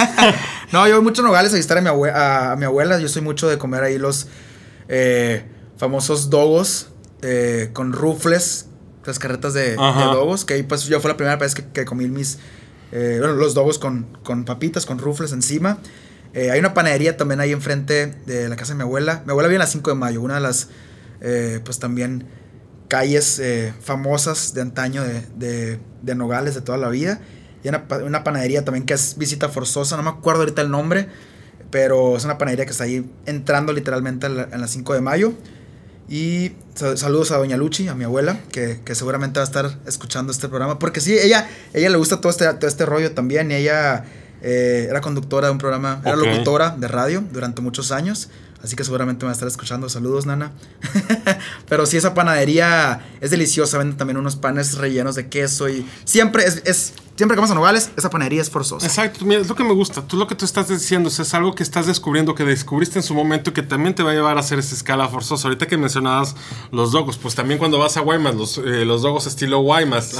no, 0.71 0.87
yo 0.87 0.95
voy 0.95 1.03
mucho 1.03 1.21
a 1.21 1.25
Nogales 1.25 1.53
a 1.53 1.55
visitar 1.55 1.77
a 1.77 1.81
mi, 1.81 1.89
a, 1.89 2.55
mi 2.57 2.65
abuela. 2.65 2.99
Yo 2.99 3.09
soy 3.09 3.21
mucho 3.21 3.47
de 3.47 3.59
comer 3.59 3.83
ahí 3.83 3.99
los 3.99 4.27
eh, 4.87 5.45
famosos 5.77 6.31
dogos 6.31 6.89
eh, 7.21 7.71
con 7.73 7.93
rufles, 7.93 8.67
las 9.05 9.19
carretas 9.19 9.53
de, 9.53 9.75
dogos, 9.75 10.45
que 10.45 10.53
ahí 10.53 10.63
pues 10.63 10.83
yo 10.83 10.99
fue 10.99 11.09
la 11.09 11.17
primera 11.17 11.37
vez 11.37 11.55
que, 11.55 11.85
comí 11.85 12.07
mis, 12.07 12.39
eh, 12.91 13.19
los 13.21 13.53
dogos 13.53 13.79
con, 13.79 14.05
con, 14.23 14.45
papitas, 14.45 14.85
con 14.85 14.99
rufles 14.99 15.31
encima. 15.31 15.79
Eh, 16.33 16.51
hay 16.51 16.59
una 16.59 16.73
panadería 16.73 17.17
también 17.17 17.39
ahí 17.39 17.51
enfrente 17.51 18.07
de 18.25 18.49
la 18.49 18.55
casa 18.55 18.73
de 18.73 18.77
mi 18.77 18.83
abuela. 18.83 19.23
Mi 19.25 19.31
abuela 19.31 19.47
vive 19.47 19.55
en 19.55 19.61
la 19.61 19.67
5 19.67 19.89
de 19.89 19.95
mayo, 19.95 20.21
una 20.21 20.35
de 20.35 20.41
las, 20.41 20.67
pues 21.63 21.79
también 21.79 22.27
calles 22.89 23.41
famosas 23.81 24.53
de 24.53 24.61
antaño 24.61 25.03
de, 25.03 25.79
de, 26.01 26.15
Nogales 26.15 26.53
de 26.53 26.61
toda 26.61 26.77
la 26.77 26.89
vida. 26.89 27.21
Y 27.63 27.69
una, 27.69 27.85
una 28.05 28.23
panadería 28.23 28.63
también 28.65 28.85
que 28.85 28.93
es 28.93 29.17
visita 29.17 29.49
forzosa, 29.49 29.97
no 29.97 30.03
me 30.03 30.09
acuerdo 30.09 30.41
ahorita 30.41 30.61
el 30.61 30.69
nombre, 30.69 31.07
pero 31.71 32.17
es 32.17 32.25
una 32.25 32.37
panadería 32.37 32.65
que 32.65 32.71
está 32.71 32.83
ahí 32.83 33.09
entrando 33.25 33.71
literalmente 33.71 34.27
en 34.27 34.61
la 34.61 34.67
5 34.67 34.93
de 34.93 35.01
mayo. 35.01 35.33
Y 36.09 36.53
saludos 36.73 37.31
a 37.31 37.37
Doña 37.37 37.57
Luchi, 37.57 37.87
a 37.87 37.95
mi 37.95 38.05
abuela, 38.05 38.39
que, 38.51 38.79
seguramente 38.93 39.39
va 39.39 39.43
a 39.43 39.47
estar 39.47 39.77
escuchando 39.85 40.31
este 40.31 40.47
programa. 40.47 40.79
Porque 40.79 41.01
sí, 41.01 41.17
ella, 41.17 41.49
ella 41.73 41.89
le 41.89 41.97
gusta 41.97 42.21
todo 42.21 42.31
este, 42.31 42.51
todo 42.53 42.67
este 42.67 42.85
rollo 42.85 43.11
también. 43.11 43.51
Y 43.51 43.55
ella 43.55 44.05
eh, 44.41 44.87
era 44.89 45.01
conductora 45.01 45.47
de 45.47 45.51
un 45.51 45.57
programa, 45.57 46.01
era 46.05 46.15
locutora 46.15 46.75
de 46.77 46.87
radio 46.87 47.23
durante 47.31 47.61
muchos 47.61 47.91
años. 47.91 48.29
Así 48.63 48.75
que 48.75 48.83
seguramente 48.83 49.23
me 49.23 49.27
va 49.27 49.31
a 49.31 49.33
estar 49.33 49.47
escuchando. 49.47 49.89
Saludos, 49.89 50.25
nana. 50.25 50.51
Pero 51.69 51.85
sí, 51.85 51.97
esa 51.97 52.13
panadería 52.13 53.01
es 53.21 53.29
deliciosa. 53.31 53.77
Venden 53.77 53.97
también 53.97 54.17
unos 54.17 54.35
panes 54.35 54.77
rellenos 54.77 55.15
de 55.15 55.27
queso 55.27 55.69
y 55.69 55.85
siempre 56.05 56.45
es 56.45 56.93
Siempre 57.17 57.35
que 57.35 57.39
vamos 57.39 57.49
a 57.49 57.55
Nogales, 57.55 57.89
esa 57.97 58.11
panadería 58.11 58.43
es 58.43 58.51
forzosa. 58.51 58.85
Exacto, 58.85 59.25
mira, 59.25 59.41
es 59.41 59.49
lo 59.49 59.55
que 59.55 59.63
me 59.63 59.73
gusta. 59.73 60.03
Tú 60.03 60.17
lo 60.17 60.27
que 60.27 60.35
tú 60.35 60.45
estás 60.45 60.67
diciendo 60.67 61.09
es 61.09 61.33
algo 61.33 61.55
que 61.55 61.63
estás 61.63 61.87
descubriendo, 61.87 62.35
que 62.35 62.43
descubriste 62.43 62.99
en 62.99 63.03
su 63.03 63.15
momento 63.15 63.53
que 63.53 63.63
también 63.63 63.95
te 63.95 64.03
va 64.03 64.11
a 64.11 64.13
llevar 64.13 64.37
a 64.37 64.41
hacer 64.41 64.59
esa 64.59 64.75
escala 64.75 65.07
forzosa. 65.07 65.47
Ahorita 65.47 65.65
que 65.65 65.77
mencionabas 65.77 66.35
los 66.71 66.91
dogos, 66.91 67.17
pues 67.17 67.33
también 67.33 67.57
cuando 67.57 67.79
vas 67.79 67.97
a 67.97 68.01
Guaymas, 68.01 68.35
los, 68.35 68.59
eh, 68.59 68.85
los 68.85 69.01
dogos 69.01 69.25
estilo 69.25 69.61
Guaymas, 69.61 70.13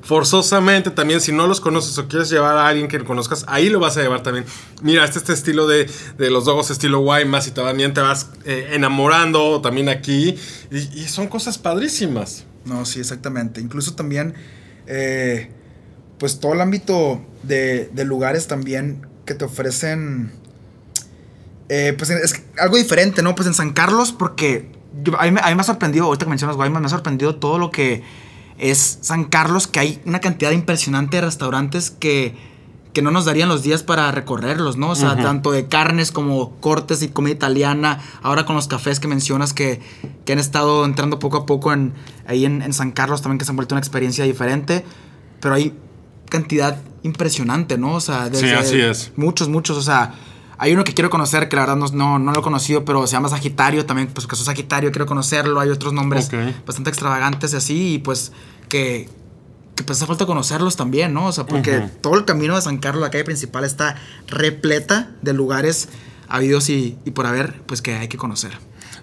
forzosamente 0.00 0.90
también, 0.90 1.20
si 1.20 1.32
no 1.32 1.46
los 1.46 1.60
conoces 1.60 1.98
o 1.98 2.08
quieres 2.08 2.30
llevar 2.30 2.56
a 2.56 2.66
alguien 2.66 2.88
que 2.88 2.98
conozcas, 3.04 3.44
ahí 3.46 3.68
lo 3.68 3.78
vas 3.78 3.98
a 3.98 4.00
llevar 4.00 4.22
también. 4.22 4.46
Mira, 4.80 5.04
este, 5.04 5.18
este 5.18 5.34
estilo 5.34 5.66
de, 5.66 5.90
los 6.16 6.46
dogos 6.46 6.70
estilo 6.70 7.00
Guaymas 7.00 7.46
y 7.46 7.50
también 7.50 7.92
te 7.92 8.00
vas 8.00 8.30
eh, 8.46 8.70
enamorando 8.72 9.60
también 9.60 9.90
aquí. 9.90 10.34
Y, 10.70 10.78
y, 10.98 11.08
son 11.08 11.28
cosas 11.28 11.58
padrísimas. 11.58 12.46
No, 12.64 12.86
sí, 12.86 13.00
exactamente. 13.00 13.60
Incluso 13.60 13.94
también... 13.94 14.32
Eh, 14.86 15.50
pues 16.18 16.40
todo 16.40 16.52
el 16.52 16.60
ámbito 16.60 17.20
de, 17.42 17.90
lugares 18.04 18.46
también 18.46 19.06
que 19.24 19.34
te 19.34 19.44
ofrecen, 19.44 20.32
eh, 21.68 21.94
pues 21.96 22.10
es 22.10 22.42
algo 22.58 22.76
diferente, 22.76 23.22
¿no? 23.22 23.34
Pues 23.34 23.46
en 23.46 23.54
San 23.54 23.72
Carlos, 23.72 24.12
porque 24.12 24.70
a, 25.18 25.24
mí, 25.24 25.30
me 25.30 25.40
ha 25.40 25.64
sorprendido, 25.64 26.06
ahorita 26.06 26.24
que 26.24 26.30
mencionas 26.30 26.56
Guaymas, 26.56 26.80
me 26.80 26.86
ha 26.86 26.90
sorprendido 26.90 27.36
todo 27.36 27.58
lo 27.58 27.70
que 27.70 28.02
es 28.58 28.98
San 29.02 29.24
Carlos, 29.24 29.66
que 29.66 29.78
hay 29.78 30.00
una 30.04 30.20
cantidad 30.20 30.50
impresionante 30.50 31.18
de 31.18 31.22
restaurantes 31.22 31.90
que, 31.90 32.58
no 32.98 33.12
nos 33.12 33.26
darían 33.26 33.48
los 33.48 33.62
días 33.62 33.84
para 33.84 34.10
recorrerlos, 34.10 34.76
¿no? 34.76 34.90
O 34.90 34.96
sea, 34.96 35.14
tanto 35.14 35.52
de 35.52 35.68
carnes 35.68 36.10
como 36.10 36.56
cortes 36.56 37.00
y 37.00 37.06
comida 37.06 37.32
italiana, 37.32 38.00
ahora 38.22 38.44
con 38.44 38.56
los 38.56 38.66
cafés 38.66 38.98
que 38.98 39.06
mencionas 39.06 39.52
que, 39.52 39.80
han 40.28 40.40
estado 40.40 40.84
entrando 40.84 41.20
poco 41.20 41.36
a 41.36 41.46
poco 41.46 41.72
en, 41.72 41.92
ahí 42.26 42.44
en, 42.44 42.60
en 42.60 42.72
San 42.72 42.90
Carlos 42.90 43.22
también, 43.22 43.38
que 43.38 43.44
se 43.44 43.52
han 43.52 43.56
vuelto 43.56 43.76
una 43.76 43.78
experiencia 43.78 44.24
diferente, 44.24 44.84
pero 45.38 45.54
hay 45.54 45.78
cantidad 46.28 46.78
impresionante, 47.02 47.78
¿no? 47.78 47.94
O 47.94 48.00
sea, 48.00 48.28
desde 48.28 48.48
sí, 48.48 48.54
así 48.54 48.80
es. 48.80 49.12
muchos, 49.16 49.48
muchos, 49.48 49.76
o 49.76 49.82
sea, 49.82 50.14
hay 50.58 50.72
uno 50.72 50.84
que 50.84 50.92
quiero 50.92 51.08
conocer 51.08 51.48
que 51.48 51.56
la 51.56 51.62
verdad 51.62 51.76
no, 51.92 52.18
no, 52.18 52.32
lo 52.32 52.40
he 52.40 52.42
conocido, 52.42 52.84
pero 52.84 53.06
se 53.06 53.12
llama 53.12 53.28
Sagitario 53.28 53.86
también, 53.86 54.08
pues 54.08 54.26
que 54.26 54.34
soy 54.34 54.44
Sagitario, 54.44 54.90
quiero 54.90 55.06
conocerlo, 55.06 55.60
hay 55.60 55.70
otros 55.70 55.92
nombres 55.92 56.30
bastante 56.66 56.90
extravagantes 56.90 57.52
y 57.52 57.56
así, 57.56 57.94
y 57.94 57.98
pues 57.98 58.32
que, 58.68 59.08
que 59.76 59.84
pues 59.84 59.98
hace 59.98 60.06
falta 60.06 60.26
conocerlos 60.26 60.76
también, 60.76 61.14
¿no? 61.14 61.26
O 61.26 61.32
sea, 61.32 61.46
porque 61.46 61.88
todo 62.00 62.16
el 62.16 62.24
camino 62.24 62.56
de 62.56 62.62
San 62.62 62.78
Carlos, 62.78 63.02
la 63.02 63.10
calle 63.10 63.24
principal, 63.24 63.64
está 63.64 63.96
repleta 64.26 65.10
de 65.22 65.32
lugares 65.32 65.88
habidos 66.28 66.68
y, 66.70 66.98
y 67.04 67.12
por 67.12 67.26
haber, 67.26 67.62
pues 67.62 67.80
que 67.80 67.94
hay 67.94 68.08
que 68.08 68.18
conocer. 68.18 68.58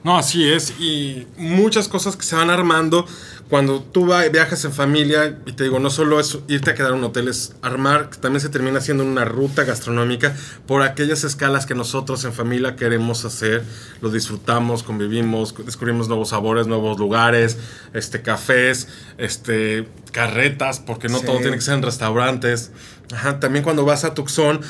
No, 0.05 0.17
así 0.19 0.47
es. 0.47 0.79
Y 0.79 1.25
muchas 1.35 1.87
cosas 1.87 2.15
que 2.15 2.23
se 2.23 2.35
van 2.35 2.51
armando 2.51 3.07
cuando 3.49 3.81
tú 3.81 4.07
viajas 4.31 4.65
en 4.65 4.73
familia, 4.73 5.37
y 5.45 5.51
te 5.51 5.65
digo, 5.65 5.79
no 5.79 5.91
solo 5.91 6.19
es 6.19 6.39
irte 6.47 6.71
a 6.71 6.73
quedar 6.73 6.91
en 6.91 6.97
un 6.97 7.03
hotel, 7.05 7.27
es 7.27 7.53
armar, 7.61 8.09
también 8.09 8.41
se 8.41 8.49
termina 8.49 8.79
haciendo 8.79 9.03
una 9.03 9.23
ruta 9.23 9.63
gastronómica 9.63 10.35
por 10.65 10.81
aquellas 10.81 11.23
escalas 11.23 11.67
que 11.67 11.75
nosotros 11.75 12.25
en 12.25 12.33
familia 12.33 12.75
queremos 12.75 13.23
hacer, 13.23 13.63
lo 14.01 14.09
disfrutamos, 14.09 14.81
convivimos, 14.81 15.53
descubrimos 15.63 16.07
nuevos 16.07 16.29
sabores, 16.29 16.65
nuevos 16.65 16.97
lugares, 16.97 17.57
este, 17.93 18.23
cafés, 18.23 18.87
este, 19.19 19.87
carretas, 20.11 20.79
porque 20.79 21.07
no 21.07 21.19
todo 21.19 21.37
tiene 21.37 21.57
que 21.57 21.61
ser 21.61 21.75
en 21.75 21.83
restaurantes. 21.83 22.71
Ajá, 23.13 23.39
también 23.39 23.63
cuando 23.63 23.85
vas 23.85 24.03
a 24.03 24.13
Tucson, 24.13 24.61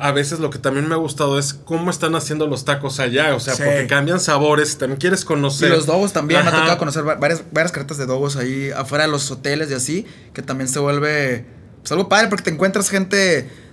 a 0.00 0.12
veces 0.12 0.40
lo 0.40 0.50
que 0.50 0.58
también 0.58 0.88
me 0.88 0.94
ha 0.94 0.98
gustado 0.98 1.38
es 1.38 1.54
cómo 1.54 1.90
están 1.90 2.16
haciendo 2.16 2.46
los 2.46 2.64
tacos 2.64 2.98
allá, 2.98 3.34
o 3.34 3.40
sea, 3.40 3.54
porque 3.54 3.86
cambian 3.86 4.18
sabores, 4.18 4.76
también 4.78 4.98
quieres 4.98 5.24
conocer. 5.24 5.68
Y 5.68 5.72
los 5.72 5.86
dogos 5.86 6.12
también, 6.12 6.42
me 6.42 6.48
ha 6.48 6.52
tocado 6.52 6.78
conocer 6.78 7.04
varias, 7.04 7.44
varias 7.52 7.72
carretas 7.72 7.98
de 7.98 8.06
dogos 8.06 8.36
ahí 8.36 8.70
afuera 8.70 9.04
de 9.04 9.10
los 9.10 9.30
hoteles 9.30 9.70
y 9.70 9.74
así, 9.74 10.06
que 10.32 10.42
también 10.42 10.68
se 10.68 10.80
vuelve 10.80 11.44
pues, 11.80 11.92
algo 11.92 12.08
padre 12.08 12.28
porque 12.28 12.44
te 12.44 12.50
encuentras 12.50 12.90
gente 12.90 13.16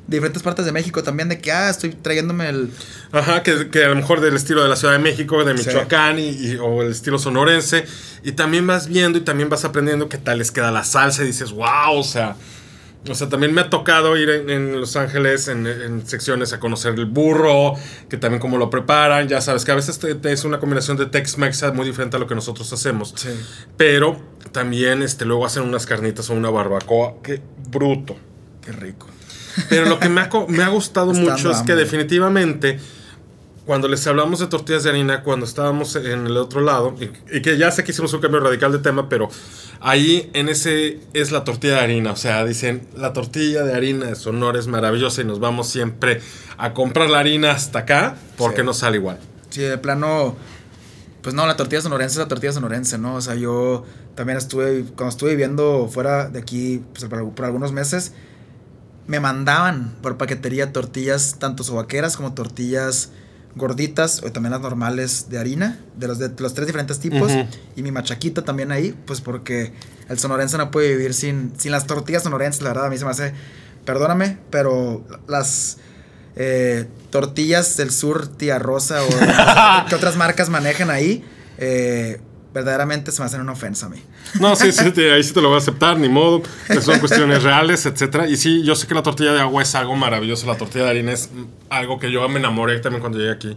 de 0.05 0.17
diferentes 0.17 0.43
partes 0.43 0.65
de 0.65 0.71
México 0.71 1.01
también 1.01 1.29
de 1.29 1.39
que, 1.39 1.51
ah, 1.51 1.69
estoy 1.69 1.91
trayéndome 1.91 2.49
el... 2.49 2.69
Ajá, 3.11 3.41
que, 3.41 3.69
que 3.69 3.85
a 3.85 3.87
lo 3.87 3.95
mejor 3.95 4.21
del 4.21 4.35
estilo 4.35 4.61
de 4.61 4.69
la 4.69 4.75
Ciudad 4.75 4.93
de 4.93 4.99
México, 4.99 5.43
de 5.45 5.53
Michoacán 5.53 6.19
y, 6.19 6.55
o 6.57 6.81
el 6.81 6.91
estilo 6.91 7.17
sonorense. 7.17 7.85
Y 8.21 8.33
también 8.33 8.67
vas 8.67 8.87
viendo 8.87 9.17
y 9.17 9.21
también 9.21 9.49
vas 9.49 9.63
aprendiendo 9.63 10.09
qué 10.09 10.17
tal 10.17 10.39
les 10.39 10.51
queda 10.51 10.71
la 10.71 10.83
salsa 10.83 11.23
y 11.23 11.27
dices, 11.27 11.51
wow, 11.51 11.97
o 11.97 12.03
sea, 12.03 12.35
o 13.09 13.15
sea, 13.15 13.27
también 13.27 13.53
me 13.53 13.61
ha 13.61 13.69
tocado 13.69 14.15
ir 14.15 14.29
en, 14.29 14.79
Los 14.79 14.95
Ángeles 14.95 15.47
en, 15.47 16.05
secciones 16.05 16.53
a 16.53 16.59
conocer 16.59 16.93
el 16.93 17.05
burro, 17.05 17.73
que 18.09 18.17
también 18.17 18.39
cómo 18.39 18.57
lo 18.57 18.69
preparan. 18.69 19.27
Ya 19.27 19.41
sabes 19.41 19.65
que 19.65 19.71
a 19.71 19.75
veces 19.75 19.99
es 20.03 20.45
una 20.45 20.59
combinación 20.59 20.95
de 20.97 21.07
Tex-Mex 21.07 21.73
muy 21.73 21.85
diferente 21.85 22.15
a 22.15 22.19
lo 22.19 22.27
que 22.27 22.35
nosotros 22.35 22.71
hacemos. 22.71 23.13
Sí. 23.15 23.29
Pero 23.75 24.21
también 24.51 25.01
este, 25.01 25.25
luego 25.25 25.45
hacen 25.45 25.63
unas 25.63 25.85
carnitas 25.85 26.29
o 26.29 26.33
una 26.33 26.49
barbacoa. 26.49 27.15
¡Qué 27.21 27.41
bruto! 27.69 28.15
¡Qué 28.61 28.71
rico! 28.71 29.07
Pero 29.69 29.85
lo 29.85 29.99
que 29.99 30.09
me 30.09 30.21
ha, 30.21 30.29
me 30.47 30.63
ha 30.63 30.69
gustado 30.69 31.13
mucho 31.13 31.51
es 31.51 31.61
que 31.61 31.75
definitivamente 31.75 32.79
cuando 33.65 33.87
les 33.87 34.05
hablamos 34.07 34.39
de 34.39 34.47
tortillas 34.47 34.83
de 34.83 34.89
harina, 34.89 35.23
cuando 35.23 35.45
estábamos 35.45 35.95
en 35.95 36.27
el 36.27 36.35
otro 36.37 36.61
lado, 36.61 36.95
y, 37.31 37.41
que 37.41 37.57
ya 37.57 37.71
sé 37.71 37.83
que 37.83 37.91
hicimos 37.91 38.13
un 38.13 38.19
cambio 38.19 38.41
radical 38.41 38.71
de 38.71 38.79
tema, 38.79 39.07
pero 39.07 39.29
ahí 39.79 40.29
en 40.33 40.49
ese 40.49 40.99
es 41.13 41.31
la 41.31 41.43
tortilla 41.43 41.75
de 41.75 41.79
harina. 41.79 42.11
O 42.11 42.15
sea, 42.17 42.43
dicen, 42.43 42.87
la 42.95 43.13
tortilla 43.13 43.63
de 43.63 43.73
harina 43.73 44.07
de 44.07 44.15
Sonora 44.15 44.59
es 44.59 44.67
maravillosa 44.67 45.21
y 45.21 45.25
nos 45.25 45.39
vamos 45.39 45.69
siempre 45.69 46.21
a 46.57 46.73
comprar 46.73 47.09
la 47.09 47.19
harina 47.19 47.51
hasta 47.51 47.79
acá 47.79 48.17
porque 48.37 48.63
no 48.63 48.73
sale 48.73 48.97
igual. 48.97 49.19
Sí, 49.49 49.61
de 49.61 49.77
plano, 49.77 50.35
pues 51.21 51.33
no, 51.33 51.47
la 51.47 51.55
tortilla 51.55 51.81
sonorense 51.81 52.15
es 52.15 52.19
la 52.19 52.27
tortilla 52.27 52.51
sonorense, 52.51 52.97
¿no? 52.97 53.15
O 53.15 53.21
sea, 53.21 53.35
yo 53.35 53.85
también 54.15 54.37
estuve, 54.37 54.83
cuando 54.95 55.09
estuve 55.09 55.31
viviendo 55.31 55.87
fuera 55.87 56.27
de 56.27 56.39
aquí 56.39 56.83
pues, 56.93 57.05
por, 57.05 57.45
algunos 57.45 57.71
meses, 57.71 58.11
me 59.07 59.21
mandaban 59.21 59.95
por 60.01 60.17
paquetería 60.17 60.73
tortillas, 60.73 61.37
tanto 61.39 61.63
sobaqueras 61.63 62.17
como 62.17 62.33
tortillas 62.33 63.11
gorditas 63.55 64.23
o 64.23 64.31
también 64.31 64.51
las 64.51 64.61
normales 64.61 65.27
de 65.29 65.37
harina, 65.37 65.79
de 65.95 66.07
los, 66.07 66.19
de 66.19 66.31
los 66.37 66.53
tres 66.53 66.67
diferentes 66.67 66.99
tipos. 66.99 67.31
Y 67.75 67.83
mi 67.83 67.91
machaquita 67.91 68.43
también 68.43 68.71
ahí, 68.71 68.95
pues 69.05 69.21
porque 69.21 69.73
el 70.09 70.19
sonorense 70.19 70.57
no 70.57 70.71
puede 70.71 70.89
vivir 70.89 71.13
sin, 71.13 71.53
sin 71.57 71.71
las 71.71 71.85
tortillas 71.85 72.23
sonorenses, 72.23 72.61
la 72.61 72.69
verdad, 72.69 72.85
a 72.87 72.89
mí 72.89 72.97
se 72.97 73.05
me 73.05 73.11
hace, 73.11 73.33
perdóname, 73.85 74.37
pero 74.49 75.05
las 75.27 75.77
eh, 76.35 76.87
tortillas 77.09 77.77
del 77.77 77.91
sur, 77.91 78.27
tía 78.27 78.57
Rosa 78.59 79.03
o 79.03 79.09
que 79.89 79.95
otras 79.95 80.15
marcas 80.15 80.49
manejan 80.49 80.89
ahí, 80.89 81.23
eh, 81.57 82.19
verdaderamente 82.53 83.11
se 83.11 83.21
me 83.21 83.25
hacen 83.25 83.41
una 83.41 83.53
ofensa 83.53 83.87
a 83.87 83.89
mí. 83.89 84.01
No, 84.39 84.55
sí, 84.55 84.71
sí, 84.71 84.83
ahí 85.01 85.23
sí 85.23 85.33
te 85.33 85.41
lo 85.41 85.49
voy 85.49 85.55
a 85.55 85.57
aceptar, 85.57 85.97
ni 85.97 86.07
modo. 86.07 86.43
Son 86.81 86.99
cuestiones 86.99 87.43
reales, 87.43 87.85
etcétera. 87.85 88.29
Y 88.29 88.37
sí, 88.37 88.63
yo 88.63 88.75
sé 88.75 88.87
que 88.87 88.93
la 88.93 89.03
tortilla 89.03 89.33
de 89.33 89.41
agua 89.41 89.63
es 89.63 89.73
algo 89.75 89.95
maravilloso. 89.95 90.45
La 90.45 90.55
tortilla 90.55 90.85
de 90.85 90.91
harina 90.91 91.11
es 91.11 91.29
algo 91.69 91.99
que 91.99 92.11
yo 92.11 92.27
me 92.29 92.39
enamoré 92.39 92.79
también 92.79 93.01
cuando 93.01 93.17
llegué 93.17 93.31
aquí. 93.31 93.55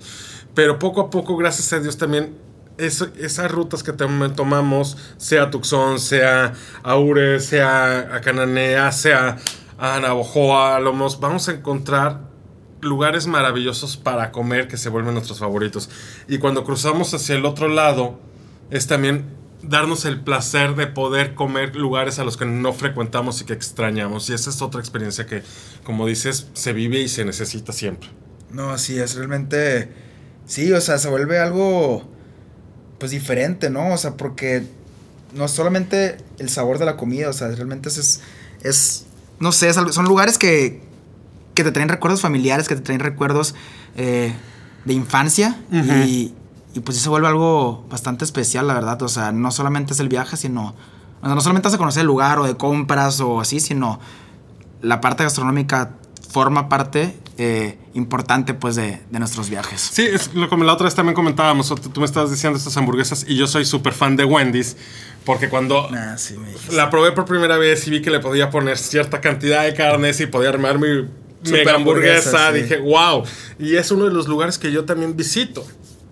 Pero 0.55 0.79
poco 0.79 1.03
a 1.03 1.11
poco, 1.11 1.37
gracias 1.37 1.73
a 1.75 1.81
Dios, 1.81 1.99
también 1.99 2.35
esas 2.79 3.51
rutas 3.51 3.83
que 3.83 3.93
tomamos, 3.93 4.97
sea 5.17 5.51
Tucson, 5.51 5.99
sea 5.99 6.55
Aure, 6.83 7.41
sea 7.41 8.15
a 8.15 8.21
Cananea, 8.21 8.93
sea 8.93 9.37
a 9.79 10.01
Navojoa, 10.01 10.81
Lomos, 10.81 11.21
vamos 11.21 11.49
a 11.49 11.53
encontrar 11.53 12.21
lugares 12.81 13.27
maravillosos 13.27 13.97
para 13.97 14.31
comer 14.31 14.69
que 14.69 14.77
se 14.77 14.89
vuelven 14.89 15.15
nuestros 15.15 15.39
favoritos. 15.39 15.91
Y 16.29 16.39
cuando 16.39 16.65
cruzamos 16.65 17.13
hacia 17.15 17.35
el 17.35 17.45
otro 17.45 17.69
lado, 17.69 18.19
es 18.71 18.87
también 18.87 19.25
darnos 19.63 20.05
el 20.05 20.21
placer 20.21 20.77
de 20.77 20.87
poder 20.87 21.35
comer 21.35 21.75
lugares 21.77 22.19
a 22.19 22.25
los 22.25 22.37
que 22.37 22.45
no 22.45 22.73
frecuentamos 22.73 23.41
y 23.41 23.45
que 23.45 23.53
extrañamos. 23.53 24.29
Y 24.31 24.35
esa 24.35 24.51
es 24.51 24.63
otra 24.63 24.81
experiencia 24.81 25.27
que, 25.27 25.43
como 25.85 26.07
dices, 26.07 26.49
se 26.55 26.73
vive 26.73 27.01
y 27.01 27.09
se 27.09 27.25
necesita 27.25 27.73
siempre. 27.73 28.09
No, 28.51 28.71
así 28.71 28.99
es, 28.99 29.15
realmente, 29.17 29.93
sí, 30.47 30.73
o 30.73 30.81
sea, 30.81 30.99
se 30.99 31.09
vuelve 31.09 31.39
algo, 31.39 32.09
pues 32.99 33.11
diferente, 33.11 33.71
¿no? 33.71 33.93
O 33.93 33.97
sea, 33.99 34.17
porque 34.17 34.65
no 35.35 35.47
es 35.47 35.51
solamente 35.51 36.17
el 36.39 36.49
sabor 36.49 36.79
de 36.79 36.85
la 36.85 36.97
comida, 36.97 37.29
o 37.29 37.33
sea, 37.33 37.49
realmente 37.49 37.89
es, 37.89 38.21
es, 38.63 39.07
no 39.41 39.53
sé, 39.53 39.73
son 39.73 40.05
lugares 40.07 40.39
que, 40.39 40.81
que 41.55 41.65
te 41.65 41.73
traen 41.73 41.89
recuerdos 41.89 42.21
familiares, 42.21 42.69
que 42.69 42.77
te 42.77 42.83
traen 42.83 43.01
recuerdos 43.01 43.55
eh, 43.97 44.33
de 44.85 44.95
infancia 44.95 45.59
y 45.73 46.33
y 46.77 46.81
pues 46.81 46.99
sí 46.99 47.03
se 47.03 47.09
vuelve 47.09 47.27
algo 47.27 47.87
bastante 47.89 48.25
especial, 48.25 48.67
la 48.67 48.75
verdad. 48.75 49.01
O 49.03 49.09
sea, 49.09 49.33
no 49.33 49.51
solamente 49.51 49.95
es 49.95 50.01
el 50.01 50.09
viaje, 50.09 50.37
sino. 50.37 50.75
O 51.23 51.27
sea, 51.27 51.35
no 51.35 51.41
solamente 51.41 51.69
hace 51.69 51.79
conocer 51.79 52.03
el 52.03 52.07
lugar 52.07 52.39
o 52.39 52.45
de 52.45 52.57
compras 52.57 53.21
o 53.21 53.41
así, 53.41 53.61
sino 53.61 53.99
la 54.83 55.01
parte 55.01 55.25
gastronómica 55.25 55.95
forma 56.31 56.69
parte 56.69 57.19
eh, 57.39 57.79
importante 57.95 58.53
pues 58.53 58.77
de, 58.77 59.01
de, 59.11 59.19
nuestros 59.19 59.49
viajes. 59.49 59.81
Sí, 59.81 60.03
es 60.03 60.35
lo 60.35 60.51
que 60.51 60.57
la 60.59 60.75
otra 60.75 60.85
vez 60.85 60.95
también 60.95 61.15
comentábamos, 61.15 61.75
tú 61.93 62.01
me 62.01 62.05
estabas 62.05 62.31
diciendo 62.31 62.59
estas 62.59 62.77
hamburguesas 62.77 63.25
y 63.27 63.37
yo 63.37 63.47
soy 63.47 63.65
súper 63.65 63.95
fan 63.95 64.17
de 64.17 64.27
Wendy's 64.27 64.77
porque 65.25 65.49
cuando 65.49 65.89
ah, 65.91 66.17
la 66.73 66.91
probé 66.91 67.13
por 67.13 67.25
primera 67.25 67.57
vez 67.57 67.87
y 67.87 67.91
vi 67.91 68.03
que 68.03 68.11
le 68.11 68.21
podía 68.21 68.51
poner 68.51 68.77
cierta 68.77 69.23
cantidad 69.23 69.65
de 69.65 69.73
carnes 69.73 70.21
y 70.21 70.27
podía 70.27 70.51
armar 70.51 70.79
mi 70.79 71.09
mega 71.51 71.75
hamburguesa, 71.75 72.53
dije, 72.53 72.77
wow, 72.79 73.25
y 73.59 73.77
es 73.77 73.91
uno 73.91 74.05
de 74.05 74.13
los 74.13 74.29
lugares 74.29 74.59
que 74.59 74.71
yo 74.71 74.85
también 74.85 75.17
visito 75.17 75.67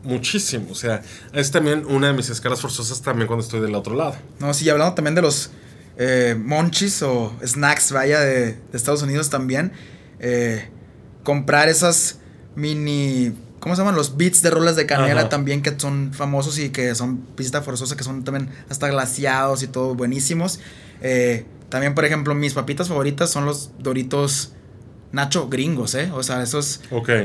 muchísimo. 0.04 0.68
O 0.70 0.74
sea, 0.74 1.02
es 1.32 1.50
también 1.50 1.84
una 1.86 2.08
de 2.08 2.12
mis 2.12 2.28
escalas 2.30 2.60
forzosas 2.60 3.02
también 3.02 3.26
cuando 3.26 3.44
estoy 3.44 3.60
del 3.60 3.74
otro 3.74 3.94
lado. 3.94 4.16
No, 4.38 4.54
sí, 4.54 4.68
hablando 4.68 4.94
también 4.94 5.14
de 5.14 5.22
los 5.22 5.50
eh, 5.96 6.36
monchis 6.38 7.02
o 7.02 7.34
snacks, 7.44 7.92
vaya, 7.92 8.20
de, 8.20 8.58
Estados 8.72 9.02
Unidos 9.02 9.30
también. 9.30 9.72
Eh, 10.20 10.68
comprar 11.22 11.68
esas 11.68 12.18
mini. 12.54 13.34
¿Cómo 13.60 13.74
se 13.74 13.80
llaman? 13.80 13.94
Los 13.94 14.16
bits 14.16 14.42
de 14.42 14.50
rolas 14.50 14.76
de 14.76 14.84
canela 14.84 15.30
también 15.30 15.62
que 15.62 15.78
son 15.78 16.12
famosos 16.12 16.58
y 16.58 16.68
que 16.68 16.94
son 16.94 17.18
pista 17.18 17.62
forzosa, 17.62 17.96
que 17.96 18.04
son 18.04 18.22
también 18.22 18.50
hasta 18.68 18.88
glaciados 18.88 19.62
y 19.62 19.68
todo 19.68 19.94
buenísimos. 19.94 20.60
Eh, 21.00 21.46
también, 21.70 21.94
por 21.94 22.04
ejemplo, 22.04 22.34
mis 22.34 22.52
papitas 22.52 22.88
favoritas 22.88 23.30
son 23.30 23.46
los 23.46 23.70
Doritos 23.78 24.52
Nacho 25.12 25.48
gringos, 25.48 25.94
¿eh? 25.94 26.10
O 26.12 26.22
sea, 26.22 26.42
esos, 26.42 26.80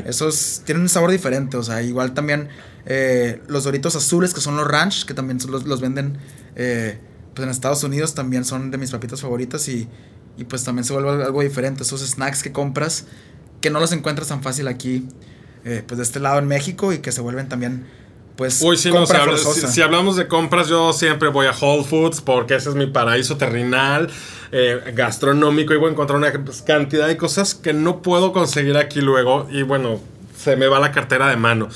esos 0.05 0.61
tienen 0.63 0.83
un 0.83 0.89
sabor 0.89 1.11
diferente. 1.11 1.57
O 1.57 1.63
sea, 1.63 1.81
igual 1.81 2.13
también 2.13 2.47
eh, 2.85 3.41
los 3.47 3.63
doritos 3.63 3.95
azules, 3.95 4.33
que 4.33 4.41
son 4.41 4.55
los 4.57 4.67
ranch, 4.67 5.05
que 5.05 5.13
también 5.13 5.39
los, 5.47 5.65
los 5.65 5.81
venden 5.81 6.17
eh, 6.55 6.99
pues 7.33 7.45
en 7.45 7.51
Estados 7.51 7.83
Unidos, 7.83 8.15
también 8.15 8.45
son 8.45 8.71
de 8.71 8.77
mis 8.77 8.91
papitas 8.91 9.21
favoritas 9.21 9.67
y, 9.67 9.87
y, 10.37 10.45
pues 10.45 10.63
también 10.63 10.83
se 10.83 10.93
vuelve 10.93 11.23
algo 11.23 11.41
diferente. 11.41 11.83
Esos 11.83 12.01
snacks 12.01 12.43
que 12.43 12.51
compras, 12.51 13.05
que 13.61 13.69
no 13.69 13.79
los 13.79 13.91
encuentras 13.91 14.29
tan 14.29 14.41
fácil 14.41 14.67
aquí, 14.67 15.07
eh, 15.65 15.83
pues 15.85 15.97
de 15.97 16.03
este 16.03 16.19
lado 16.19 16.39
en 16.39 16.47
México 16.47 16.93
y 16.93 16.99
que 16.99 17.11
se 17.11 17.21
vuelven 17.21 17.49
también 17.49 17.85
pues 18.39 18.61
Uy, 18.61 18.77
si, 18.77 18.89
si, 19.67 19.81
hablamos 19.81 20.15
de 20.15 20.29
compras, 20.29 20.69
yo 20.69 20.93
siempre 20.93 21.27
voy 21.27 21.47
a 21.47 21.51
Whole 21.51 21.83
Foods 21.83 22.21
porque 22.21 22.55
ese 22.55 22.69
es 22.69 22.75
mi 22.75 22.87
paraíso 22.87 23.35
terrenal, 23.35 24.09
eh, 24.53 24.79
gastronómico, 24.95 25.73
y 25.73 25.77
voy 25.77 25.89
a 25.89 25.91
encontrar 25.91 26.17
una 26.17 26.31
cantidad 26.65 27.05
de 27.07 27.17
cosas 27.17 27.53
que 27.53 27.73
no 27.73 28.01
puedo 28.01 28.31
conseguir 28.31 28.77
aquí 28.77 29.01
luego. 29.01 29.45
Y 29.51 29.63
bueno, 29.63 29.99
se 30.37 30.55
me 30.55 30.67
va 30.67 30.79
la 30.79 30.93
cartera 30.93 31.27
de 31.27 31.35
mano. 31.35 31.67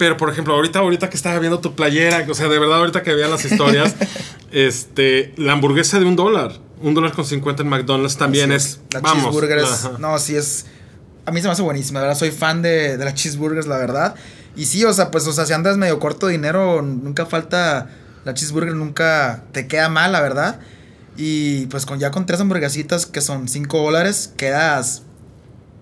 Pero, 0.00 0.16
por 0.16 0.30
ejemplo, 0.30 0.54
ahorita, 0.54 0.78
ahorita 0.78 1.10
que 1.10 1.16
estaba 1.18 1.38
viendo 1.40 1.60
tu 1.60 1.74
playera, 1.74 2.24
o 2.26 2.32
sea, 2.32 2.48
de 2.48 2.58
verdad, 2.58 2.78
ahorita 2.78 3.02
que 3.02 3.14
vean 3.14 3.30
las 3.30 3.44
historias, 3.44 3.94
este, 4.50 5.34
la 5.36 5.52
hamburguesa 5.52 6.00
de 6.00 6.06
un 6.06 6.16
dólar, 6.16 6.52
un 6.80 6.94
dólar 6.94 7.12
con 7.12 7.26
50 7.26 7.64
en 7.64 7.68
McDonald's 7.68 8.16
también 8.16 8.50
es. 8.50 8.80
La 8.92 9.00
vamos, 9.00 9.24
cheeseburger 9.24 9.62
No, 9.98 10.18
sí 10.18 10.36
es. 10.36 10.64
A 11.26 11.32
mí 11.32 11.42
se 11.42 11.48
me 11.48 11.52
hace 11.52 11.60
buenísima, 11.60 12.00
la 12.00 12.06
verdad. 12.06 12.18
Soy 12.18 12.30
fan 12.30 12.62
de, 12.62 12.96
de 12.96 13.04
las 13.04 13.12
cheeseburgers, 13.12 13.66
la 13.66 13.76
verdad. 13.76 14.14
Y 14.56 14.64
sí, 14.64 14.82
o 14.86 14.92
sea, 14.94 15.10
pues, 15.10 15.26
o 15.26 15.34
sea, 15.34 15.44
si 15.44 15.52
andas 15.52 15.76
medio 15.76 15.98
corto 15.98 16.28
de 16.28 16.32
dinero, 16.32 16.80
nunca 16.80 17.26
falta. 17.26 17.90
La 18.24 18.32
cheeseburger 18.32 18.74
nunca 18.74 19.44
te 19.52 19.68
queda 19.68 19.90
mal, 19.90 20.12
la 20.12 20.22
verdad. 20.22 20.60
Y 21.18 21.66
pues 21.66 21.84
con 21.84 21.98
ya 21.98 22.10
con 22.10 22.24
tres 22.24 22.40
hamburguesitas 22.40 23.04
que 23.04 23.20
son 23.20 23.48
5 23.48 23.82
dólares, 23.82 24.32
quedas 24.38 25.02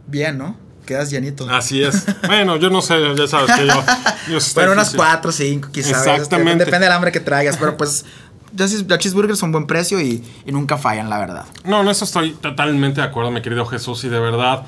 bien, 0.09 0.39
¿no? 0.39 0.57
Quedas 0.89 1.11
llenito. 1.11 1.47
Así 1.51 1.82
es. 1.82 2.07
bueno, 2.26 2.57
yo 2.57 2.70
no 2.70 2.80
sé, 2.80 2.95
ya 3.14 3.26
sabes 3.28 3.55
que 3.55 3.66
yo. 3.66 3.74
yo 4.30 4.39
Bueno, 4.55 4.72
unas 4.72 4.86
difícil. 4.93 4.97
4, 4.97 5.32
5, 5.32 5.68
quizás. 5.70 5.91
Exactamente. 6.07 6.64
Depende 6.64 6.86
del 6.86 6.93
hambre 6.95 7.12
que 7.12 7.20
traigas, 7.20 7.59
pero 7.59 7.76
pues 7.76 8.07
ya 8.55 8.66
sí- 8.66 8.86
los 8.89 8.99
cheeseburgers 8.99 9.39
son 9.39 9.53
buen 9.53 9.66
precio 9.66 10.01
y, 10.01 10.24
y 10.47 10.53
nunca 10.53 10.78
fallan, 10.78 11.11
la 11.11 11.18
verdad. 11.18 11.45
No, 11.64 11.82
en 11.82 11.89
eso 11.89 12.07
estoy 12.07 12.30
totalmente 12.32 13.03
de 13.03 13.07
acuerdo, 13.07 13.30
mi 13.30 13.43
querido 13.43 13.66
Jesús, 13.66 14.03
y 14.05 14.09
de 14.09 14.18
verdad, 14.18 14.62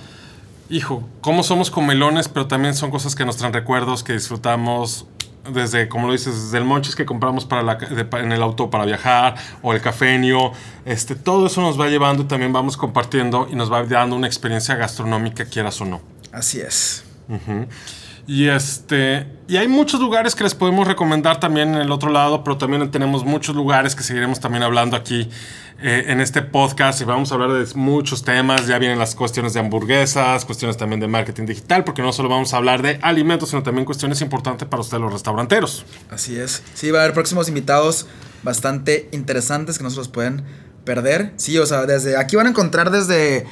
hijo, 0.68 1.08
cómo 1.22 1.42
somos 1.42 1.70
comelones, 1.70 2.28
pero 2.28 2.46
también 2.46 2.74
son 2.74 2.90
cosas 2.90 3.14
que 3.14 3.24
nos 3.24 3.38
traen 3.38 3.54
recuerdos, 3.54 4.02
que 4.04 4.12
disfrutamos 4.12 5.06
desde, 5.54 5.88
como 5.88 6.06
lo 6.06 6.12
dices, 6.12 6.34
desde 6.44 6.58
el 6.58 6.64
monchis 6.66 6.94
que 6.94 7.06
compramos 7.06 7.46
para 7.46 7.62
la, 7.62 7.76
de- 7.76 8.06
en 8.20 8.30
el 8.30 8.42
auto 8.42 8.68
para 8.68 8.84
viajar, 8.84 9.36
o 9.62 9.72
el 9.72 9.80
cafenio, 9.80 10.52
este, 10.84 11.14
todo 11.14 11.46
eso 11.46 11.62
nos 11.62 11.80
va 11.80 11.88
llevando 11.88 12.24
y 12.24 12.26
también 12.26 12.52
vamos 12.52 12.76
compartiendo 12.76 13.48
y 13.50 13.54
nos 13.56 13.72
va 13.72 13.82
dando 13.84 14.14
una 14.16 14.26
experiencia 14.26 14.74
gastronómica, 14.76 15.46
quieras 15.46 15.80
o 15.80 15.86
no. 15.86 16.02
Así 16.32 16.60
es. 16.60 17.04
Y 18.26 18.48
este 18.48 19.26
y 19.48 19.56
hay 19.56 19.66
muchos 19.66 20.00
lugares 20.00 20.34
que 20.34 20.44
les 20.44 20.54
podemos 20.54 20.86
recomendar 20.86 21.40
también 21.40 21.74
en 21.74 21.80
el 21.80 21.90
otro 21.90 22.10
lado, 22.10 22.44
pero 22.44 22.58
también 22.58 22.88
tenemos 22.90 23.24
muchos 23.24 23.56
lugares 23.56 23.96
que 23.96 24.02
seguiremos 24.02 24.38
también 24.38 24.62
hablando 24.62 24.96
aquí 24.96 25.28
eh, 25.82 26.04
en 26.08 26.20
este 26.20 26.42
podcast 26.42 27.00
y 27.00 27.04
vamos 27.04 27.32
a 27.32 27.34
hablar 27.34 27.52
de 27.52 27.74
muchos 27.74 28.22
temas. 28.22 28.66
Ya 28.66 28.78
vienen 28.78 28.98
las 28.98 29.14
cuestiones 29.14 29.54
de 29.54 29.60
hamburguesas, 29.60 30.44
cuestiones 30.44 30.76
también 30.76 31.00
de 31.00 31.08
marketing 31.08 31.46
digital, 31.46 31.82
porque 31.84 32.02
no 32.02 32.12
solo 32.12 32.28
vamos 32.28 32.54
a 32.54 32.58
hablar 32.58 32.82
de 32.82 32.98
alimentos, 33.02 33.50
sino 33.50 33.62
también 33.62 33.84
cuestiones 33.84 34.20
importantes 34.20 34.68
para 34.68 34.82
ustedes 34.82 35.00
los 35.00 35.12
restauranteros. 35.12 35.84
Así 36.10 36.38
es. 36.38 36.62
Sí, 36.74 36.90
va 36.90 37.00
a 37.00 37.02
haber 37.02 37.14
próximos 37.14 37.48
invitados 37.48 38.06
bastante 38.42 39.08
interesantes 39.12 39.78
que 39.78 39.84
no 39.84 39.90
se 39.90 39.96
los 39.96 40.08
pueden 40.08 40.44
perder. 40.84 41.32
Sí, 41.36 41.58
o 41.58 41.66
sea, 41.66 41.86
desde 41.86 42.16
aquí 42.16 42.36
van 42.36 42.46
a 42.46 42.50
encontrar 42.50 42.90
desde 42.90 43.46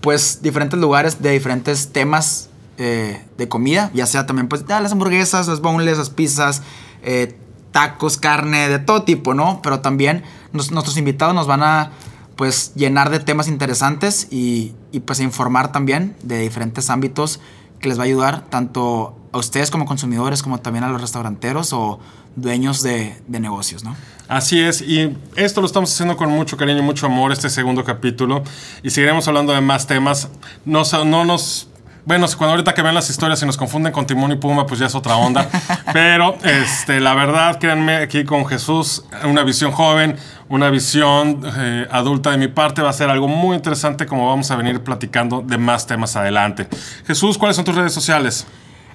pues 0.00 0.42
diferentes 0.42 0.78
lugares 0.78 1.22
de 1.22 1.30
diferentes 1.30 1.92
temas 1.92 2.48
eh, 2.78 3.22
de 3.36 3.48
comida, 3.48 3.90
ya 3.92 4.06
sea 4.06 4.26
también 4.26 4.48
pues 4.48 4.64
ya 4.66 4.80
las 4.80 4.92
hamburguesas, 4.92 5.48
las 5.48 5.60
boneless, 5.60 5.98
las 5.98 6.10
pizzas, 6.10 6.62
eh, 7.02 7.36
tacos, 7.72 8.16
carne, 8.16 8.68
de 8.68 8.78
todo 8.78 9.02
tipo, 9.02 9.34
¿no? 9.34 9.60
Pero 9.62 9.80
también 9.80 10.24
nuestros 10.52 10.96
invitados 10.96 11.34
nos 11.34 11.46
van 11.46 11.62
a 11.62 11.92
pues 12.36 12.72
llenar 12.74 13.10
de 13.10 13.20
temas 13.20 13.48
interesantes 13.48 14.28
y, 14.30 14.74
y 14.92 15.00
pues 15.00 15.20
informar 15.20 15.72
también 15.72 16.16
de 16.22 16.38
diferentes 16.38 16.88
ámbitos 16.88 17.40
que 17.80 17.88
les 17.88 17.98
va 17.98 18.04
a 18.04 18.06
ayudar 18.06 18.46
tanto 18.48 19.14
a 19.32 19.38
ustedes 19.38 19.70
como 19.70 19.84
consumidores 19.84 20.42
como 20.42 20.58
también 20.58 20.84
a 20.84 20.88
los 20.88 21.00
restauranteros 21.00 21.72
o 21.72 22.00
dueños 22.40 22.82
de, 22.82 23.16
de 23.26 23.40
negocios, 23.40 23.84
¿no? 23.84 23.96
Así 24.30 24.60
es, 24.60 24.80
y 24.80 25.16
esto 25.34 25.60
lo 25.60 25.66
estamos 25.66 25.92
haciendo 25.92 26.16
con 26.16 26.30
mucho 26.30 26.56
cariño 26.56 26.78
y 26.78 26.82
mucho 26.82 27.06
amor, 27.06 27.32
este 27.32 27.50
segundo 27.50 27.82
capítulo, 27.82 28.44
y 28.80 28.90
seguiremos 28.90 29.26
hablando 29.26 29.52
de 29.52 29.60
más 29.60 29.88
temas. 29.88 30.28
No, 30.64 30.84
no 31.04 31.24
nos... 31.24 31.68
Bueno, 32.04 32.26
cuando 32.38 32.52
ahorita 32.52 32.72
que 32.72 32.80
ven 32.80 32.94
las 32.94 33.10
historias 33.10 33.42
y 33.42 33.46
nos 33.46 33.56
confunden 33.56 33.92
con 33.92 34.06
Timón 34.06 34.30
y 34.30 34.36
Puma, 34.36 34.66
pues 34.66 34.78
ya 34.78 34.86
es 34.86 34.94
otra 34.94 35.16
onda. 35.16 35.48
Pero, 35.92 36.36
este, 36.44 37.00
la 37.00 37.14
verdad, 37.14 37.58
créanme, 37.58 37.96
aquí 37.96 38.22
con 38.22 38.46
Jesús, 38.46 39.04
una 39.24 39.42
visión 39.42 39.72
joven, 39.72 40.16
una 40.48 40.70
visión 40.70 41.42
eh, 41.58 41.88
adulta 41.90 42.30
de 42.30 42.38
mi 42.38 42.46
parte, 42.46 42.82
va 42.82 42.90
a 42.90 42.92
ser 42.92 43.10
algo 43.10 43.26
muy 43.26 43.56
interesante 43.56 44.06
como 44.06 44.28
vamos 44.28 44.48
a 44.52 44.54
venir 44.54 44.80
platicando 44.80 45.42
de 45.42 45.58
más 45.58 45.88
temas 45.88 46.14
adelante. 46.14 46.68
Jesús, 47.04 47.36
¿cuáles 47.36 47.56
son 47.56 47.64
tus 47.64 47.74
redes 47.74 47.92
sociales? 47.92 48.46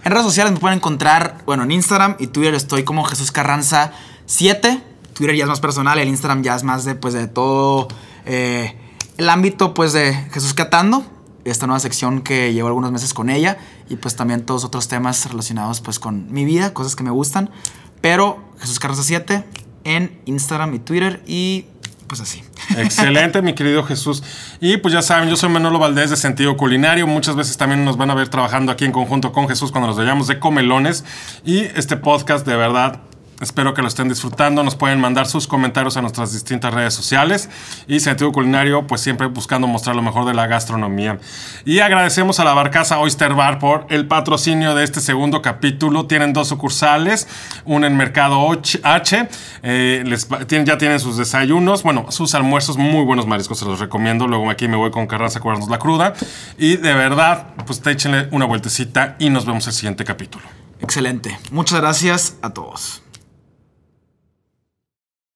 En 0.06 0.12
redes 0.12 0.28
sociales 0.28 0.54
me 0.54 0.60
pueden 0.60 0.78
encontrar, 0.78 1.42
bueno, 1.48 1.64
en 1.64 1.72
Instagram 1.72 2.16
y 2.20 2.28
Twitter 2.28 2.54
estoy 2.54 2.84
como 2.84 3.06
Jesús 3.06 3.32
Carranza 3.32 3.92
7. 4.28 4.80
Twitter 5.16 5.36
ya 5.36 5.46
es 5.46 5.50
más 5.50 5.60
personal, 5.60 5.98
el 5.98 6.08
Instagram 6.08 6.44
ya 6.44 6.56
es 6.56 6.62
más 6.62 6.86
de, 6.86 6.94
pues, 6.94 7.16
de 7.16 7.28
todo 7.28 7.88
eh, 8.28 8.78
el 9.18 9.28
ámbito, 9.30 9.74
pues, 9.74 9.94
de 9.94 10.14
Jesús 10.32 10.54
Catando. 10.54 11.04
Esta 11.44 11.66
nueva 11.66 11.80
sección 11.80 12.22
que 12.22 12.54
llevo 12.54 12.68
algunos 12.68 12.92
meses 12.92 13.16
con 13.16 13.32
ella 13.32 13.58
y 13.90 13.96
pues 13.96 14.16
también 14.16 14.46
todos 14.46 14.64
otros 14.64 14.88
temas 14.88 15.28
relacionados 15.30 15.82
pues 15.82 16.00
con 16.00 16.32
mi 16.32 16.44
vida, 16.44 16.74
cosas 16.74 16.96
que 16.96 17.04
me 17.04 17.12
gustan. 17.12 17.50
Pero 18.02 18.44
Jesús 18.60 18.80
Carranza 18.80 19.04
7 19.04 19.44
en 19.86 20.22
Instagram 20.26 20.74
y 20.74 20.80
Twitter 20.80 21.24
y 21.28 21.66
pues 22.08 22.22
así. 22.22 22.44
Excelente, 22.78 23.42
mi 23.42 23.54
querido 23.54 23.84
Jesús. 23.84 24.24
Y 24.60 24.78
pues 24.78 24.94
ya 24.94 25.02
saben, 25.02 25.30
yo 25.30 25.36
soy 25.36 25.50
Manolo 25.50 25.80
Valdés 25.80 26.10
de 26.10 26.18
Sentido 26.18 26.58
Culinario. 26.58 27.08
Muchas 27.08 27.36
veces 27.36 27.58
también 27.58 27.84
nos 27.86 27.98
van 27.98 28.12
a 28.12 28.16
ver 28.16 28.30
trabajando 28.30 28.72
aquí 28.72 28.86
en 28.86 28.92
conjunto 28.92 29.32
con 29.32 29.48
Jesús 29.48 29.72
cuando 29.72 29.88
nos 29.88 29.98
vayamos 29.98 30.28
de 30.28 30.40
comelones. 30.40 31.04
Y 31.44 31.60
este 31.60 31.98
podcast, 31.98 32.46
de 32.46 32.56
verdad, 32.56 33.02
espero 33.42 33.74
que 33.74 33.82
lo 33.82 33.88
estén 33.88 34.10
disfrutando. 34.10 34.64
Nos 34.64 34.76
pueden 34.76 35.00
mandar 35.00 35.28
sus 35.28 35.48
comentarios 35.48 35.98
a 35.98 36.02
nuestras 36.02 36.34
distintas 36.34 36.74
redes 36.74 36.94
sociales. 36.94 37.50
Y 37.88 38.00
Sentido 38.00 38.32
Culinario, 38.32 38.88
pues 38.88 39.02
siempre 39.02 39.28
buscando 39.28 39.68
mostrar 39.68 39.96
lo 39.96 40.02
mejor 40.02 40.26
de 40.26 40.34
la 40.34 40.48
gastronomía. 40.48 41.20
Y 41.66 41.80
agradecemos 41.80 42.40
a 42.40 42.44
la 42.44 42.54
Barcaza 42.54 43.00
Oyster 43.00 43.34
Bar 43.34 43.60
por 43.60 43.88
el 43.90 44.08
patrocinio 44.08 44.76
de 44.76 44.84
este 44.84 45.02
segundo 45.02 45.42
capítulo. 45.42 46.06
Tienen 46.06 46.34
dos 46.34 46.48
sucursales, 46.48 47.28
una 47.66 47.88
en 47.88 47.98
Mercado 47.98 48.52
H. 48.84 49.30
eh, 49.64 50.04
ya 50.66 50.78
tienen 50.78 51.00
sus 51.00 51.18
desayunos, 51.18 51.84
bueno, 51.84 52.06
sus 52.10 52.34
almuerzos, 52.36 52.78
muy 52.78 53.04
buenos 53.04 53.28
mariscos, 53.28 53.60
se 53.60 53.66
los 53.66 53.80
recomiendo. 53.80 54.28
Luego 54.28 54.50
aquí 54.50 54.68
me 54.68 54.78
voy 54.78 54.92
con 54.92 55.08
Carranza 55.08 55.40
a 55.40 55.42
curarnos 55.42 55.70
la 55.70 55.80
cruda. 55.80 56.14
Y 56.58 56.78
de 56.78 56.94
verdad, 56.94 57.48
pues 57.66 57.82
te 57.82 57.92
échenle 57.92 58.28
una 58.32 58.46
vueltecita 58.46 59.16
y 59.20 59.30
nos 59.30 59.46
vemos 59.46 59.68
el 59.68 59.74
siguiente 59.74 60.04
capítulo. 60.04 60.46
Excelente. 60.82 61.38
Muchas 61.52 61.80
gracias 61.80 62.36
a 62.42 62.52
todos. 62.52 63.05